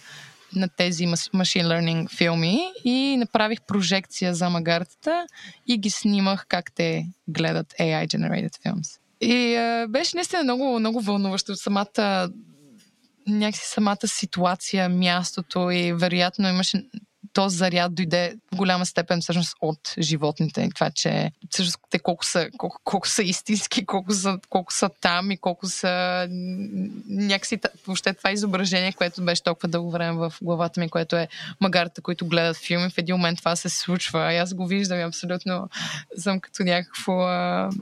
на 0.55 0.69
тези 0.69 1.07
machine 1.07 1.65
learning 1.65 2.17
филми 2.17 2.59
и 2.83 3.17
направих 3.17 3.61
прожекция 3.61 4.35
за 4.35 4.49
магаретата 4.49 5.27
и 5.67 5.77
ги 5.77 5.89
снимах 5.89 6.45
как 6.47 6.71
те 6.75 7.07
гледат 7.27 7.73
AI 7.79 8.07
generated 8.07 8.51
films. 8.65 9.02
И 9.23 9.55
а, 9.55 9.87
беше 9.89 10.17
наистина 10.17 10.43
много, 10.43 10.79
много 10.79 11.01
вълнуващо. 11.01 11.55
Самата 11.55 12.29
някакси 13.27 13.67
самата 13.67 14.07
ситуация, 14.07 14.89
мястото 14.89 15.71
и 15.71 15.93
вероятно 15.93 16.49
имаше 16.49 16.83
този 17.33 17.57
заряд 17.57 17.95
дойде 17.95 18.35
в 18.53 18.55
голяма 18.55 18.85
степен 18.85 19.21
всъщност 19.21 19.55
от 19.61 19.93
животните. 19.99 20.69
Това, 20.75 20.91
че 20.91 21.31
всъщност 21.49 21.77
те 21.89 21.99
колко 21.99 22.25
са, 22.25 22.49
колко, 22.57 22.79
колко 22.83 23.07
са 23.07 23.23
истински, 23.23 23.85
колко 23.85 24.13
са, 24.13 24.39
колко 24.49 24.73
са 24.73 24.89
там 25.01 25.31
и 25.31 25.37
колко 25.37 25.67
са 25.67 26.27
някакси 27.09 27.59
въобще 27.87 28.13
това 28.13 28.31
изображение, 28.31 28.93
което 28.93 29.25
беше 29.25 29.43
толкова 29.43 29.67
дълго 29.67 29.91
време 29.91 30.17
в 30.17 30.33
главата 30.41 30.79
ми, 30.79 30.89
което 30.89 31.15
е 31.15 31.27
магарата, 31.61 32.01
които 32.01 32.27
гледат 32.27 32.57
филми. 32.57 32.89
В 32.89 32.97
един 32.97 33.15
момент 33.15 33.39
това 33.39 33.55
се 33.55 33.69
случва. 33.69 34.33
И 34.33 34.37
аз 34.37 34.53
го 34.53 34.67
виждам 34.67 34.99
и 34.99 35.03
абсолютно 35.03 35.69
съм 36.17 36.39
като 36.39 36.63
някакво, 36.63 37.13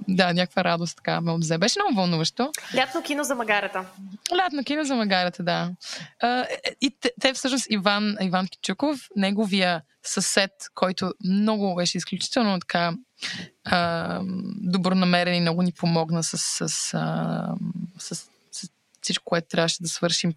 да, 0.07 0.33
някаква 0.33 0.63
радост 0.63 0.95
така 0.95 1.21
ме 1.21 1.31
обзе. 1.31 1.57
Беше 1.57 1.79
много 1.79 1.95
вълнуващо. 1.95 2.51
Лятно 2.75 3.01
кино 3.01 3.23
за 3.23 3.35
магарата. 3.35 3.85
Лятно 4.37 4.63
кино 4.63 4.83
за 4.83 4.95
магарата, 4.95 5.43
да. 5.43 5.71
И 6.81 6.95
те, 6.99 7.11
те 7.21 7.33
всъщност 7.33 7.67
Иван, 7.69 8.17
Иван 8.21 8.47
Кичуков, 8.47 9.09
него 9.15 9.40
неговия 9.41 9.81
съсед, 10.03 10.51
който 10.75 11.13
много 11.25 11.75
беше 11.75 11.97
изключително 11.97 12.59
така 12.59 12.93
а, 13.63 14.21
добронамерен 14.61 15.35
и 15.35 15.41
много 15.41 15.61
ни 15.61 15.71
помогна 15.71 16.23
с, 16.23 16.37
с, 16.37 16.93
а, 16.93 17.55
с, 17.99 18.15
с 18.51 18.69
всичко, 19.01 19.25
което 19.25 19.47
трябваше 19.47 19.83
да 19.83 19.89
свършим 19.89 20.33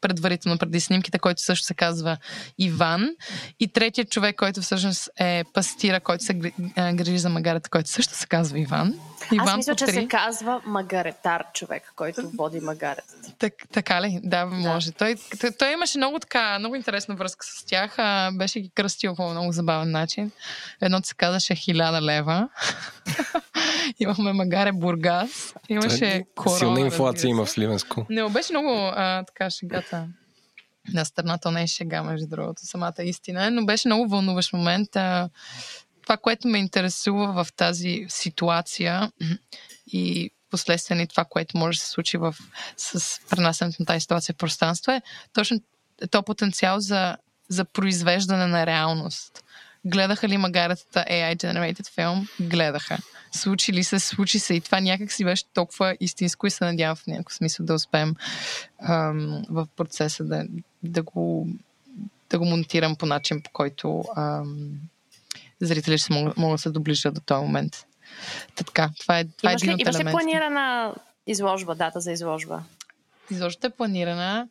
предварително 0.00 0.58
преди 0.58 0.80
снимките, 0.80 1.18
който 1.18 1.42
също 1.42 1.66
се 1.66 1.74
казва 1.74 2.16
Иван. 2.58 3.10
И 3.60 3.68
третият 3.68 4.10
човек, 4.10 4.36
който 4.36 4.62
всъщност 4.62 5.08
е 5.20 5.44
пастира, 5.52 6.00
който 6.00 6.24
се 6.24 6.34
грижи 6.94 7.18
за 7.18 7.28
магарета, 7.28 7.70
който 7.70 7.90
също 7.90 8.14
се 8.14 8.26
казва 8.26 8.60
Иван. 8.60 8.94
Иван 9.32 9.48
Аз 9.48 9.56
мисля, 9.56 9.74
че 9.74 9.86
се 9.86 10.08
казва 10.08 10.60
магаретар 10.66 11.44
човек, 11.54 11.92
който 11.96 12.30
води 12.30 12.60
магаретата. 12.60 13.32
Так, 13.38 13.52
така 13.72 14.02
ли? 14.02 14.20
Да, 14.22 14.46
може. 14.46 14.90
Да. 14.90 14.96
Той, 14.96 15.16
той, 15.40 15.50
той 15.58 15.72
имаше 15.72 15.98
много 15.98 16.18
така, 16.18 16.58
много 16.58 16.74
интересна 16.74 17.14
връзка 17.14 17.46
с 17.46 17.64
тях. 17.64 17.94
А, 17.98 18.30
беше 18.32 18.60
ги 18.60 18.70
кръстил 18.74 19.14
по 19.16 19.30
много 19.30 19.52
забавен 19.52 19.90
начин. 19.90 20.30
Едното 20.80 21.08
се 21.08 21.14
казваше 21.14 21.54
хиляда 21.54 22.02
лева. 22.02 22.48
Имахме 23.98 24.32
Магаре 24.32 24.72
Бургас. 24.72 25.54
Имаше 25.68 26.24
корона. 26.36 26.58
Силна 26.58 26.80
инфлация 26.80 27.28
има 27.28 27.44
в 27.44 27.50
Сливенско. 27.50 28.06
Не, 28.10 28.28
беше 28.28 28.52
много 28.52 28.90
а, 28.94 29.24
така 29.24 29.50
шегата 29.50 30.08
на 30.88 31.04
страната 31.04 31.50
не 31.50 31.62
е 31.62 31.66
шега, 31.66 32.02
между 32.02 32.26
другото, 32.26 32.66
самата 32.66 32.94
истина, 32.98 33.50
но 33.50 33.66
беше 33.66 33.88
много 33.88 34.08
вълнуващ 34.08 34.52
момент. 34.52 34.96
А, 34.96 35.28
това, 36.02 36.16
което 36.16 36.48
ме 36.48 36.58
интересува 36.58 37.44
в 37.44 37.52
тази 37.52 38.06
ситуация 38.08 39.12
и 39.86 40.30
последствие 40.50 41.06
това, 41.06 41.24
което 41.24 41.58
може 41.58 41.78
да 41.78 41.84
се 41.84 41.90
случи 41.90 42.16
в, 42.16 42.34
с 42.76 43.20
пренасенето 43.30 43.76
на 43.80 43.86
тази 43.86 44.00
ситуация 44.00 44.32
в 44.32 44.38
пространство 44.38 44.92
е 44.92 45.02
точно 45.32 45.60
то 46.10 46.22
потенциал 46.22 46.80
за, 46.80 47.16
за 47.48 47.64
произвеждане 47.64 48.46
на 48.46 48.66
реалност. 48.66 49.44
Гледаха 49.84 50.28
ли 50.28 50.36
магаретата 50.36 51.04
AI 51.10 51.36
Generated 51.36 51.86
Film? 51.96 52.28
Гледаха. 52.40 52.98
Случи 53.32 53.72
ли 53.72 53.84
се? 53.84 53.98
Случи 53.98 54.38
се. 54.38 54.54
И 54.54 54.60
това 54.60 54.80
някак 54.80 55.12
си 55.12 55.24
беше 55.24 55.44
толкова 55.54 55.96
истинско 56.00 56.46
и 56.46 56.50
се 56.50 56.64
надявам 56.64 56.96
в 56.96 57.06
някакъв 57.06 57.34
смисъл 57.34 57.66
да 57.66 57.74
успеем 57.74 58.14
ам, 58.78 59.44
в 59.50 59.66
процеса 59.76 60.24
да, 60.24 60.46
да, 60.82 61.02
го, 61.02 61.48
да 62.30 62.38
го 62.38 62.44
монтирам 62.44 62.96
по 62.96 63.06
начин, 63.06 63.42
по 63.42 63.50
който 63.50 64.04
ам, 64.16 64.70
зрители 65.62 65.98
ще 65.98 66.12
могат, 66.12 66.36
могат 66.36 66.54
да 66.54 66.62
се 66.62 66.70
доближат 66.70 67.14
до 67.14 67.20
този 67.20 67.42
момент. 67.42 67.86
Та, 68.54 68.64
така, 68.64 68.90
това 69.00 69.18
е, 69.18 69.24
това 69.24 69.50
имаш 69.50 69.62
е 69.62 69.64
един 69.64 69.76
ли, 69.76 69.82
Имаш 69.82 69.98
ли 69.98 70.04
планирана 70.04 70.94
изложба, 71.26 71.74
дата 71.74 72.00
за 72.00 72.12
изложба? 72.12 72.62
Изложбата 73.30 73.66
е 73.66 73.70
планирана. 73.70 74.48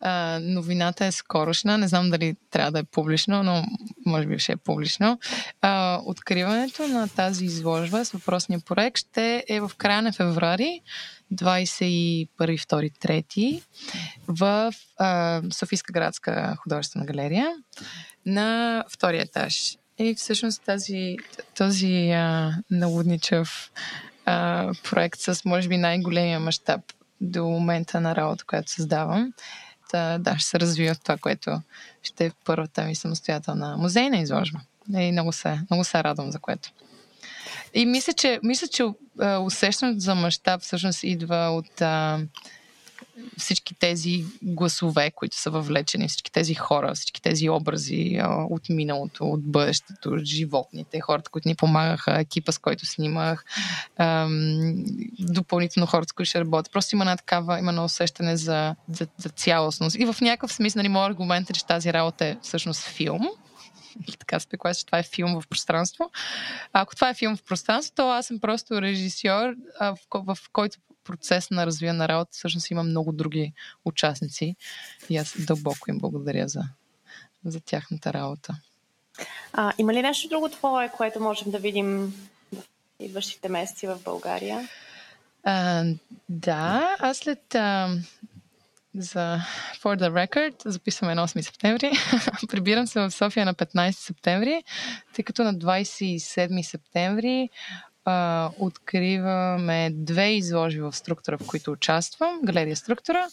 А, 0.00 0.38
новината 0.42 1.06
е 1.06 1.12
скорошна. 1.12 1.78
Не 1.78 1.88
знам 1.88 2.10
дали 2.10 2.36
трябва 2.50 2.72
да 2.72 2.78
е 2.78 2.84
публично, 2.84 3.42
но 3.42 3.64
може 4.06 4.26
би 4.26 4.38
ще 4.38 4.52
е 4.52 4.56
публично. 4.56 5.18
А, 5.60 6.00
откриването 6.04 6.88
на 6.88 7.08
тази 7.08 7.44
изложба 7.44 8.04
с 8.04 8.10
въпросния 8.10 8.60
проект 8.60 8.98
ще 8.98 9.44
е 9.48 9.60
в 9.60 9.70
края 9.78 10.02
на 10.02 10.12
февруари 10.12 10.80
21, 11.32 12.28
2, 12.36 12.92
3 13.00 13.62
в 14.28 14.74
а, 14.98 15.42
Софийска 15.52 15.92
градска 15.92 16.56
художествена 16.62 17.04
галерия 17.04 17.52
на 18.26 18.84
втория 18.88 19.22
етаж. 19.22 19.76
И 19.98 20.14
всъщност 20.14 20.62
тази, 20.62 21.16
този 21.56 22.10
а, 22.10 22.52
налудничав 22.70 23.72
а, 24.24 24.72
проект 24.84 25.20
с 25.20 25.44
може 25.44 25.68
би 25.68 25.76
най-големия 25.76 26.40
мащаб 26.40 26.80
до 27.20 27.44
момента 27.44 28.00
на 28.00 28.16
работа, 28.16 28.44
която 28.44 28.72
създавам, 28.72 29.32
да, 29.92 30.18
да, 30.18 30.38
ще 30.38 30.48
се 30.48 30.60
развива 30.60 30.94
в 30.94 31.00
това, 31.00 31.16
което 31.16 31.60
ще 32.02 32.26
е 32.26 32.30
първата 32.44 32.84
ми 32.84 32.94
самостоятелна 32.94 33.76
музейна 33.76 34.16
изложба. 34.16 34.60
И 34.98 35.12
много 35.12 35.32
се, 35.32 35.60
много 35.70 35.84
се 35.84 36.04
радвам 36.04 36.30
за 36.30 36.38
което. 36.38 36.70
И 37.74 37.86
мисля, 37.86 38.12
че, 38.12 38.40
мисля, 38.42 38.68
че 38.68 38.84
усещането 39.40 40.00
за 40.00 40.14
мащаб 40.14 40.60
всъщност 40.60 41.02
идва 41.02 41.36
от 41.36 41.80
а, 41.80 42.20
всички 43.38 43.74
тези 43.74 44.24
гласове, 44.42 45.10
които 45.10 45.36
са 45.36 45.50
въвлечени, 45.50 46.08
всички 46.08 46.32
тези 46.32 46.54
хора, 46.54 46.94
всички 46.94 47.22
тези 47.22 47.48
образи 47.48 48.18
а, 48.22 48.46
от 48.50 48.68
миналото, 48.68 49.24
от 49.24 49.44
бъдещето, 49.44 50.08
от 50.10 50.24
животните, 50.24 51.00
хората, 51.00 51.30
които 51.30 51.48
ни 51.48 51.54
помагаха, 51.54 52.20
екипа, 52.20 52.52
с 52.52 52.58
който 52.58 52.86
снимах, 52.86 53.44
ам, 53.96 54.84
допълнително 55.18 55.86
хората, 55.86 56.08
с 56.08 56.12
които 56.12 56.28
ще 56.28 56.40
работят. 56.40 56.72
Просто 56.72 56.94
има 56.94 57.04
една 57.04 57.16
такава, 57.16 57.58
има 57.58 57.70
едно 57.70 57.84
усещане 57.84 58.36
за, 58.36 58.76
за, 58.88 59.06
за 59.18 59.28
цялостност. 59.28 59.96
И 59.98 60.04
в 60.04 60.16
някакъв 60.20 60.52
смисъл, 60.52 60.80
нали, 60.80 60.88
моят 60.88 61.10
аргумент 61.10 61.50
е, 61.50 61.52
че 61.52 61.66
тази 61.66 61.92
работа 61.92 62.26
е 62.26 62.36
всъщност 62.42 62.82
филм, 62.82 63.28
или 64.08 64.16
така 64.16 64.40
спекулация, 64.40 64.80
че 64.80 64.86
това 64.86 64.98
е 64.98 65.02
филм 65.02 65.40
в 65.40 65.48
пространство. 65.48 66.10
А 66.72 66.80
ако 66.80 66.94
това 66.94 67.08
е 67.08 67.14
филм 67.14 67.36
в 67.36 67.42
пространство, 67.42 67.94
то 67.96 68.10
аз 68.10 68.26
съм 68.26 68.40
просто 68.40 68.82
режисьор, 68.82 69.54
в, 69.80 69.96
в 70.12 70.38
който 70.52 70.78
процес 71.04 71.50
на 71.50 71.66
развиване 71.66 71.98
на 71.98 72.08
работа 72.08 72.30
всъщност 72.32 72.70
има 72.70 72.82
много 72.82 73.12
други 73.12 73.52
участници 73.84 74.56
и 75.10 75.16
аз 75.16 75.34
дълбоко 75.38 75.90
им 75.90 75.98
благодаря 75.98 76.48
за, 76.48 76.62
за 77.44 77.60
тяхната 77.60 78.12
работа. 78.12 78.56
А, 79.52 79.72
има 79.78 79.94
ли 79.94 80.02
нещо 80.02 80.28
друго 80.28 80.48
твое, 80.48 80.90
което 80.96 81.20
можем 81.20 81.50
да 81.50 81.58
видим 81.58 82.14
в 82.52 82.62
идващите 83.00 83.48
месеци 83.48 83.86
в 83.86 83.98
България? 84.04 84.68
А, 85.44 85.84
да, 86.28 86.96
аз 86.98 87.16
след 87.16 87.54
а, 87.54 87.98
за 88.94 89.40
For 89.82 89.98
the 89.98 90.10
Record 90.10 90.68
записваме 90.68 91.14
на 91.14 91.28
8 91.28 91.40
септември. 91.40 91.92
Прибирам 92.48 92.86
се 92.86 93.00
в 93.00 93.10
София 93.10 93.46
на 93.46 93.54
15 93.54 93.90
септември, 93.90 94.64
тъй 95.14 95.24
като 95.24 95.44
на 95.44 95.54
27 95.54 96.62
септември 96.62 97.50
а, 98.04 98.50
откриваме 98.58 99.90
две 99.92 100.30
изложби 100.30 100.80
в 100.80 100.92
структура, 100.92 101.38
в 101.38 101.46
които 101.46 101.72
участвам. 101.72 102.40
Галерия 102.44 102.76
структура. 102.76 103.28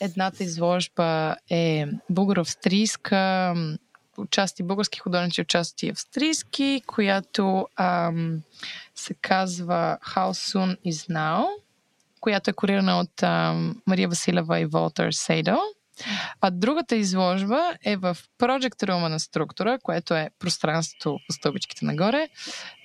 Едната 0.00 0.44
изложба 0.44 1.36
е 1.50 1.86
българо-австрийска, 2.12 3.54
участи 4.18 4.62
български 4.62 4.98
художници, 4.98 5.40
участи 5.40 5.88
австрийски, 5.88 6.82
която 6.86 7.68
ам, 7.76 8.42
се 8.94 9.14
казва 9.14 9.98
How 10.06 10.30
Soon 10.30 10.78
Is 10.86 11.12
Now, 11.12 11.46
която 12.20 12.50
е 12.50 12.52
курирана 12.52 13.00
от 13.00 13.22
ам, 13.22 13.82
Мария 13.86 14.08
Василева 14.08 14.60
и 14.60 14.66
Волтер 14.66 15.12
Сейдо. 15.12 15.58
А 16.40 16.50
другата 16.50 16.96
изложба 16.96 17.76
е 17.84 17.96
в 17.96 18.16
Project 18.38 18.86
Room 18.86 19.08
на 19.08 19.20
структура, 19.20 19.78
което 19.82 20.14
е 20.14 20.30
пространството 20.38 21.18
по 21.26 21.32
стълбичките 21.32 21.84
нагоре, 21.84 22.28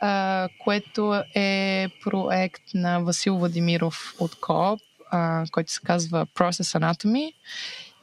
а, 0.01 0.49
което 0.63 1.23
е 1.35 1.89
проект 2.03 2.63
на 2.73 2.99
Васил 2.99 3.37
Владимиров 3.37 4.13
от 4.19 4.39
КООП, 4.39 4.79
а, 5.11 5.45
който 5.51 5.71
се 5.71 5.79
казва 5.85 6.27
Process 6.35 6.79
Anatomy. 6.79 7.33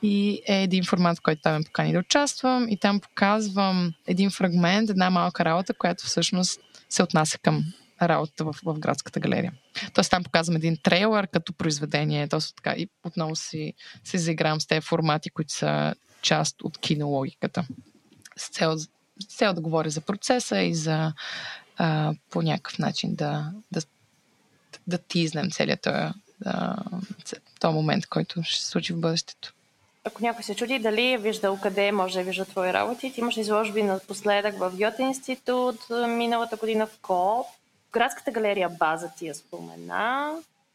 И 0.04 0.42
е 0.48 0.62
един 0.62 0.84
формат, 0.84 1.18
в 1.18 1.22
който 1.22 1.42
там 1.42 1.58
ме 1.58 1.64
покани 1.64 1.92
да 1.92 1.98
участвам. 1.98 2.68
И 2.68 2.76
там 2.76 3.00
показвам 3.00 3.92
един 4.06 4.30
фрагмент, 4.30 4.90
една 4.90 5.10
малка 5.10 5.44
работа, 5.44 5.74
която 5.74 6.04
всъщност 6.04 6.60
се 6.88 7.02
отнася 7.02 7.38
към 7.38 7.64
работа 8.08 8.44
в, 8.44 8.54
в 8.64 8.78
градската 8.78 9.20
галерия. 9.20 9.52
Тоест 9.94 10.10
там 10.10 10.24
показвам 10.24 10.56
един 10.56 10.76
трейлър 10.82 11.26
като 11.26 11.52
произведение, 11.52 12.28
точно 12.28 12.54
така 12.56 12.72
и 12.72 12.88
отново 13.04 13.36
си, 13.36 13.72
си 14.04 14.18
заигравам 14.18 14.60
с 14.60 14.66
тези 14.66 14.80
формати, 14.80 15.30
които 15.30 15.52
са 15.52 15.94
част 16.22 16.62
от 16.62 16.78
кинологиката. 16.78 17.66
С 18.36 18.48
цел, 18.48 18.78
с 18.78 18.88
цел 19.28 19.52
да 19.54 19.60
говоря 19.60 19.90
за 19.90 20.00
процеса 20.00 20.60
и 20.60 20.74
за 20.74 21.12
а, 21.76 22.14
по 22.30 22.42
някакъв 22.42 22.78
начин 22.78 23.14
да, 23.14 23.52
да, 23.72 23.80
да 24.86 24.98
тизнем 24.98 25.50
целият 25.50 25.82
този, 25.82 26.12
този 27.60 27.74
момент, 27.74 28.06
който 28.06 28.42
ще 28.42 28.62
се 28.62 28.70
случи 28.70 28.92
в 28.92 29.00
бъдещето. 29.00 29.52
Ако 30.04 30.22
някой 30.22 30.44
се 30.44 30.54
чуди 30.54 30.78
дали 30.78 31.12
е 31.12 31.18
виждал 31.18 31.58
къде 31.62 31.92
може 31.92 32.18
да 32.18 32.24
вижда 32.24 32.44
твои 32.44 32.72
работи, 32.72 33.12
ти 33.12 33.20
имаш 33.20 33.36
изложби 33.36 33.82
напоследък 33.82 34.58
в 34.58 34.72
Гьоте 34.76 35.02
институт, 35.02 35.76
миналата 36.08 36.56
година 36.56 36.86
в 36.86 36.98
КОП, 37.02 37.46
Градската 37.92 38.30
галерия 38.30 38.68
База 38.68 39.10
ти 39.18 39.26
я 39.26 39.34
спомена, 39.34 40.34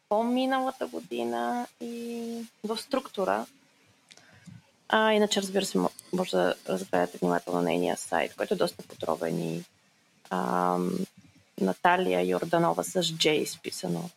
по-миналата 0.09 0.87
година 0.87 1.67
и 1.81 2.41
в 2.63 2.77
структура. 2.77 3.45
А, 4.89 5.13
иначе, 5.13 5.41
разбира 5.41 5.65
се, 5.65 5.77
може 6.13 6.31
да 6.31 6.55
разгледате 6.69 7.17
внимателно 7.17 7.61
нейния 7.61 7.97
сайт, 7.97 8.35
който 8.35 8.53
е 8.53 8.57
доста 8.57 8.83
подробен 8.83 9.39
и 9.39 9.63
ам, 10.29 10.91
Наталия 11.61 12.27
Йорданова 12.27 12.83
с 12.83 13.03
J 13.03 13.29
изписано 13.29 14.09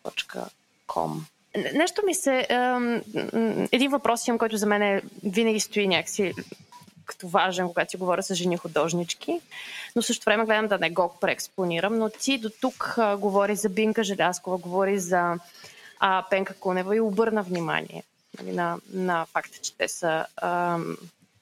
.com. 0.88 1.20
Нещо 1.74 2.02
ми 2.06 2.14
се... 2.14 2.46
Ам, 2.50 3.02
един 3.72 3.90
въпрос 3.90 4.28
имам, 4.28 4.38
който 4.38 4.56
за 4.56 4.66
мен 4.66 4.82
е, 4.82 5.02
винаги 5.24 5.60
стои 5.60 5.88
някакси 5.88 6.34
като 7.10 7.28
важен, 7.28 7.68
когато 7.68 7.90
си 7.90 7.96
говоря 7.96 8.22
с 8.22 8.34
жени 8.34 8.56
художнички, 8.56 9.40
но 9.96 10.02
също 10.02 10.24
време 10.24 10.44
гледам 10.44 10.68
да 10.68 10.78
не 10.78 10.90
го 10.90 11.16
преекспонирам. 11.20 11.98
Но 11.98 12.10
ти 12.10 12.38
до 12.38 12.50
тук 12.60 12.94
а, 12.98 13.16
говори 13.16 13.56
за 13.56 13.68
Бинка 13.68 14.04
Желяскова, 14.04 14.58
говори 14.58 14.98
за 14.98 15.34
а, 16.00 16.24
Пенка 16.30 16.54
Кунева 16.54 16.96
и 16.96 17.00
обърна 17.00 17.42
внимание 17.42 18.02
нали, 18.38 18.52
на, 18.52 18.78
на 18.92 19.26
факта, 19.26 19.58
че 19.62 19.76
те 19.76 19.88
са 19.88 20.26
а, 20.36 20.78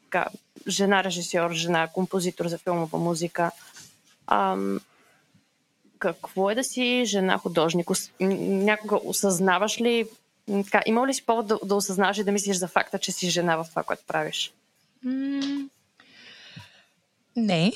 така, 0.05 0.27
жена 0.69 1.05
режисьор, 1.05 1.53
жена 1.53 1.89
композитор 1.89 2.49
за 2.49 2.59
филмова 2.59 2.99
музика. 2.99 3.51
А, 4.27 4.57
какво 5.99 6.51
е 6.51 6.55
да 6.55 6.65
си 6.65 7.03
жена 7.07 7.39
художник? 7.39 7.91
Някога 8.21 8.97
осъзнаваш 9.05 9.81
ли, 9.81 10.09
така, 10.65 10.83
има 10.87 11.07
ли 11.07 11.15
си 11.15 11.27
повод 11.27 11.47
да, 11.47 11.59
да 11.65 11.75
осъзнаваш 11.75 12.19
и 12.19 12.25
да 12.25 12.33
мислиш 12.33 12.57
за 12.57 12.69
факта, 12.69 12.99
че 12.99 13.13
си 13.13 13.31
жена 13.31 13.57
в 13.57 13.67
това, 13.71 13.83
което 13.83 14.03
правиш? 14.07 14.53
Не. 17.37 17.73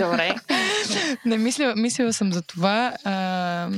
Добре. 0.00 0.34
Не, 1.26 1.38
мисля, 1.38 1.74
мислила 1.76 2.12
съм 2.12 2.32
за 2.32 2.42
това. 2.42 2.96
А, 3.04 3.68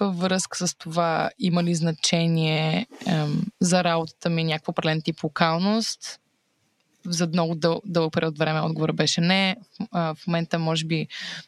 във 0.00 0.18
връзка 0.18 0.68
с 0.68 0.74
това 0.74 1.30
има 1.38 1.64
ли 1.64 1.74
значение 1.74 2.86
а, 3.06 3.26
за 3.60 3.84
работата 3.84 4.30
ми 4.30 4.44
някаква 4.44 4.70
определен 4.70 5.02
тип 5.02 5.24
локалност. 5.24 6.20
За 7.06 7.26
много 7.26 7.54
дъл, 7.54 7.82
дълъг 7.84 8.12
период 8.12 8.38
време 8.38 8.60
отговора 8.60 8.92
беше 8.92 9.20
не. 9.20 9.56
А, 9.92 10.14
в 10.14 10.26
момента, 10.26 10.58
може 10.58 10.84
би, 10.84 11.06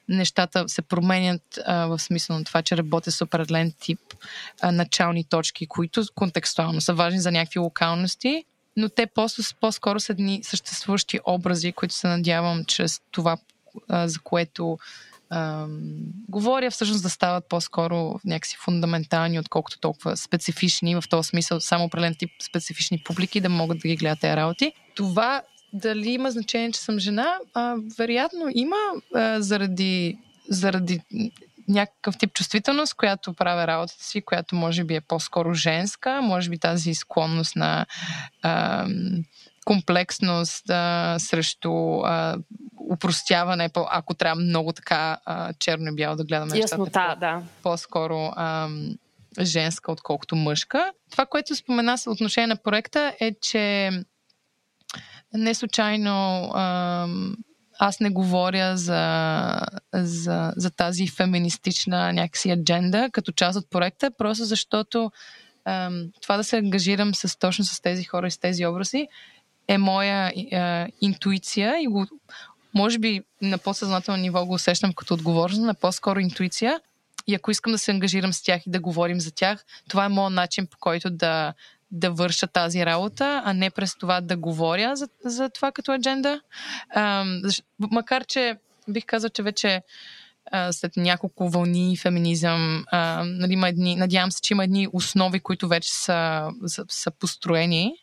нещата 0.08 0.68
се 0.68 0.82
променят 0.82 1.58
а, 1.66 1.86
в 1.86 1.98
смисъл 1.98 2.38
на 2.38 2.44
това, 2.44 2.62
че 2.62 2.76
работя 2.76 3.12
с 3.12 3.22
определен 3.22 3.72
тип 3.80 4.00
а, 4.60 4.72
начални 4.72 5.24
точки, 5.24 5.66
които 5.66 6.04
контекстуално 6.14 6.80
са 6.80 6.94
важни 6.94 7.20
за 7.20 7.32
някакви 7.32 7.58
локалности 7.58 8.44
но 8.76 8.88
те 8.88 9.06
по-скоро 9.60 10.00
са 10.00 10.14
дни 10.14 10.40
съществуващи 10.42 11.20
образи, 11.26 11.72
които 11.72 11.94
се 11.94 12.06
надявам 12.06 12.64
чрез 12.64 13.00
това, 13.10 13.36
за 13.88 14.20
което 14.20 14.78
ам, 15.30 15.80
говоря, 16.28 16.70
всъщност 16.70 17.02
да 17.02 17.10
стават 17.10 17.48
по-скоро 17.48 18.20
някакси 18.24 18.56
фундаментални, 18.60 19.38
отколкото 19.38 19.80
толкова 19.80 20.16
специфични, 20.16 20.94
в 20.94 21.04
този 21.10 21.28
смисъл 21.28 21.60
само 21.60 21.84
определен 21.84 22.14
тип 22.14 22.30
специфични 22.42 23.02
публики 23.04 23.40
да 23.40 23.48
могат 23.48 23.78
да 23.78 23.88
ги 23.88 23.96
гледат 23.96 24.20
тези 24.20 24.36
работи. 24.36 24.72
Това 24.94 25.42
дали 25.72 26.10
има 26.10 26.30
значение, 26.30 26.72
че 26.72 26.80
съм 26.80 26.98
жена? 26.98 27.38
А, 27.54 27.76
вероятно 27.98 28.48
има 28.54 28.76
а, 29.14 29.40
заради, 29.42 30.18
заради 30.48 31.00
някакъв 31.72 32.18
тип 32.18 32.32
чувствителност, 32.32 32.94
която 32.94 33.32
правя 33.32 33.66
работата 33.66 34.04
си, 34.04 34.22
която 34.22 34.54
може 34.54 34.84
би 34.84 34.94
е 34.94 35.00
по-скоро 35.00 35.54
женска, 35.54 36.20
може 36.22 36.50
би 36.50 36.58
тази 36.58 36.94
склонност 36.94 37.56
на 37.56 37.86
а, 38.42 38.86
комплексност 39.64 40.70
а, 40.70 41.16
срещу 41.18 42.00
а, 42.00 42.36
упростяване, 42.90 43.70
ако 43.74 44.14
трябва 44.14 44.42
много 44.42 44.72
така 44.72 45.18
а, 45.24 45.52
черно 45.52 45.88
и 45.88 45.94
бяло 45.94 46.16
да 46.16 46.24
гледаме 46.24 46.58
Яснота, 46.58 46.82
нещата. 46.84 47.16
да. 47.20 47.42
По-скоро 47.62 48.32
а, 48.36 48.68
женска, 49.40 49.92
отколкото 49.92 50.36
мъжка. 50.36 50.92
Това, 51.10 51.26
което 51.26 51.56
спомена 51.56 51.98
с 51.98 52.10
отношение 52.10 52.46
на 52.46 52.56
проекта 52.56 53.14
е, 53.20 53.34
че 53.42 53.90
не 55.34 55.54
случайно 55.54 56.50
а, 56.54 57.06
аз 57.85 58.01
не 58.01 58.11
говоря 58.11 58.76
за, 58.76 59.61
за, 59.95 60.53
за 60.57 60.70
тази 60.70 61.09
феминистична 61.09 62.12
някакси 62.12 62.51
адженда 62.51 63.09
като 63.12 63.33
част 63.33 63.59
от 63.59 63.70
проекта, 63.70 64.11
просто 64.18 64.45
защото 64.45 65.12
ем, 65.66 66.11
това 66.20 66.37
да 66.37 66.45
се 66.45 66.57
ангажирам 66.57 67.14
с, 67.14 67.39
точно 67.39 67.64
с 67.64 67.80
тези 67.80 68.05
хора 68.05 68.26
и 68.26 68.30
с 68.30 68.39
тези 68.39 68.66
образи 68.66 69.09
е 69.68 69.78
моя 69.78 70.33
е, 70.37 70.87
интуиция 71.01 71.74
и 71.83 71.87
го, 71.87 72.07
може 72.74 72.99
би 72.99 73.20
на 73.43 73.59
по-съзнателно 73.59 74.22
ниво 74.22 74.47
го 74.47 74.55
усещам 74.55 74.93
като 74.93 75.14
отговорност, 75.14 75.62
на 75.62 75.74
по-скоро 75.74 76.20
интуиция. 76.20 76.80
И 77.26 77.35
ако 77.35 77.51
искам 77.51 77.72
да 77.72 77.78
се 77.78 77.91
ангажирам 77.91 78.33
с 78.33 78.43
тях 78.43 78.66
и 78.66 78.70
да 78.70 78.80
говорим 78.80 79.20
за 79.20 79.30
тях, 79.35 79.64
това 79.89 80.05
е 80.05 80.09
моят 80.09 80.33
начин 80.33 80.66
по 80.66 80.76
който 80.80 81.11
да, 81.11 81.55
да 81.93 82.11
върша 82.11 82.47
тази 82.47 82.86
работа, 82.86 83.43
а 83.45 83.53
не 83.53 83.70
през 83.70 83.97
това 83.97 84.20
да 84.20 84.36
говоря 84.36 84.97
за, 84.97 85.09
за 85.24 85.49
това 85.49 85.72
като 85.72 85.93
адженда. 85.93 86.40
Макар, 87.78 88.24
че 88.24 88.57
бих 88.88 89.05
казал, 89.07 89.30
че 89.30 89.43
вече 89.43 89.82
след 90.70 90.97
няколко 90.97 91.49
вълни 91.49 91.97
феминизъм, 91.97 92.84
нали, 93.22 93.53
има 93.53 93.68
едни, 93.68 93.97
надявам 93.97 94.32
се, 94.32 94.40
че 94.40 94.55
има 94.55 94.64
едни 94.64 94.88
основи, 94.93 95.40
които 95.40 95.68
вече 95.68 95.95
са, 95.95 96.49
са, 96.66 96.84
са 96.88 97.11
построени. 97.11 97.95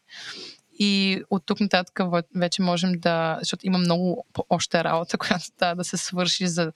И 0.79 1.23
от 1.29 1.43
тук 1.45 1.59
нататък 1.59 1.99
вече 2.35 2.61
можем 2.61 2.91
да, 2.99 3.37
защото 3.39 3.67
има 3.67 3.77
много 3.77 4.25
още 4.49 4.83
работа, 4.83 5.17
която 5.17 5.45
да, 5.59 5.75
да 5.75 5.83
се 5.83 5.97
свърши, 5.97 6.47
за, 6.47 6.71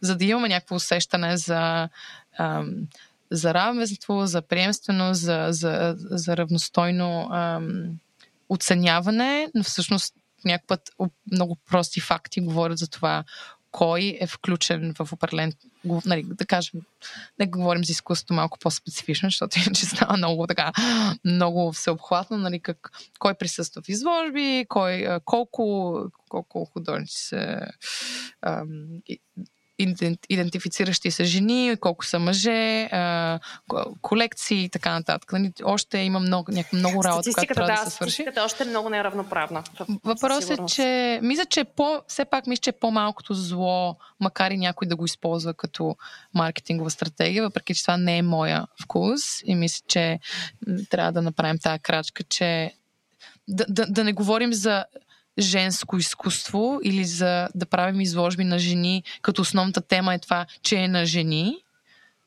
за 0.00 0.16
да 0.16 0.24
имаме 0.24 0.48
някакво 0.48 0.74
усещане 0.74 1.36
за 1.36 1.88
ам, 2.38 2.70
за 3.36 3.54
равенство, 3.54 4.26
за 4.26 4.42
приемственост, 4.42 5.20
за, 5.20 5.46
за, 5.50 5.94
за 5.98 6.36
равностойно 6.36 7.28
ам, 7.32 7.98
оценяване, 8.48 9.48
но 9.54 9.62
всъщност 9.62 10.14
някакъв 10.44 10.66
път 10.66 10.90
много 11.32 11.56
прости 11.70 12.00
факти 12.00 12.40
говорят 12.40 12.78
за 12.78 12.88
това 12.88 13.24
кой 13.70 14.18
е 14.20 14.26
включен 14.26 14.94
в 14.98 15.12
определен, 15.12 15.52
нали, 15.84 16.22
да 16.26 16.46
кажем, 16.46 16.80
не 17.38 17.46
говорим 17.46 17.84
за 17.84 17.92
изкуството 17.92 18.34
малко 18.34 18.58
по-специфично, 18.58 19.26
защото 19.26 19.58
иначе 19.66 19.86
става 19.86 20.16
много 20.16 20.46
така, 20.46 20.72
много 21.24 21.72
всеобхватно, 21.72 22.36
нали, 22.36 22.60
как, 22.60 22.90
кой 23.18 23.34
присъства 23.34 23.82
в 23.82 23.88
изложби, 23.88 24.66
кой, 24.68 25.06
колко, 25.24 25.98
колко 26.28 26.64
художници 26.64 27.18
се 27.18 27.60
идентифициращи 30.28 31.10
се 31.10 31.24
жени, 31.24 31.76
колко 31.80 32.04
са 32.04 32.18
мъже, 32.18 32.88
колекции 34.00 34.64
и 34.64 34.68
така 34.68 34.92
нататък. 34.92 35.32
Нали, 35.32 35.52
още 35.64 35.98
има 35.98 36.20
много, 36.20 36.52
някаква 36.52 36.78
много 36.78 37.04
работа, 37.04 37.30
която 37.34 37.54
трябва 37.54 37.72
да, 37.72 37.84
да 37.84 37.90
се 37.90 37.96
свърши. 37.96 38.12
Статистиката 38.12 38.44
още 38.44 38.64
е 38.64 38.66
много 38.66 38.90
неравноправна. 38.90 39.62
Въпросът 40.04 40.50
е, 40.50 40.74
че 40.74 41.20
мисля, 41.22 41.44
че 41.44 41.60
е 41.60 41.64
по, 41.64 42.02
все 42.08 42.24
пак 42.24 42.46
мисля, 42.46 42.60
че 42.60 42.70
е 42.70 42.78
по-малкото 42.80 43.34
зло, 43.34 43.96
макар 44.20 44.50
и 44.50 44.56
някой 44.56 44.88
да 44.88 44.96
го 44.96 45.04
използва 45.04 45.54
като 45.54 45.96
маркетингова 46.34 46.90
стратегия, 46.90 47.42
въпреки 47.42 47.74
че 47.74 47.82
това 47.82 47.96
не 47.96 48.18
е 48.18 48.22
моя 48.22 48.66
вкус 48.82 49.20
и 49.44 49.54
мисля, 49.54 49.84
че 49.88 50.18
трябва 50.90 51.12
да 51.12 51.22
направим 51.22 51.58
тази 51.58 51.78
крачка, 51.78 52.22
че 52.22 52.72
да, 53.48 53.64
да, 53.68 53.86
да 53.86 54.04
не 54.04 54.12
говорим 54.12 54.52
за 54.52 54.84
женско 55.38 55.96
изкуство 55.96 56.80
или 56.82 57.04
за 57.04 57.48
да 57.54 57.66
правим 57.66 58.00
изложби 58.00 58.44
на 58.44 58.58
жени, 58.58 59.02
като 59.22 59.42
основната 59.42 59.80
тема 59.80 60.14
е 60.14 60.18
това, 60.18 60.46
че 60.62 60.76
е 60.76 60.88
на 60.88 61.06
жени, 61.06 61.56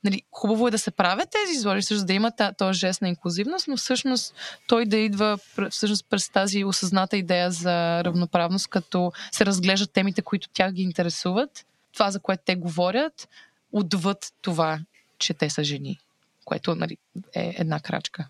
нали, 0.03 0.21
хубаво 0.31 0.67
е 0.67 0.71
да 0.71 0.79
се 0.79 0.91
правят 0.91 1.29
тези 1.29 1.57
изложи, 1.57 1.81
също 1.81 2.05
да 2.05 2.13
има 2.13 2.31
този 2.57 2.79
жест 2.79 3.01
на 3.01 3.09
инклюзивност, 3.09 3.67
но 3.67 3.77
всъщност 3.77 4.33
той 4.67 4.85
да 4.85 4.97
идва 4.97 5.39
всъщност 5.69 6.05
през 6.09 6.29
тази 6.29 6.63
осъзната 6.63 7.17
идея 7.17 7.51
за 7.51 8.03
равноправност, 8.03 8.67
като 8.67 9.11
се 9.31 9.45
разглеждат 9.45 9.91
темите, 9.91 10.21
които 10.21 10.49
тях 10.49 10.71
ги 10.71 10.81
интересуват, 10.81 11.65
това, 11.93 12.11
за 12.11 12.19
което 12.19 12.43
те 12.45 12.55
говорят, 12.55 13.29
отвъд 13.71 14.33
това, 14.41 14.79
че 15.19 15.33
те 15.33 15.49
са 15.49 15.63
жени, 15.63 15.99
което 16.45 16.75
нали, 16.75 16.97
е 17.35 17.55
една 17.57 17.79
крачка. 17.79 18.27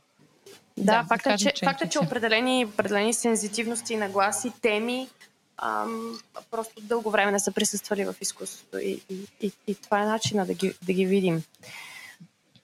Да, 0.80 1.02
да 1.02 1.08
факта, 1.08 1.38
че, 1.38 1.52
че, 1.52 1.66
факта, 1.66 1.90
че 1.90 2.00
определени, 2.00 2.66
определени 2.66 3.14
сензитивности, 3.14 3.98
нагласи, 3.98 4.52
теми 4.62 5.10
ам, 5.58 6.20
просто 6.52 6.82
дълго 6.82 7.12
време 7.12 7.32
не 7.32 7.40
са 7.40 7.52
присъствали 7.52 8.06
в 8.06 8.16
изкуството 8.22 8.78
и, 8.80 9.02
и, 9.10 9.28
и, 9.42 9.52
и 9.68 9.76
това 9.76 10.02
е 10.02 10.06
начина 10.06 10.46
да 10.46 10.54
ги, 10.54 10.74
да 10.82 10.94
ги 10.94 11.06
видим. 11.06 11.44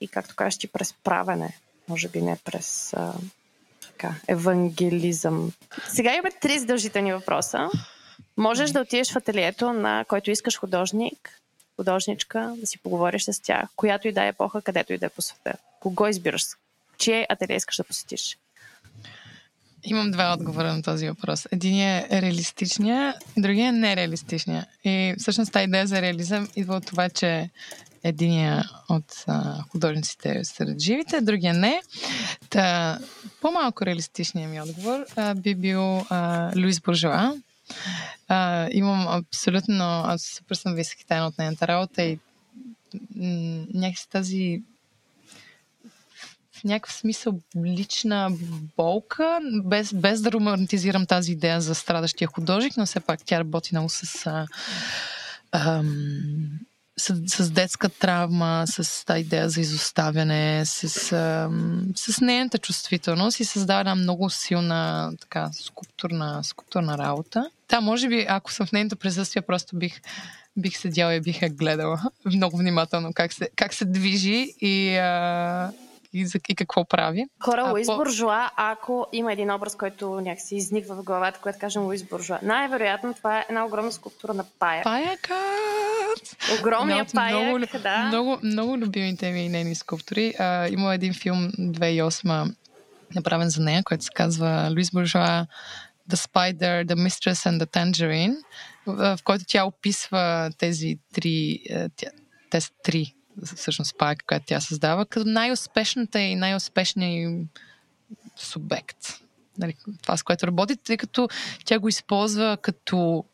И 0.00 0.08
както 0.08 0.36
кажеш 0.36 0.58
ти, 0.58 0.66
през 0.68 0.94
правене, 1.04 1.58
може 1.88 2.08
би 2.08 2.22
не 2.22 2.36
през 2.44 2.94
а, 2.94 3.12
така, 3.86 4.14
евангелизъм. 4.28 5.52
Сега 5.88 6.14
имаме 6.14 6.30
три 6.40 6.58
задължителни 6.58 7.12
въпроса. 7.12 7.68
Можеш 8.36 8.70
да 8.70 8.80
отидеш 8.80 9.12
в 9.12 9.16
ателието 9.16 9.72
на 9.72 10.04
който 10.08 10.30
искаш 10.30 10.58
художник, 10.58 11.40
художничка, 11.76 12.54
да 12.56 12.66
си 12.66 12.78
поговориш 12.78 13.24
с 13.24 13.42
тях, 13.42 13.68
която 13.76 14.08
и 14.08 14.12
да 14.12 14.24
е 14.24 14.28
епоха, 14.28 14.62
където 14.62 14.92
и 14.92 14.98
да 14.98 15.06
е 15.06 15.08
по 15.08 15.22
света. 15.22 15.54
Кого 15.80 16.06
избираш? 16.06 16.42
Чие 16.98 17.26
ателие 17.28 17.56
искаш 17.56 17.76
да 17.76 17.84
посетиш? 17.84 18.38
Имам 19.84 20.10
два 20.10 20.34
отговора 20.34 20.72
на 20.72 20.82
този 20.82 21.08
въпрос. 21.08 21.46
Единият 21.52 22.12
е 22.12 22.22
реалистичния, 22.22 23.14
другия 23.36 23.68
е 23.68 23.72
нереалистичния. 23.72 24.66
И 24.84 25.14
всъщност 25.18 25.52
тази 25.52 25.64
идея 25.64 25.86
за 25.86 26.02
реализъм 26.02 26.48
идва 26.56 26.76
от 26.76 26.86
това, 26.86 27.08
че 27.08 27.50
единия 28.04 28.64
от 28.88 29.24
а, 29.26 29.62
художниците 29.62 30.38
е 30.38 30.44
сред 30.44 30.80
живите, 30.80 31.20
другия 31.20 31.54
не. 31.54 31.80
Та, 32.50 32.98
по-малко 33.40 33.86
реалистичният 33.86 34.50
ми 34.50 34.60
отговор 34.60 35.04
а, 35.16 35.34
би 35.34 35.54
бил 35.54 35.98
а, 35.98 36.50
Луис 36.56 36.80
Буржуа. 36.80 37.34
А, 38.28 38.68
имам 38.72 39.08
абсолютно... 39.08 39.84
Аз 39.84 40.22
супер 40.22 40.54
съм 40.54 40.74
възхитена 40.74 41.26
от 41.26 41.38
нейната 41.38 41.68
работа 41.68 42.02
и 42.02 42.18
м- 43.16 43.64
някакси 43.74 44.08
тази 44.08 44.62
в 46.60 46.64
някакъв 46.64 46.92
смисъл 46.92 47.40
лична 47.64 48.30
болка, 48.76 49.40
без, 49.64 49.94
без 49.94 50.22
да 50.22 50.32
романтизирам 50.32 51.06
тази 51.06 51.32
идея 51.32 51.60
за 51.60 51.74
страдащия 51.74 52.28
художник, 52.28 52.76
но 52.76 52.86
все 52.86 53.00
пак 53.00 53.20
тя 53.24 53.38
работи 53.38 53.70
много 53.72 53.88
с, 53.88 54.26
а, 54.26 54.46
ам, 55.52 56.50
с, 56.98 57.22
с 57.26 57.50
детска 57.50 57.88
травма, 57.88 58.64
с 58.66 59.04
тази 59.04 59.20
идея 59.20 59.48
за 59.48 59.60
изоставяне, 59.60 60.62
с, 60.66 61.12
ам, 61.12 61.86
с 61.96 62.20
нейната 62.20 62.58
чувствителност 62.58 63.40
и 63.40 63.44
създава 63.44 63.80
една 63.80 63.94
много 63.94 64.30
силна 64.30 65.12
така, 65.20 65.50
скулптурна, 65.52 66.44
скулптурна 66.44 66.98
работа. 66.98 67.50
Да, 67.68 67.80
може 67.80 68.08
би, 68.08 68.26
ако 68.28 68.52
съм 68.52 68.66
в 68.66 68.72
нейното 68.72 68.96
присъствие, 68.96 69.42
просто 69.42 69.76
бих 69.76 70.00
бих 70.56 70.78
седяла 70.78 71.14
и 71.14 71.20
бих 71.20 71.42
я 71.42 71.50
гледала 71.50 72.00
много 72.24 72.56
внимателно 72.56 73.12
как 73.14 73.32
се, 73.32 73.48
как 73.56 73.74
се 73.74 73.84
движи 73.84 74.54
и, 74.60 74.96
а, 74.96 75.72
и, 76.16 76.26
за, 76.26 76.38
и 76.48 76.54
какво 76.54 76.84
прави. 76.84 77.26
Хора, 77.40 77.64
а, 77.66 77.70
Луис 77.70 77.86
по... 77.86 77.96
Буржуа, 77.96 78.50
ако 78.56 79.06
има 79.12 79.32
един 79.32 79.50
образ, 79.50 79.76
който 79.76 80.20
някакси 80.20 80.56
изниква 80.56 80.94
в 80.94 81.02
главата, 81.02 81.38
когато 81.38 81.58
кажем 81.58 81.82
Луис 81.82 82.02
Буржуа, 82.02 82.38
най-вероятно 82.42 83.14
това 83.14 83.38
е 83.38 83.46
една 83.48 83.66
огромна 83.66 83.92
скулптура 83.92 84.34
на 84.34 84.44
паяк. 84.58 84.84
Паякът! 84.84 86.36
Огромния 86.60 87.06
паяк, 87.14 87.48
много, 87.48 87.66
да. 87.82 88.04
Много, 88.04 88.38
много 88.42 88.78
любимите 88.78 89.30
ми 89.30 89.48
нейни 89.48 89.74
скулптури. 89.74 90.34
А, 90.38 90.68
има 90.68 90.94
един 90.94 91.14
филм 91.14 91.50
2008 91.58 92.54
направен 93.14 93.48
за 93.48 93.62
нея, 93.62 93.82
който 93.84 94.04
се 94.04 94.10
казва 94.14 94.68
Луис 94.70 94.90
Буржуа 94.90 95.46
The 96.10 96.16
Spider, 96.16 96.86
The 96.86 96.94
Mistress 96.94 97.50
and 97.50 97.64
the 97.64 97.66
Tangerine, 97.66 98.36
в 98.86 99.18
който 99.24 99.44
тя 99.48 99.64
описва 99.64 100.50
тези 100.58 100.98
три, 101.14 101.62
е, 101.70 101.88
те 102.50 102.60
са 102.60 102.70
три 102.82 103.14
всъщност 103.56 103.98
пак, 103.98 104.24
която 104.26 104.46
тя 104.46 104.60
създава, 104.60 105.06
като 105.06 105.28
най-успешната 105.28 106.20
и 106.20 106.34
най-успешният 106.34 107.48
субект. 108.36 108.98
Нали, 109.58 109.74
това, 110.02 110.16
с 110.16 110.22
което 110.22 110.46
работи, 110.46 110.76
тъй 110.76 110.96
като 110.96 111.28
тя 111.64 111.78
го 111.78 111.88
използва 111.88 112.58
като 112.62 113.24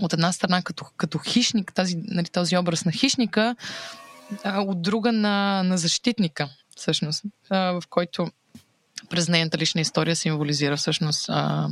от 0.00 0.12
една 0.12 0.32
страна 0.32 0.62
като, 0.62 0.84
като 0.96 1.18
хищник, 1.18 1.72
тази, 1.74 1.96
нали, 1.96 2.26
този 2.26 2.56
образ 2.56 2.84
на 2.84 2.92
хищника, 2.92 3.56
а, 4.44 4.60
от 4.60 4.82
друга 4.82 5.12
на, 5.12 5.62
на 5.62 5.78
защитника, 5.78 6.48
всъщност, 6.76 7.24
а, 7.50 7.58
в 7.58 7.82
който 7.90 8.30
през 9.10 9.28
нейната 9.28 9.58
лична 9.58 9.80
история 9.80 10.16
символизира 10.16 10.76
всъщност 10.76 11.26
а, 11.28 11.68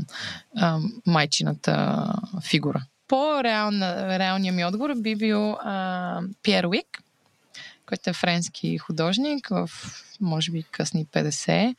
а, 0.57 0.79
майчината 1.07 2.07
фигура. 2.43 2.83
По-реалният 3.09 4.57
ми 4.57 4.65
отговор 4.65 4.95
би 4.97 5.17
бил 5.17 5.53
а, 5.53 6.21
Пьер 6.43 6.65
Уик, 6.65 7.03
който 7.91 8.11
е 8.11 8.13
френски 8.13 8.79
художник 8.79 9.49
в, 9.49 9.71
може 10.21 10.51
би, 10.51 10.63
късни 10.63 11.07
50, 11.07 11.75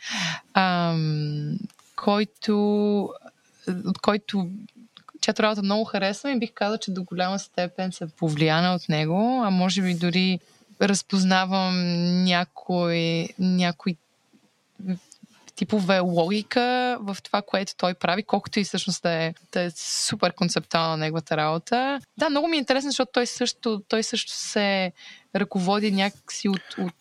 ам, 0.53 1.57
който, 1.95 2.55
от 3.85 3.99
който 4.01 4.49
чиято 5.21 5.43
работа 5.43 5.63
много 5.63 5.85
харесва 5.85 6.31
и 6.31 6.39
бих 6.39 6.51
казал, 6.53 6.77
че 6.77 6.91
до 6.91 7.03
голяма 7.03 7.39
степен 7.39 7.91
се 7.91 8.07
повлияна 8.07 8.75
от 8.75 8.89
него, 8.89 9.41
а 9.45 9.49
може 9.49 9.81
би 9.81 9.93
дори 9.93 10.39
разпознавам 10.81 11.75
някой, 12.23 13.29
някой 13.39 13.95
типове 15.55 15.99
логика 15.99 16.97
в 17.01 17.17
това, 17.23 17.41
което 17.41 17.73
той 17.77 17.93
прави, 17.93 18.23
колкото 18.23 18.59
и 18.59 18.63
всъщност 18.63 19.03
да 19.03 19.11
е, 19.11 19.33
да 19.53 19.61
е 19.61 19.71
супер 19.75 20.33
концептуална 20.33 20.97
неговата 20.97 21.37
работа. 21.37 21.99
Да, 22.17 22.29
много 22.29 22.47
ми 22.47 22.57
е 22.57 22.59
интересно, 22.59 22.89
защото 22.91 23.11
той 23.13 23.27
също, 23.27 23.81
той 23.87 24.03
също 24.03 24.31
се 24.31 24.91
ръководи 25.35 25.91
някакси 25.91 26.49
от, 26.49 26.77
от, 26.77 26.93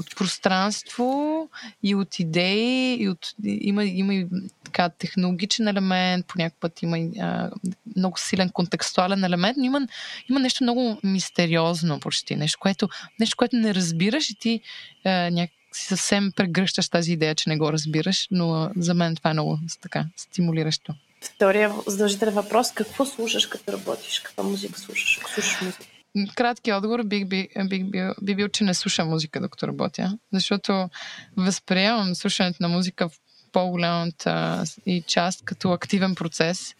от 0.00 0.16
пространство 0.16 1.48
и 1.82 1.94
от 1.94 2.18
идеи, 2.18 2.96
и 3.02 3.08
от, 3.08 3.34
има, 3.44 3.84
има 3.84 4.14
и 4.14 4.26
така 4.64 4.88
технологичен 4.88 5.68
елемент, 5.68 6.26
по 6.26 6.34
път 6.60 6.82
има 6.82 6.98
а, 7.20 7.50
много 7.96 8.18
силен 8.18 8.50
контекстуален 8.50 9.24
елемент, 9.24 9.56
но 9.56 9.64
има, 9.64 9.86
има 10.30 10.40
нещо 10.40 10.64
много 10.64 10.98
мистериозно 11.04 12.00
почти, 12.00 12.36
нещо, 12.36 12.58
което, 12.60 12.88
нещо, 13.20 13.36
което 13.36 13.56
не 13.56 13.74
разбираш 13.74 14.30
и 14.30 14.34
ти 14.34 14.60
а, 15.04 15.10
някак 15.10 15.56
съвсем 15.72 16.32
прегръщаш 16.36 16.88
тази 16.88 17.12
идея, 17.12 17.34
че 17.34 17.48
не 17.48 17.56
го 17.56 17.72
разбираш, 17.72 18.28
но 18.30 18.70
за 18.76 18.94
мен 18.94 19.16
това 19.16 19.30
е 19.30 19.32
много 19.32 19.58
така 19.80 20.04
стимулиращо. 20.16 20.94
Втория 21.22 21.72
задължителен 21.86 22.34
въпрос. 22.34 22.72
Какво 22.72 23.06
слушаш 23.06 23.46
като 23.46 23.72
работиш? 23.72 24.20
Каква 24.20 24.44
музика 24.44 24.80
слушаш? 24.80 25.18
Ако 25.20 25.30
слушаш 25.30 25.60
музика? 25.60 25.84
Краткият 26.34 26.76
отговор 26.76 27.02
бих, 27.04 27.26
би, 27.26 27.48
бих 27.68 27.84
бил, 27.84 28.14
би 28.22 28.34
бил, 28.34 28.48
че 28.48 28.64
не 28.64 28.74
слушам 28.74 29.08
музика, 29.08 29.40
докато 29.40 29.68
работя. 29.68 30.18
Защото 30.32 30.88
възприемам 31.36 32.14
слушането 32.14 32.62
на 32.62 32.68
музика 32.68 33.08
в 33.08 33.12
по-голямата 33.52 34.64
и 34.86 35.02
част 35.02 35.44
като 35.44 35.72
активен 35.72 36.14
процес. 36.14 36.74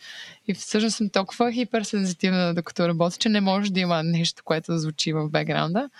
И 0.48 0.54
всъщност 0.54 0.96
съм 0.96 1.10
толкова 1.10 1.52
хиперсензитивна, 1.52 2.54
докато 2.54 2.88
работя, 2.88 3.16
че 3.16 3.28
не 3.28 3.40
може 3.40 3.72
да 3.72 3.80
има 3.80 4.02
нещо, 4.02 4.42
което 4.44 4.78
звучи 4.78 5.12
в 5.12 5.28
бекграунда. 5.28 5.90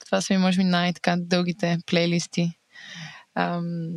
Това 0.05 0.21
са 0.21 0.35
ми, 0.35 0.39
може 0.39 0.57
би, 0.57 0.65
най-така 0.65 1.17
дългите 1.19 1.79
плейлисти. 1.87 2.59
Ам, 3.35 3.91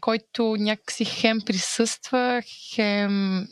който 0.00 0.56
някакси 0.58 1.04
хем 1.04 1.40
присъства, 1.46 2.42
хем, 2.74 3.46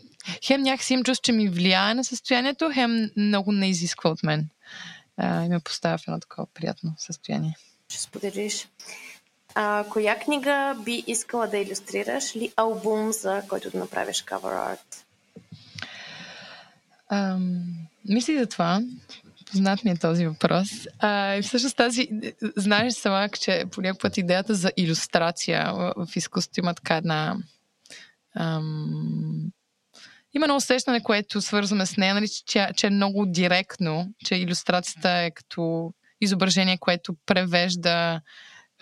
хем 0.47 0.63
някакси 0.63 0.95
им 0.95 1.05
чувство, 1.05 1.23
че 1.23 1.33
ми 1.33 1.49
влияе 1.49 1.95
на 1.95 2.05
състоянието, 2.05 2.71
хем 2.75 3.11
много 3.17 3.53
не 3.53 3.69
изисква 3.69 4.11
от 4.11 4.23
мен. 4.23 4.49
А, 5.17 5.45
и 5.45 5.49
ме 5.49 5.61
поставя 5.61 5.99
в 5.99 6.09
едно 6.09 6.21
такова 6.21 6.47
приятно 6.55 6.95
състояние. 6.99 7.57
Ще 7.89 8.01
споделиш. 8.01 8.69
А, 9.55 9.85
коя 9.91 10.19
книга 10.19 10.77
би 10.85 11.05
искала 11.07 11.47
да 11.47 11.59
иллюстрираш 11.59 12.35
или 12.35 12.53
албум, 12.57 13.13
за 13.13 13.43
който 13.49 13.71
да 13.71 13.79
направиш 13.79 14.25
cover 14.25 14.77
art? 14.77 15.05
Ам, 17.09 17.65
мислих 18.09 18.39
за 18.39 18.47
това. 18.47 18.81
познат 19.51 19.85
ми 19.85 19.91
е 19.91 19.97
този 19.97 20.27
въпрос. 20.27 20.69
А, 20.99 21.35
и 21.35 21.43
всъщност 21.43 21.77
тази, 21.77 22.09
знаеш 22.57 22.93
сама, 22.93 23.29
че 23.29 23.65
по 23.71 23.81
някакъв 23.81 24.03
път 24.03 24.17
идеята 24.17 24.55
за 24.55 24.73
иллюстрация 24.77 25.73
в 25.97 26.09
изкуството 26.17 26.61
има 26.61 26.75
така 26.75 26.97
една... 26.97 27.37
Ам, 28.37 29.51
има 30.35 30.45
едно 30.45 30.57
усещане, 30.57 31.03
което 31.03 31.41
свързваме 31.41 31.87
с 31.87 31.97
нея, 31.97 32.15
нали, 32.15 32.29
че, 32.47 32.69
че 32.77 32.87
е 32.87 32.91
много 32.91 33.27
директно, 33.27 34.09
че 34.25 34.35
иллюстрацията 34.35 35.11
е 35.11 35.31
като 35.31 35.93
изображение, 36.21 36.79
което 36.79 37.15
превежда 37.27 38.21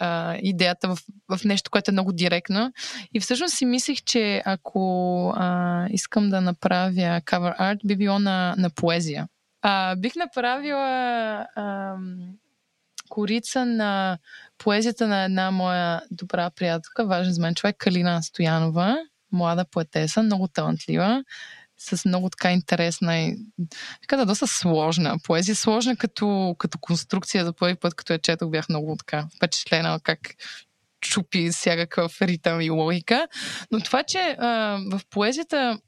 а, 0.01 0.37
идеята 0.43 0.89
в, 0.89 0.99
в 1.37 1.45
нещо, 1.45 1.71
което 1.71 1.91
е 1.91 1.93
много 1.93 2.13
директно. 2.13 2.73
И 3.15 3.21
всъщност 3.21 3.57
си 3.57 3.65
мислих, 3.65 4.03
че 4.03 4.43
ако 4.45 5.33
а, 5.37 5.87
искам 5.91 6.31
да 6.31 6.41
направя 6.41 7.21
cover 7.21 7.59
art, 7.61 7.79
би 7.85 7.97
било 7.97 8.19
на, 8.19 8.55
на 8.59 8.71
поезия. 8.71 9.29
А, 9.63 9.97
бих 9.97 10.17
направила 10.17 11.47
а, 11.57 11.95
корица 13.09 13.67
на 13.67 14.19
поезията 14.59 15.09
на 15.09 15.25
една 15.25 15.51
моя 15.51 16.03
добра 16.11 16.51
приятелка, 16.51 17.07
важен 17.07 17.33
за 17.33 17.41
мен 17.41 17.55
човек, 17.55 17.77
Калина 17.79 18.23
Стоянова, 18.23 18.97
млада 19.33 19.65
поетеса, 19.65 20.23
много 20.23 20.49
талантлива 20.49 21.25
с 21.79 22.05
много 22.05 22.31
така 22.31 22.53
интересна 22.53 23.19
и 23.19 23.37
така 24.01 24.25
доста 24.25 24.47
сложна 24.47 25.17
поезия. 25.25 25.57
Сложна 25.57 25.97
като, 25.97 26.55
като 26.59 26.79
конструкция 26.79 27.45
за 27.45 27.53
първи 27.53 27.75
път, 27.75 27.95
като 27.95 28.13
я 28.13 28.19
четох, 28.19 28.51
бях 28.51 28.69
много 28.69 28.97
така 28.97 29.27
впечатлена 29.37 30.01
как 30.03 30.35
чупи 31.01 31.51
всякакъв 31.51 32.23
ритъм 32.23 32.61
и 32.61 32.71
логика. 32.71 33.29
Но 33.71 33.81
това, 33.81 34.03
че 34.03 34.19
а, 34.19 34.79
в 34.91 35.01
поезията 35.11 35.79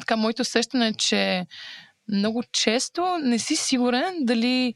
така, 0.00 0.16
моето 0.16 0.42
усещане 0.42 0.88
е, 0.88 0.94
че 0.94 1.46
много 2.08 2.42
често 2.52 3.18
не 3.22 3.38
си 3.38 3.56
сигурен 3.56 4.14
дали, 4.20 4.74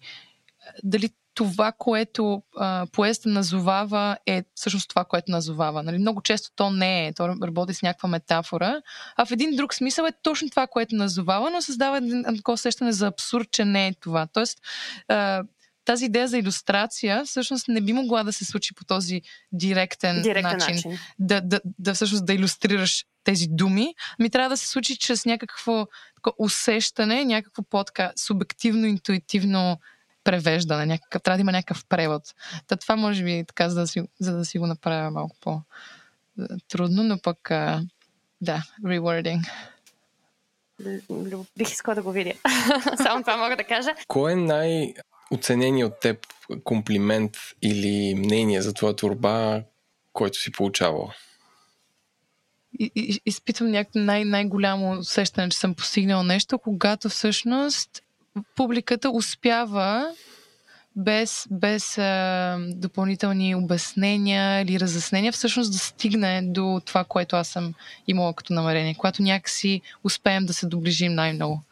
дали 0.84 1.08
това, 1.35 1.72
което 1.72 2.43
а, 2.57 2.87
поезда 2.93 3.31
назовава, 3.31 4.16
е 4.26 4.45
всъщност 4.55 4.89
това, 4.89 5.05
което 5.05 5.31
назовава. 5.31 5.83
Нали? 5.83 5.99
Много 5.99 6.22
често 6.22 6.51
то 6.57 6.70
не 6.70 7.07
е. 7.07 7.12
То 7.12 7.28
работи 7.28 7.74
с 7.74 7.83
някаква 7.83 8.09
метафора, 8.09 8.83
а 9.16 9.26
в 9.26 9.31
един 9.31 9.57
друг 9.57 9.74
смисъл 9.74 10.05
е 10.05 10.12
точно 10.22 10.51
това, 10.51 10.66
което 10.66 10.95
назовава, 10.95 11.51
но 11.51 11.62
създава 11.62 11.97
един 11.97 12.24
такова 12.37 12.55
усещане 12.55 12.93
за 12.93 13.07
абсурд, 13.07 13.49
че 13.51 13.64
не 13.64 13.87
е 13.87 13.95
това. 14.01 14.26
Тоест, 14.33 14.59
а, 15.09 15.43
тази 15.85 16.05
идея 16.05 16.28
за 16.28 16.39
иллюстрация 16.39 17.24
всъщност 17.24 17.68
не 17.68 17.81
би 17.81 17.93
могла 17.93 18.24
да 18.24 18.33
се 18.33 18.45
случи 18.45 18.74
по 18.74 18.85
този 18.85 19.22
директен, 19.53 20.22
Директен 20.22 20.59
начин. 20.59 20.74
начин. 20.74 20.99
Да, 21.18 21.41
да, 21.41 21.61
да 21.78 21.95
всъщност 21.95 22.26
да 22.26 22.35
иллюстрираш 22.35 23.05
тези 23.24 23.47
думи. 23.51 23.95
Ми 24.18 24.31
трябва 24.31 24.49
да 24.49 24.57
се 24.57 24.68
случи 24.68 24.97
чрез 24.97 25.26
някакво 25.26 25.87
усещане, 26.39 27.24
някакво 27.24 27.62
по-така 27.62 28.12
субективно, 28.16 28.87
интуитивно 28.87 29.78
превеждане, 30.24 30.86
някакъв, 30.86 31.22
трябва 31.22 31.36
да 31.36 31.40
има 31.40 31.52
някакъв 31.52 31.84
превод. 31.88 32.22
Та 32.66 32.76
това 32.76 32.96
може 32.96 33.24
би 33.24 33.44
така, 33.48 33.68
за 33.68 33.80
да 33.80 33.86
си, 33.86 34.02
за 34.20 34.36
да 34.36 34.44
си 34.44 34.58
го 34.58 34.66
направя 34.66 35.10
малко 35.10 35.36
по-трудно, 35.40 37.02
но 37.02 37.18
пък 37.18 37.50
а, 37.50 37.82
да, 38.40 38.62
rewording. 38.84 39.50
Люб- 41.10 41.46
Бих 41.58 41.68
искала 41.68 41.94
да 41.94 42.02
го 42.02 42.12
видя. 42.12 42.32
Само 42.96 43.22
това 43.22 43.36
мога 43.36 43.56
да 43.56 43.64
кажа. 43.64 43.90
Кой 44.08 44.32
е 44.32 44.36
най- 44.36 44.94
оцененият 45.30 45.92
от 45.92 46.00
теб 46.00 46.26
комплимент 46.64 47.36
или 47.62 48.14
мнение 48.14 48.62
за 48.62 48.74
твоя 48.74 48.96
творба, 48.96 49.62
който 50.12 50.38
си 50.38 50.52
получавал? 50.52 51.10
И, 52.78 52.90
и, 52.94 53.20
изпитвам 53.26 53.70
някакво 53.70 53.98
най- 53.98 54.24
най-голямо 54.24 54.98
усещане, 54.98 55.48
че 55.48 55.58
съм 55.58 55.74
постигнал 55.74 56.22
нещо, 56.22 56.58
когато 56.58 57.08
всъщност 57.08 58.02
публиката 58.57 59.11
успява 59.11 60.14
без, 60.97 61.47
без 61.51 61.99
а, 61.99 62.59
допълнителни 62.74 63.55
обяснения 63.55 64.62
или 64.62 64.81
разяснения, 64.81 65.33
всъщност 65.33 65.72
да 65.72 65.78
стигне 65.78 66.43
до 66.43 66.81
това, 66.85 67.05
което 67.05 67.37
аз 67.37 67.49
съм 67.49 67.74
имала 68.09 68.35
като 68.35 68.53
намерение, 68.53 68.95
когато 68.95 69.22
някакси 69.22 69.81
успеем 70.05 70.47
да 70.47 70.55
се 70.55 70.66
доближим 70.66 71.14
най-много. 71.14 71.62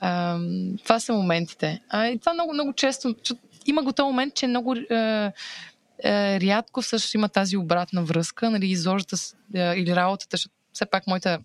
А, 0.00 0.38
това 0.84 1.00
са 1.00 1.12
моментите. 1.12 1.80
А, 1.88 2.06
и 2.06 2.18
това 2.18 2.34
много, 2.34 2.52
много 2.52 2.72
често. 2.72 3.14
че 3.22 3.34
Има 3.66 3.82
го 3.82 3.92
този 3.92 4.06
момент, 4.06 4.34
че 4.34 4.46
много 4.46 4.74
е, 6.04 6.40
рядко 6.40 6.82
всъщност 6.82 7.14
има 7.14 7.28
тази 7.28 7.56
обратна 7.56 8.02
връзка, 8.02 8.50
нали, 8.50 8.66
изложата 8.66 9.16
или 9.54 9.96
работата, 9.96 10.36
защото 10.36 10.54
все 10.72 10.86
пак 10.86 11.06
моята 11.06 11.38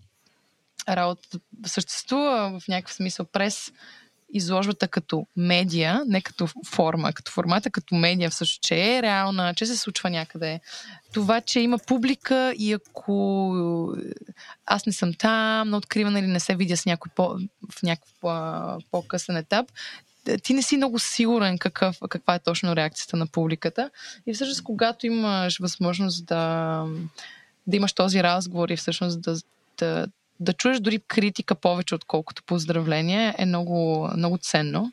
работа 0.88 1.38
съществува 1.66 2.60
в 2.60 2.68
някакъв 2.68 2.94
смисъл 2.94 3.26
през 3.26 3.72
изложбата 4.32 4.88
като 4.88 5.26
медия, 5.36 6.02
не 6.06 6.20
като 6.20 6.48
форма, 6.66 7.12
като 7.12 7.32
формата, 7.32 7.70
като 7.70 7.94
медия 7.94 8.30
всъщност, 8.30 8.62
че 8.62 8.96
е 8.96 9.02
реална, 9.02 9.54
че 9.54 9.66
се 9.66 9.76
случва 9.76 10.10
някъде. 10.10 10.60
Това, 11.12 11.40
че 11.40 11.60
има 11.60 11.78
публика 11.78 12.54
и 12.58 12.72
ако 12.72 13.96
аз 14.66 14.86
не 14.86 14.92
съм 14.92 15.14
там 15.14 15.68
на 15.68 15.76
откриване 15.76 16.18
или 16.18 16.26
не 16.26 16.40
се 16.40 16.56
видя 16.56 16.76
с 16.76 16.86
някой 16.86 17.10
по, 17.16 17.28
в 17.70 17.82
някакъв 17.82 18.12
по- 18.20 18.78
по-късен 18.90 19.36
етап, 19.36 19.66
ти 20.42 20.54
не 20.54 20.62
си 20.62 20.76
много 20.76 20.98
сигурен 20.98 21.58
какъв, 21.58 21.98
каква 22.08 22.34
е 22.34 22.38
точно 22.38 22.76
реакцията 22.76 23.16
на 23.16 23.26
публиката. 23.26 23.90
И 24.26 24.34
всъщност, 24.34 24.62
когато 24.62 25.06
имаш 25.06 25.58
възможност 25.58 26.26
да, 26.26 26.84
да 27.66 27.76
имаш 27.76 27.92
този 27.92 28.22
разговор 28.22 28.68
и 28.68 28.76
всъщност 28.76 29.20
да, 29.20 29.36
да, 29.78 30.06
да 30.42 30.52
чуеш 30.52 30.80
дори 30.80 31.00
критика 31.08 31.54
повече, 31.54 31.94
отколкото 31.94 32.42
поздравление, 32.42 33.34
е 33.38 33.46
много, 33.46 34.08
много 34.16 34.38
ценно. 34.38 34.92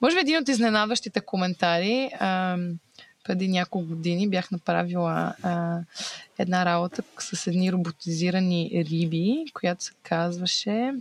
Може 0.00 0.16
би 0.16 0.20
един 0.20 0.38
от 0.38 0.48
изненадващите 0.48 1.20
коментари 1.20 2.10
а, 2.20 2.56
преди 3.24 3.48
няколко 3.48 3.88
години 3.88 4.28
бях 4.28 4.50
направила 4.50 5.34
а, 5.42 5.78
една 6.38 6.64
работа 6.64 7.02
с 7.18 7.46
едни 7.46 7.72
роботизирани 7.72 8.84
риби, 8.90 9.44
която 9.54 9.84
се 9.84 9.92
казваше 10.02 10.92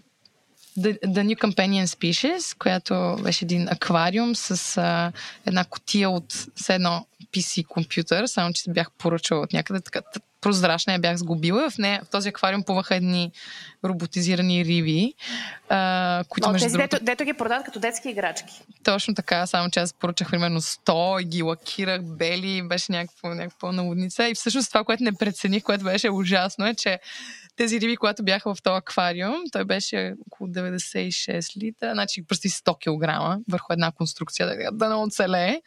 The, 0.80 1.00
The 1.02 1.36
New 1.36 1.36
Companion 1.36 1.86
Species, 1.86 2.58
която 2.58 3.24
беше 3.24 3.46
един 3.46 3.68
аквариум 3.70 4.36
с 4.36 4.78
а, 4.78 5.12
една 5.46 5.64
котия 5.64 6.10
от 6.10 6.32
с 6.56 6.70
едно 6.70 7.06
PC 7.34 7.66
компютър, 7.66 8.26
само 8.26 8.54
че 8.54 8.62
се 8.62 8.72
бях 8.72 8.92
поръчала 8.92 9.42
от 9.42 9.54
някъде 9.54 9.82
така 9.82 10.02
прозрачна, 10.42 10.94
я 10.94 11.00
бях 11.00 11.18
сгубила. 11.18 11.70
В, 11.70 11.78
нея, 11.78 12.02
в 12.06 12.10
този 12.10 12.30
аквариум 12.30 12.64
плуваха 12.64 12.96
едни 12.96 13.32
роботизирани 13.86 14.66
риби, 14.66 15.14
а, 15.70 16.24
които 16.30 16.48
Но 16.48 16.54
между 16.54 16.66
тези, 16.66 16.74
другото... 16.74 16.96
дето, 16.96 17.06
дето 17.06 17.24
ги 17.24 17.34
продават 17.34 17.66
като 17.66 17.80
детски 17.80 18.10
играчки. 18.10 18.62
Точно 18.84 19.16
така, 19.16 19.48
само 19.48 19.70
че 19.70 19.80
аз 19.80 19.94
поръчах 19.94 20.30
примерно 20.30 20.62
100 20.62 21.22
и 21.22 21.26
ги 21.26 21.42
лакирах 21.42 22.04
бели, 22.04 22.62
беше 22.62 22.92
някаква, 22.92 23.36
някаква 23.36 23.72
наводница. 23.72 24.28
И 24.28 24.36
всъщност 24.36 24.70
това, 24.70 24.84
което 24.84 25.04
не 25.04 25.14
прецених, 25.14 25.64
което 25.64 25.84
беше 25.84 26.10
ужасно, 26.10 26.68
е, 26.68 26.76
че 26.76 27.00
тези 27.56 27.82
риби, 27.82 27.98
когато 27.98 28.24
бяха 28.24 28.56
в 28.56 28.64
този 28.64 28.78
аквариум, 28.78 29.44
той 29.52 29.66
беше 29.66 30.14
около 30.28 30.50
96 30.50 31.58
литра, 31.58 31.94
значи 31.94 32.26
почти 32.28 32.50
100 32.50 32.76
кг 32.76 33.42
върху 33.52 33.74
една 33.74 33.92
конструкция, 33.92 34.48
да, 34.48 34.72
да 34.72 34.90
не 34.90 34.96
оцелее. 34.96 35.62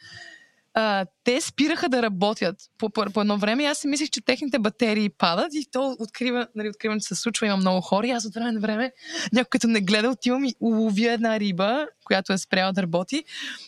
А, 0.75 1.07
те 1.25 1.41
спираха 1.41 1.89
да 1.89 2.03
работят 2.03 2.57
по, 2.79 2.91
по, 2.91 3.05
по 3.14 3.20
едно 3.20 3.39
време. 3.39 3.64
Аз 3.64 3.79
си 3.79 3.89
мислех, 3.89 4.11
че 4.11 4.25
техните 4.25 4.59
батерии 4.59 5.09
падат 5.09 5.55
и 5.55 5.66
то 5.73 5.97
открива, 5.99 6.47
нали, 6.55 6.68
откривам, 6.68 7.01
че 7.01 7.07
се 7.07 7.14
случва, 7.14 7.47
има 7.47 7.57
много 7.57 7.81
хора. 7.81 8.07
И 8.07 8.11
аз 8.11 8.25
от 8.25 8.35
време 8.35 8.53
на 8.53 8.61
време, 8.61 8.93
някой 9.33 9.49
като 9.51 9.66
не 9.66 9.81
гледа, 9.81 10.11
отивам 10.11 10.45
и 10.45 10.55
уловя 10.61 11.12
една 11.12 11.41
риба, 11.41 11.87
която 12.13 12.33
е 12.33 12.39
спряла 12.39 12.73
да 12.73 12.83
работи. 12.83 13.25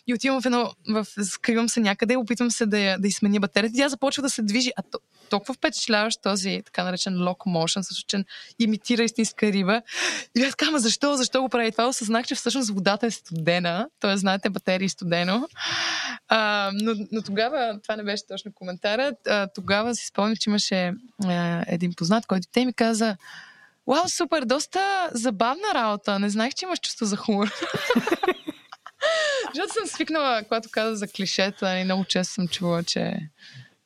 И 0.06 0.14
отивам 0.14 0.42
в 0.42 0.46
едно, 0.46 0.72
в, 0.88 1.06
скривам 1.24 1.68
се 1.68 1.80
някъде, 1.80 2.16
опитвам 2.16 2.50
се 2.50 2.66
да, 2.66 2.78
я, 2.78 2.98
да 2.98 3.08
изменя 3.08 3.40
батерията. 3.40 3.76
Тя 3.76 3.88
започва 3.88 4.22
да 4.22 4.30
се 4.30 4.42
движи. 4.42 4.72
А 4.76 4.82
то, 4.82 4.98
толкова 5.30 5.54
впечатляващ 5.54 6.22
този 6.22 6.62
така 6.64 6.84
наречен 6.84 7.14
lock 7.14 7.38
motion, 7.46 7.80
също 7.80 8.04
че 8.06 8.24
имитира 8.58 9.04
истинска 9.04 9.52
риба. 9.52 9.82
И 10.36 10.40
така, 10.40 10.66
ама 10.68 10.78
защо, 10.78 11.16
защо 11.16 11.42
го 11.42 11.48
прави 11.48 11.72
това? 11.72 11.86
Осъзнах, 11.86 12.26
че 12.26 12.34
всъщност 12.34 12.70
водата 12.70 13.06
е 13.06 13.10
студена, 13.10 13.88
т.е. 14.00 14.16
знаете, 14.16 14.50
батерии 14.50 14.88
студено. 14.88 15.48
А, 16.28 16.70
но, 16.74 16.94
но 17.12 17.22
тогава, 17.22 17.80
това 17.82 17.96
не 17.96 18.02
беше 18.02 18.26
точно 18.26 18.52
коментарът, 18.52 19.28
тогава 19.54 19.94
си 19.94 20.06
спомням, 20.06 20.36
че 20.36 20.50
имаше 20.50 20.92
а, 21.24 21.64
един 21.66 21.92
познат, 21.94 22.26
който 22.26 22.48
те 22.52 22.64
ми 22.64 22.72
каза, 22.72 23.16
Вау, 23.86 24.08
супер, 24.08 24.44
доста 24.44 25.10
забавна 25.12 25.74
работа. 25.74 26.18
Не 26.18 26.30
знаех, 26.30 26.54
че 26.54 26.64
имаш 26.64 26.80
чувство 26.80 27.06
за 27.06 27.16
хумор. 27.16 27.50
Съм 29.74 29.86
свикнала, 29.86 30.42
когато 30.42 30.68
каза 30.72 30.96
за 30.96 31.08
клишета, 31.08 31.78
и 31.78 31.84
много 31.84 32.04
често 32.04 32.34
съм 32.34 32.48
чувала, 32.48 32.84
че 32.84 33.30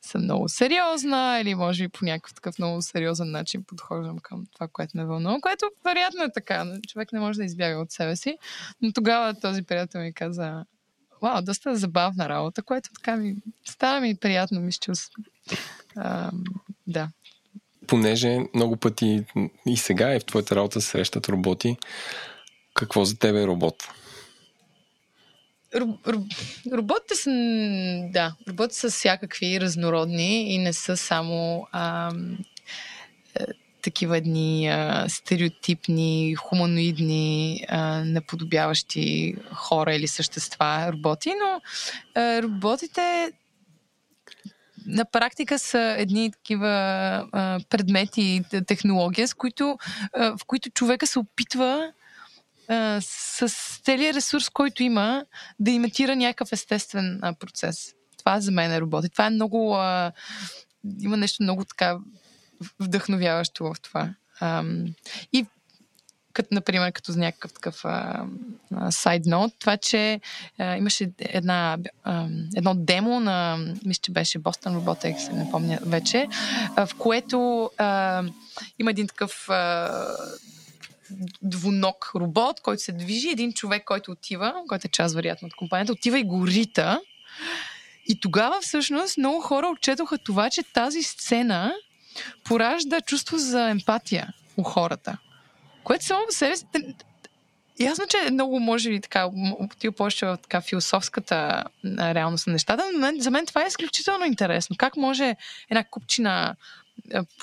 съм 0.01 0.23
много 0.23 0.49
сериозна 0.49 1.39
или 1.41 1.55
може 1.55 1.83
би 1.83 1.89
по 1.89 2.05
някакъв 2.05 2.33
такъв 2.33 2.59
много 2.59 2.81
сериозен 2.81 3.31
начин 3.31 3.63
подхождам 3.63 4.19
към 4.19 4.45
това, 4.53 4.67
което 4.67 4.97
ме 4.97 5.05
вълнува, 5.05 5.37
което 5.41 5.65
вероятно 5.85 6.23
е 6.23 6.31
така. 6.33 6.65
Човек 6.87 7.13
не 7.13 7.19
може 7.19 7.39
да 7.39 7.45
избяга 7.45 7.79
от 7.79 7.91
себе 7.91 8.15
си. 8.15 8.37
Но 8.81 8.93
тогава 8.93 9.33
този 9.33 9.63
приятел 9.63 10.01
ми 10.01 10.13
каза, 10.13 10.65
вау, 11.21 11.41
доста 11.41 11.75
забавна 11.75 12.29
работа, 12.29 12.63
което 12.63 12.89
така 12.93 13.15
ми 13.15 13.35
става 13.65 13.99
ми 13.99 14.15
приятно, 14.15 14.61
ми 14.61 14.71
се. 14.71 14.91
А, 15.95 16.31
да. 16.87 17.09
Понеже 17.87 18.39
много 18.55 18.77
пъти 18.77 19.25
и 19.65 19.77
сега 19.77 20.15
и 20.15 20.19
в 20.19 20.25
твоята 20.25 20.55
работа 20.55 20.81
срещат 20.81 21.29
роботи, 21.29 21.77
какво 22.73 23.05
за 23.05 23.19
тебе 23.19 23.41
е 23.41 23.47
робот? 23.47 23.83
Роботите 26.73 27.15
са, 27.15 27.29
да, 28.13 28.35
роботите 28.49 28.79
са 28.79 28.89
всякакви, 28.89 29.61
разнородни 29.61 30.53
и 30.53 30.57
не 30.57 30.73
са 30.73 30.97
само 30.97 31.67
а, 31.71 32.11
а, 33.39 33.45
такива 33.81 34.17
едни 34.17 34.67
а, 34.67 35.05
стереотипни, 35.09 36.35
хуманоидни, 36.35 37.65
а, 37.69 38.03
наподобяващи 38.05 39.35
хора 39.53 39.95
или 39.95 40.07
същества 40.07 40.91
роботи, 40.93 41.29
но 41.29 41.61
а, 42.15 42.41
роботите 42.41 43.31
на 44.85 45.05
практика 45.05 45.59
са 45.59 45.95
едни 45.97 46.31
такива 46.31 46.69
а, 47.31 47.59
предмети 47.69 48.21
и 48.21 48.63
технология, 48.65 49.27
с 49.27 49.33
които, 49.33 49.77
а, 50.13 50.37
в 50.37 50.45
които 50.47 50.69
човека 50.69 51.07
се 51.07 51.19
опитва 51.19 51.91
а, 52.69 52.99
с 53.01 53.49
целият 53.83 54.15
ресурс, 54.15 54.49
който 54.49 54.83
има, 54.83 55.25
да 55.59 55.71
имитира 55.71 56.15
някакъв 56.15 56.51
естествен 56.51 57.19
а, 57.21 57.33
процес. 57.33 57.93
Това 58.17 58.39
за 58.39 58.51
мен 58.51 58.71
е 58.71 58.81
роботи. 58.81 59.09
Това 59.09 59.25
е 59.25 59.29
много. 59.29 59.75
А, 59.75 60.11
има 60.99 61.17
нещо 61.17 61.43
много 61.43 61.65
така 61.65 61.97
вдъхновяващо 62.79 63.63
в 63.63 63.75
това. 63.81 64.13
А, 64.39 64.63
и 65.33 65.45
като, 66.33 66.49
например, 66.51 66.91
като 66.91 67.11
за 67.11 67.19
някакъв 67.19 67.53
такъв 67.53 67.85
сайд 68.89 69.25
нот, 69.25 69.53
това, 69.59 69.77
че 69.77 70.21
а, 70.57 70.77
имаше 70.77 71.11
една, 71.19 71.77
а, 72.03 72.27
едно 72.55 72.75
демо 72.75 73.19
на, 73.19 73.57
мисля, 73.85 74.01
че 74.01 74.11
беше 74.11 74.39
Boston 74.39 74.79
Robotics, 74.79 75.31
не 75.31 75.51
помня 75.51 75.79
вече, 75.81 76.27
а, 76.75 76.85
в 76.85 76.95
което 76.95 77.69
а, 77.77 78.23
има 78.79 78.91
един 78.91 79.07
такъв 79.07 79.49
а, 79.49 79.89
двуног 81.41 82.11
робот, 82.15 82.59
който 82.59 82.83
се 82.83 82.91
движи, 82.91 83.29
един 83.29 83.53
човек, 83.53 83.83
който 83.85 84.11
отива, 84.11 84.53
който 84.67 84.87
е 84.87 84.91
част, 84.91 85.15
вероятно, 85.15 85.45
от 85.45 85.55
компанията, 85.55 85.91
отива 85.91 86.19
и 86.19 86.23
го 86.23 86.47
рита. 86.47 87.01
И 88.07 88.19
тогава 88.19 88.61
всъщност 88.61 89.17
много 89.17 89.41
хора 89.41 89.67
отчетоха 89.67 90.17
това, 90.17 90.49
че 90.49 90.63
тази 90.63 91.03
сцена 91.03 91.73
поражда 92.43 93.01
чувство 93.01 93.37
за 93.37 93.69
емпатия 93.69 94.33
у 94.57 94.63
хората. 94.63 95.17
Което 95.83 96.05
само 96.05 96.25
по 96.25 96.33
себе 96.33 96.55
си... 96.55 96.65
Ясно, 97.79 98.05
че 98.09 98.31
много 98.31 98.59
може 98.59 98.89
би 98.89 99.01
така, 99.01 99.29
отива 99.59 99.95
повече 99.95 100.25
в 100.25 100.37
така 100.41 100.61
философската 100.61 101.63
реалност 101.85 102.47
на 102.47 102.53
нещата, 102.53 102.83
но 102.95 103.11
за 103.19 103.31
мен 103.31 103.45
това 103.45 103.63
е 103.63 103.67
изключително 103.67 104.25
интересно. 104.25 104.75
Как 104.77 104.97
може 104.97 105.35
една 105.69 105.83
купчина 105.83 106.55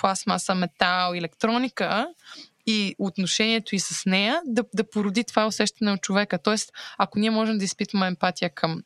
пластмаса, 0.01 0.55
метал, 0.55 1.15
електроника 1.15 2.09
и 2.67 2.95
отношението 2.99 3.75
и 3.75 3.81
с 3.81 4.07
нея 4.07 4.41
да, 4.47 4.65
да 4.75 4.91
породи 4.91 5.25
това 5.25 5.47
усещане 5.47 5.93
от 5.93 6.01
човека. 6.01 6.39
Тоест, 6.39 6.73
ако 6.99 7.19
ние 7.19 7.31
можем 7.31 7.59
да 7.59 7.65
изпитваме 7.65 8.07
емпатия 8.07 8.51
към 8.51 8.83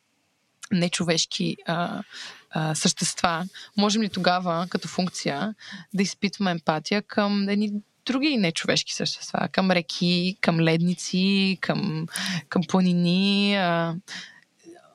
нечовешки 0.72 1.57
а, 1.66 2.03
а, 2.51 2.74
същества, 2.74 3.45
можем 3.76 4.03
ли 4.03 4.09
тогава, 4.09 4.66
като 4.70 4.89
функция, 4.89 5.55
да 5.95 6.03
изпитваме 6.03 6.51
емпатия 6.51 7.03
към 7.03 7.49
едни 7.49 7.72
други 8.07 8.37
нечовешки 8.37 8.95
същества, 8.95 9.49
към 9.53 9.70
реки, 9.70 10.37
към 10.41 10.61
ледници, 10.61 11.59
към, 11.61 12.07
към 12.49 12.62
планини. 12.68 13.57
А, 13.57 13.95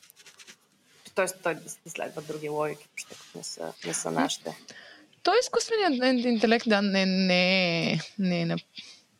Тоест 1.16 1.36
той 1.44 1.56
да 1.56 1.90
следва 1.90 2.22
други 2.22 2.50
логики, 2.50 2.88
защото 2.98 3.22
не 3.36 3.44
са, 3.44 3.74
не 3.86 3.94
са 3.94 4.12
нашите. 4.12 4.58
Той 5.24 5.36
изкуственият 5.42 6.26
интелект 6.26 6.70
да, 6.70 6.82
не, 6.82 7.06
не, 7.06 8.00
не, 8.20 8.56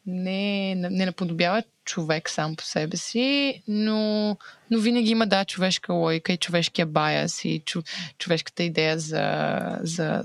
не, 0.06 0.76
не, 0.76 1.06
наподобява 1.06 1.64
човек 1.86 2.30
сам 2.30 2.56
по 2.56 2.64
себе 2.64 2.98
си, 2.98 3.62
но, 3.68 4.38
но 4.72 4.80
винаги 4.80 5.12
има 5.12 5.28
да 5.28 5.46
човешка 5.46 5.94
логика 5.94 6.34
и 6.34 6.38
човешкия 6.38 6.86
баяс 6.86 7.46
и 7.46 7.62
чу, 7.66 7.82
човешката 8.18 8.64
идея 8.64 9.00
за, 9.00 9.78
за 9.82 10.24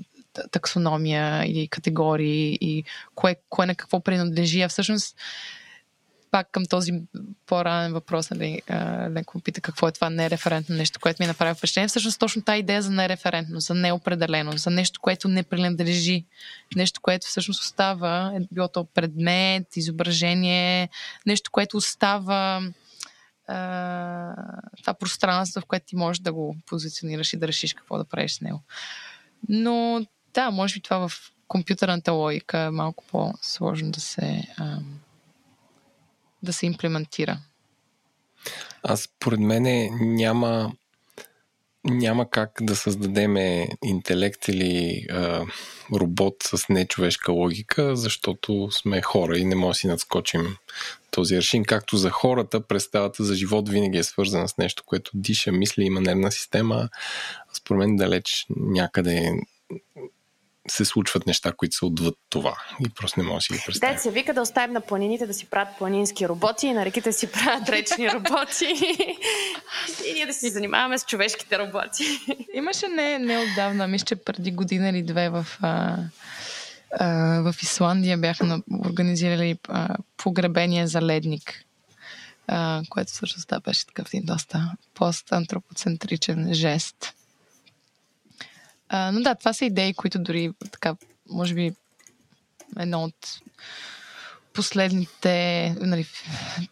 таксономия 0.51 1.45
или 1.47 1.69
категории 1.69 2.59
и 2.61 2.85
кое, 3.15 3.37
кое 3.49 3.67
на 3.67 3.75
какво 3.75 4.01
принадлежи. 4.01 4.63
А 4.63 4.69
всъщност 4.69 5.17
пак 6.31 6.51
към 6.53 6.67
този 6.67 6.93
по-ранен 7.47 7.93
въпрос, 7.93 8.31
нали, 8.31 8.63
Ленко 9.11 9.41
пита 9.41 9.61
какво 9.61 9.89
е 9.89 9.93
това 9.93 10.11
нереферентно 10.11 10.77
нещо, 10.77 11.01
което 11.01 11.23
ми 11.23 11.27
направи 11.27 11.55
впечатление. 11.55 11.89
Всъщност 11.89 12.21
точно 12.21 12.43
тази 12.43 12.59
идея 12.59 12.83
за 12.83 12.91
нереферентно, 12.91 13.61
за 13.61 13.75
неопределено, 13.75 14.53
за 14.53 14.71
нещо, 14.71 15.01
което 15.01 15.29
не 15.29 15.43
принадлежи, 15.43 16.25
нещо, 16.77 17.01
което 17.01 17.27
всъщност 17.27 17.63
остава, 17.63 18.33
е 18.37 18.41
било 18.53 18.69
то 18.69 18.85
предмет, 18.85 19.77
изображение, 19.77 20.89
нещо, 21.27 21.51
което 21.51 21.77
остава 21.77 22.63
това 24.81 24.95
пространство, 25.01 25.61
в 25.61 25.67
което 25.67 25.87
ти 25.87 25.97
можеш 25.97 26.21
да 26.21 26.33
го 26.33 26.57
позиционираш 26.67 27.33
и 27.33 27.37
да 27.37 27.49
решиш 27.49 27.75
какво 27.75 27.99
да 27.99 28.05
правиш 28.05 28.33
с 28.33 28.41
него. 28.41 28.63
Но 29.49 30.07
да, 30.35 30.51
може 30.51 30.75
би 30.75 30.81
това 30.81 31.09
в 31.09 31.33
компютърната 31.49 32.13
логика 32.13 32.59
е 32.59 32.71
малко 32.71 33.05
по-сложно 33.11 33.91
да 33.91 34.01
се 34.01 34.45
да 36.43 36.53
се 36.53 36.67
имплементира? 36.67 37.39
Аз, 38.83 39.09
поред 39.21 39.41
мен, 39.41 39.89
няма, 40.01 40.73
няма 41.85 42.31
как 42.31 42.59
да 42.61 42.77
създадем 42.77 43.37
интелект 43.85 44.49
или 44.49 45.07
а, 45.11 45.45
робот 45.95 46.37
с 46.43 46.69
нечовешка 46.69 47.33
логика, 47.33 47.97
защото 47.97 48.69
сме 48.71 49.03
хора 49.03 49.39
и 49.39 49.45
не 49.45 49.55
може 49.55 49.77
да 49.77 49.79
си 49.79 49.87
надскочим 49.87 50.57
този 51.11 51.37
аршин. 51.37 51.65
Както 51.65 51.97
за 51.97 52.11
хората, 52.11 52.67
представата 52.67 53.25
за 53.25 53.35
живот 53.35 53.69
винаги 53.69 53.99
е 53.99 54.05
свързана 54.05 54.49
с 54.49 54.59
нещо, 54.59 54.83
което 54.87 55.11
диша, 55.15 55.53
мисли, 55.53 55.85
има 55.85 56.01
нервна 56.01 56.33
система. 56.33 56.89
Според 57.53 57.79
мен 57.79 57.97
далеч 57.97 58.47
някъде 58.57 59.33
се 60.71 60.85
случват 60.85 61.27
неща, 61.27 61.53
които 61.53 61.77
са 61.77 61.87
отвъд 61.87 62.15
това. 62.29 62.57
И 62.87 62.89
просто 62.89 63.21
не 63.21 63.27
мога 63.27 63.37
да 63.37 63.41
си 63.41 63.53
ги 63.53 63.63
представя. 63.67 63.93
Дет 63.93 64.03
се 64.03 64.11
вика 64.11 64.35
да 64.35 64.43
оставим 64.43 64.73
на 64.73 64.81
планините 64.81 65.27
да 65.27 65.35
си 65.35 65.47
правят 65.47 65.79
планински 65.79 66.29
роботи 66.29 66.67
и 66.67 66.73
на 66.73 66.85
реките 66.85 67.09
да 67.09 67.13
си 67.13 67.33
правят 67.33 67.69
речни 67.69 68.11
роботи. 68.11 68.67
и 70.09 70.13
ние 70.15 70.27
да 70.27 70.33
си 70.33 70.51
занимаваме 70.51 70.99
с 70.99 71.05
човешките 71.05 71.59
роботи. 71.59 72.05
Имаше 72.55 72.89
не, 72.89 73.19
не 73.19 73.39
отдавна, 73.39 73.89
мисля, 73.89 74.05
че 74.05 74.17
преди 74.17 74.51
година 74.51 74.89
или 74.89 75.03
две 75.03 75.29
в, 75.29 75.47
а, 75.61 75.97
а, 76.99 77.07
в 77.53 77.63
Исландия 77.63 78.19
бяха 78.19 78.63
организирали 78.85 79.59
а, 79.69 79.97
погребение 80.17 80.87
за 80.87 81.03
ледник. 81.03 81.65
Uh, 82.51 82.89
което 82.89 83.13
всъщност 83.13 83.49
да, 83.49 83.61
беше 83.61 83.87
такъв 83.87 84.07
един 84.09 84.27
доста 84.27 84.73
постантропоцентричен 84.95 86.55
жест. 86.55 87.15
А, 88.93 89.13
но 89.13 89.21
да, 89.21 89.35
това 89.35 89.53
са 89.53 89.65
идеи, 89.65 89.95
които 89.95 90.19
дори 90.19 90.51
така, 90.73 90.97
може 91.29 91.55
би, 91.55 91.73
едно 92.79 93.05
от 93.05 93.41
последните 94.53 95.75
нали, 95.81 96.07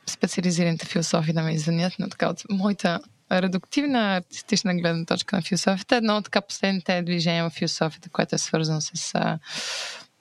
специализираните 0.06 0.86
философии 0.86 1.34
да 1.34 1.42
ме 1.42 1.54
извинят, 1.54 1.92
но 1.98 2.08
така 2.08 2.28
от 2.28 2.42
моята 2.50 3.00
редуктивна 3.32 4.16
артистична 4.16 4.74
гледна 4.74 5.04
точка 5.04 5.36
на 5.36 5.42
философията, 5.42 5.96
едно 5.96 6.16
от 6.16 6.24
така 6.24 6.40
последните 6.40 7.02
движения 7.02 7.50
в 7.50 7.52
философията, 7.54 8.10
което 8.10 8.34
е 8.34 8.38
свързано 8.38 8.80
с 8.80 9.14
а, 9.14 9.38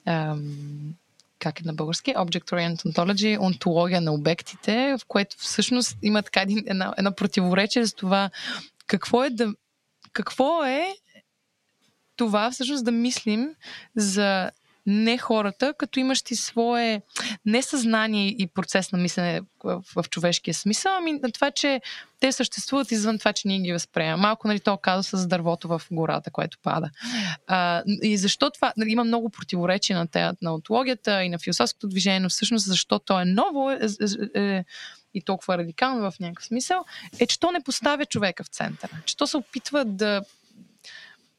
а, 0.06 0.36
как 1.38 1.60
е 1.60 1.64
на 1.64 1.72
български, 1.72 2.14
Object 2.14 2.50
Oriented 2.50 2.92
Ontology, 2.92 3.40
онтология 3.40 4.00
на 4.00 4.12
обектите, 4.12 4.96
в 4.98 5.06
което 5.08 5.36
всъщност 5.38 5.96
има 6.02 6.22
така 6.22 6.40
един, 6.40 6.64
една, 6.66 6.94
една 6.98 7.14
противоречие 7.14 7.84
за 7.84 7.94
това 7.94 8.30
какво 8.86 9.24
е 9.24 9.30
да 9.30 9.52
какво 10.12 10.64
е 10.64 10.94
това 12.18 12.50
всъщност 12.50 12.84
да 12.84 12.92
мислим 12.92 13.54
за 13.96 14.50
не 14.90 15.18
хората, 15.18 15.74
като 15.78 16.00
имаш 16.00 16.22
ти 16.22 16.36
свое 16.36 17.02
несъзнание 17.46 18.28
и 18.28 18.46
процес 18.46 18.92
на 18.92 18.98
мислене 18.98 19.40
в, 19.64 19.82
в 19.96 20.04
човешкия 20.10 20.54
смисъл, 20.54 20.92
ами 20.96 21.12
на 21.12 21.32
това, 21.32 21.50
че 21.50 21.80
те 22.20 22.32
съществуват 22.32 22.92
извън 22.92 23.18
това, 23.18 23.32
че 23.32 23.48
ние 23.48 23.60
ги 23.60 23.72
възприемаме. 23.72 24.22
Малко, 24.22 24.48
нали, 24.48 24.60
то 24.60 24.76
казва 24.76 25.02
с 25.18 25.26
дървото 25.26 25.68
в 25.68 25.82
гората, 25.90 26.30
което 26.30 26.58
пада. 26.62 26.90
А, 27.46 27.82
и 28.02 28.16
защо 28.16 28.50
това? 28.50 28.72
Нали, 28.76 28.90
има 28.90 29.04
много 29.04 29.30
противоречия 29.30 29.98
на, 29.98 30.06
те, 30.06 30.30
на 30.42 30.54
онтологията 30.54 31.24
и 31.24 31.28
на 31.28 31.38
философското 31.38 31.88
движение, 31.88 32.20
но 32.20 32.28
всъщност 32.28 32.66
защо 32.66 32.98
то 32.98 33.20
е 33.20 33.24
ново 33.24 33.70
е, 33.70 33.78
е, 34.34 34.42
е, 34.42 34.64
и 35.14 35.22
толкова 35.22 35.58
радикално 35.58 36.10
в 36.10 36.20
някакъв 36.20 36.44
смисъл, 36.44 36.84
е, 37.18 37.26
че 37.26 37.40
то 37.40 37.50
не 37.52 37.62
поставя 37.64 38.06
човека 38.06 38.44
в 38.44 38.48
центъра. 38.48 38.92
Че 39.04 39.16
то 39.16 39.26
се 39.26 39.36
опитва 39.36 39.84
да 39.84 40.22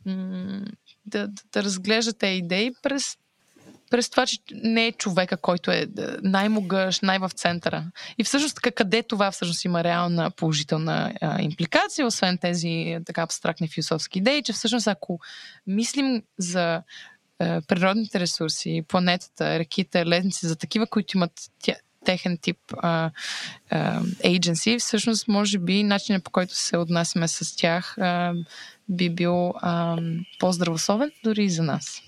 да, 0.06 1.28
да, 1.28 1.28
да 1.54 1.64
разглеждате 1.64 2.28
идеи 2.28 2.72
през, 2.82 3.18
през 3.90 4.10
това, 4.10 4.26
че 4.26 4.38
не 4.52 4.88
е 4.88 4.92
човека, 4.92 5.38
който 5.38 5.72
е 5.72 5.88
най-могъщ, 6.24 7.04
най-в 7.04 7.30
центъра. 7.36 7.92
И 8.18 8.24
всъщност 8.24 8.60
къде 8.60 9.04
това 9.04 9.32
всъщност 9.32 9.66
има 9.66 9.84
реална 9.84 10.32
положителна 10.32 11.14
а, 11.22 11.42
импликация, 11.42 12.08
освен 12.08 12.38
тези 12.38 12.98
така 13.06 13.22
абстрактни 13.22 13.68
философски 13.68 14.20
идеи, 14.20 14.44
че 14.44 14.54
всъщност 14.54 14.88
ако 14.88 15.20
мислим 15.68 16.24
за 16.38 16.82
а, 17.40 17.62
природните 17.68 18.20
ресурси, 18.20 18.84
планетата, 18.88 19.60
реките, 19.60 20.06
ледници, 20.06 20.48
за 20.48 20.56
такива, 20.56 20.88
които 20.88 21.18
имат 21.18 21.32
тя, 21.60 21.76
техен 22.06 22.38
тип 22.38 22.58
а, 22.78 23.12
а, 23.70 24.02
agency, 24.04 24.80
всъщност 24.80 25.28
може 25.28 25.60
би 25.60 25.84
начинът 25.84 26.24
по 26.24 26.32
който 26.32 26.56
се 26.56 26.78
отнасяме 26.78 27.28
с 27.28 27.56
тях 27.56 27.98
а, 27.98 28.34
би 28.90 29.10
бил 29.10 29.54
а, 29.62 29.98
по-здравословен 30.40 31.12
дори 31.24 31.44
и 31.44 31.50
за 31.50 31.64
нас. 31.64 32.02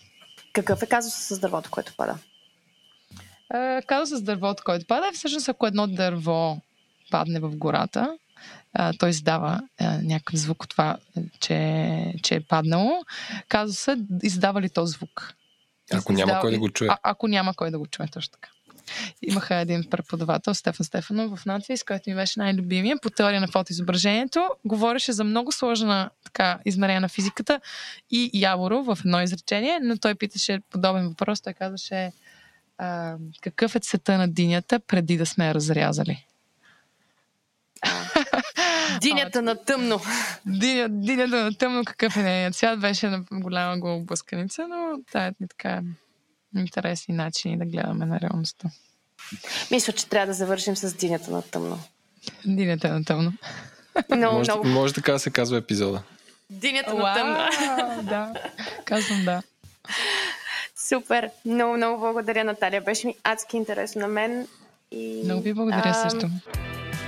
Какъв 0.54 0.82
е 0.82 0.86
казус 0.86 1.14
с 1.14 1.40
дървото, 1.40 1.70
което 1.72 1.94
пада? 1.98 2.18
казус 3.88 4.20
с 4.20 4.22
дървото, 4.22 4.64
който 4.66 4.86
пада 4.86 5.08
е 5.08 5.14
всъщност 5.14 5.50
ако 5.50 5.68
едно 5.68 5.88
дърво 5.88 6.62
падне 7.12 7.40
в 7.40 7.56
гората, 7.56 8.18
а, 8.74 8.94
той 8.94 9.10
издава 9.10 9.62
а, 9.80 10.00
някакъв 10.02 10.40
звук 10.40 10.64
от 10.64 10.70
това, 10.70 10.98
че, 11.40 12.14
че 12.24 12.36
е 12.36 12.42
паднало. 12.42 12.92
Казуса 13.48 13.98
издава 14.24 14.62
ли 14.62 14.70
този 14.70 14.92
звук? 14.92 15.34
Ако 15.94 16.14
няма 16.14 16.40
кой 16.42 16.52
да 16.52 16.60
го 16.60 16.70
чуе. 16.70 16.88
А, 16.88 16.98
ако 17.04 17.28
няма 17.28 17.54
кой 17.54 17.72
да 17.72 17.80
го 17.80 17.88
чуе, 17.88 18.08
точно 18.08 18.32
така. 18.32 18.50
Имаха 19.22 19.56
един 19.56 19.90
преподавател, 19.90 20.54
Стефан 20.54 20.86
Стефанов 20.86 21.40
в 21.40 21.46
нация, 21.46 21.78
с 21.78 21.84
който 21.84 22.10
ми 22.10 22.16
беше 22.16 22.40
най-любимия 22.40 22.98
по 23.02 23.10
теория 23.10 23.42
на 23.42 23.48
фотоизображението. 23.48 24.50
Говореше 24.66 25.12
за 25.12 25.24
много 25.24 25.52
сложна 25.52 26.10
така, 26.24 26.60
измерение 26.66 27.00
на 27.00 27.10
физиката 27.10 27.62
и 28.12 28.30
Яворо 28.34 28.84
в 28.84 28.98
едно 29.06 29.22
изречение, 29.22 29.80
но 29.82 29.98
той 29.98 30.16
питаше 30.16 30.60
подобен 30.70 31.08
въпрос. 31.10 31.42
Той 31.42 31.54
казваше 31.54 32.12
а, 32.78 33.16
какъв 33.42 33.76
е 33.76 33.80
цвета 33.80 34.18
на 34.18 34.28
динята 34.28 34.80
преди 34.80 35.18
да 35.18 35.26
сме 35.26 35.48
я 35.48 35.54
разрязали? 35.54 36.26
Динята 39.02 39.42
на 39.42 39.56
тъмно. 39.56 40.02
Диня, 40.46 40.90
динята 40.90 41.44
на 41.44 41.54
тъмно, 41.54 41.84
какъв 41.86 42.18
е 42.18 42.24
нейният 42.24 42.56
цвят, 42.56 42.80
беше 42.80 43.08
на 43.08 43.24
голяма 43.32 43.80
главоблъсканица, 43.80 44.68
но 44.68 45.04
тая 45.12 45.28
е 45.28 45.48
така 45.48 45.82
интересни 46.56 47.16
начини 47.16 47.58
да 47.58 47.66
гледаме 47.66 48.06
на 48.06 48.20
реалността. 48.20 48.70
Мисля, 49.72 49.94
че 49.94 50.10
трябва 50.10 50.28
да 50.28 50.34
завършим 50.34 50.76
с 50.76 50.94
динята 50.94 51.32
на 51.32 51.42
тъмно. 51.42 51.80
Динята 52.46 52.94
на 52.94 53.06
тъмно. 53.06 53.34
No, 53.96 54.32
може, 54.32 54.52
no. 54.52 54.74
може 54.74 54.94
така 54.94 55.12
да 55.12 55.20
се 55.20 55.30
казва 55.30 55.58
епизода. 55.58 56.04
Динята 56.50 56.94
на 56.94 57.14
тъмно. 57.14 57.38
да, 58.04 58.34
казвам 58.86 59.26
да. 59.26 59.42
Супер. 60.76 61.30
Много, 61.46 61.78
много 61.78 62.00
благодаря, 62.00 62.44
Наталия. 62.44 62.82
Беше 62.82 63.08
ми 63.08 63.16
адски 63.24 63.58
интересно 63.58 64.02
на 64.02 64.08
мен. 64.08 64.48
И, 64.92 65.22
много 65.26 65.42
ви 65.42 65.54
благодаря 65.54 65.90
а... 65.90 66.10
също. 66.10 66.30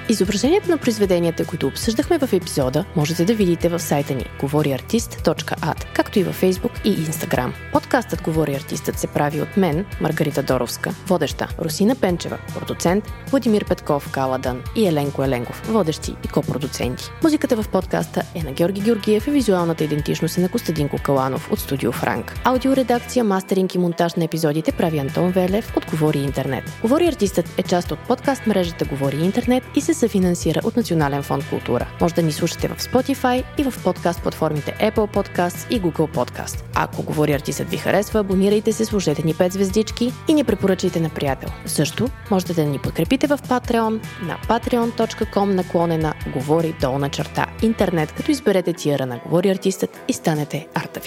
Изображението 0.10 0.70
на 0.70 0.78
произведенията, 0.78 1.46
които 1.46 1.68
обсъждахме 1.68 2.18
в 2.18 2.34
епизода, 2.34 2.86
можете 2.96 3.26
да 3.26 3.34
видите 3.34 3.70
в 3.70 3.80
сайта 3.80 4.14
ни 4.14 4.26
говориартист.ад, 4.40 5.86
както 5.94 6.20
и 6.20 6.24
във 6.24 6.42
Facebook 6.42 6.86
и 6.86 6.98
Instagram. 6.98 7.52
Подкастът 7.74 8.22
Говори 8.22 8.56
артистът 8.56 9.00
се 9.00 9.08
прави 9.08 9.42
от 9.42 9.58
мен, 9.58 9.86
Маргарита 10.02 10.44
Доровска, 10.44 10.94
водеща, 11.08 11.48
Русина 11.62 11.96
Пенчева, 11.96 12.38
продуцент, 12.56 13.12
Владимир 13.30 13.66
Петков, 13.66 14.12
Каладан 14.12 14.62
и 14.76 14.88
Еленко 14.88 15.24
Еленков, 15.24 15.62
водещи 15.68 16.16
и 16.26 16.28
копродуценти. 16.28 17.10
Музиката 17.24 17.56
в 17.56 17.70
подкаста 17.70 18.24
е 18.36 18.44
на 18.44 18.52
Георги 18.52 18.82
Георгиев 18.82 19.28
и 19.28 19.32
визуалната 19.32 19.84
идентичност 19.84 20.38
е 20.38 20.42
на 20.42 20.50
Костадинко 20.50 20.98
Каланов 21.04 21.52
от 21.52 21.60
Студио 21.60 21.92
Франк. 21.92 22.40
Аудиоредакция, 22.44 23.24
мастеринг 23.24 23.76
и 23.76 23.78
монтаж 23.78 24.14
на 24.16 24.24
епизодите 24.24 24.72
прави 24.72 25.00
Антон 25.00 25.32
Велев 25.32 25.78
от 25.78 25.86
Говори 25.86 26.20
Интернет. 26.20 26.64
Говори 26.82 27.08
артистът 27.08 27.54
е 27.58 27.64
част 27.64 27.92
от 27.92 28.00
подкаст 28.00 28.48
мрежата 28.48 28.86
Говори 28.86 29.18
Интернет 29.18 29.64
и 29.76 29.82
се 29.82 29.93
съфинансира 29.94 30.62
от 30.64 30.76
Национален 30.76 31.24
фонд 31.24 31.50
култура. 31.50 31.88
Може 32.02 32.14
да 32.14 32.22
ни 32.22 32.32
слушате 32.32 32.68
в 32.68 32.78
Spotify 32.78 33.44
и 33.58 33.64
в 33.64 33.84
подкаст 33.84 34.22
платформите 34.22 34.78
Apple 34.80 35.14
Podcasts 35.14 35.72
и 35.72 35.82
Google 35.82 36.16
Podcast. 36.16 36.64
Ако 36.76 37.04
говори 37.04 37.34
артистът 37.34 37.70
ви 37.70 37.78
харесва, 37.78 38.20
абонирайте 38.20 38.74
се, 38.74 38.86
служете 38.86 39.24
ни 39.24 39.36
5 39.36 39.52
звездички 39.52 40.14
и 40.28 40.34
ни 40.34 40.44
препоръчайте 40.44 41.00
на 41.00 41.10
приятел. 41.10 41.50
Също 41.66 42.10
можете 42.32 42.54
да 42.54 42.64
ни 42.64 42.80
подкрепите 42.80 43.28
в 43.28 43.38
Patreon 43.38 44.02
на 44.22 44.38
patreon.com 44.48 45.46
наклонена 45.46 46.14
говори 46.34 46.76
долна 46.82 47.10
черта 47.10 47.46
интернет, 47.62 48.12
като 48.12 48.32
изберете 48.32 48.74
тиера 48.74 49.06
на 49.06 49.20
Говори 49.24 49.50
артистът 49.50 50.00
и 50.08 50.14
станете 50.14 50.68
арт 50.76 51.00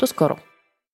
До 0.00 0.06
скоро! 0.06 0.53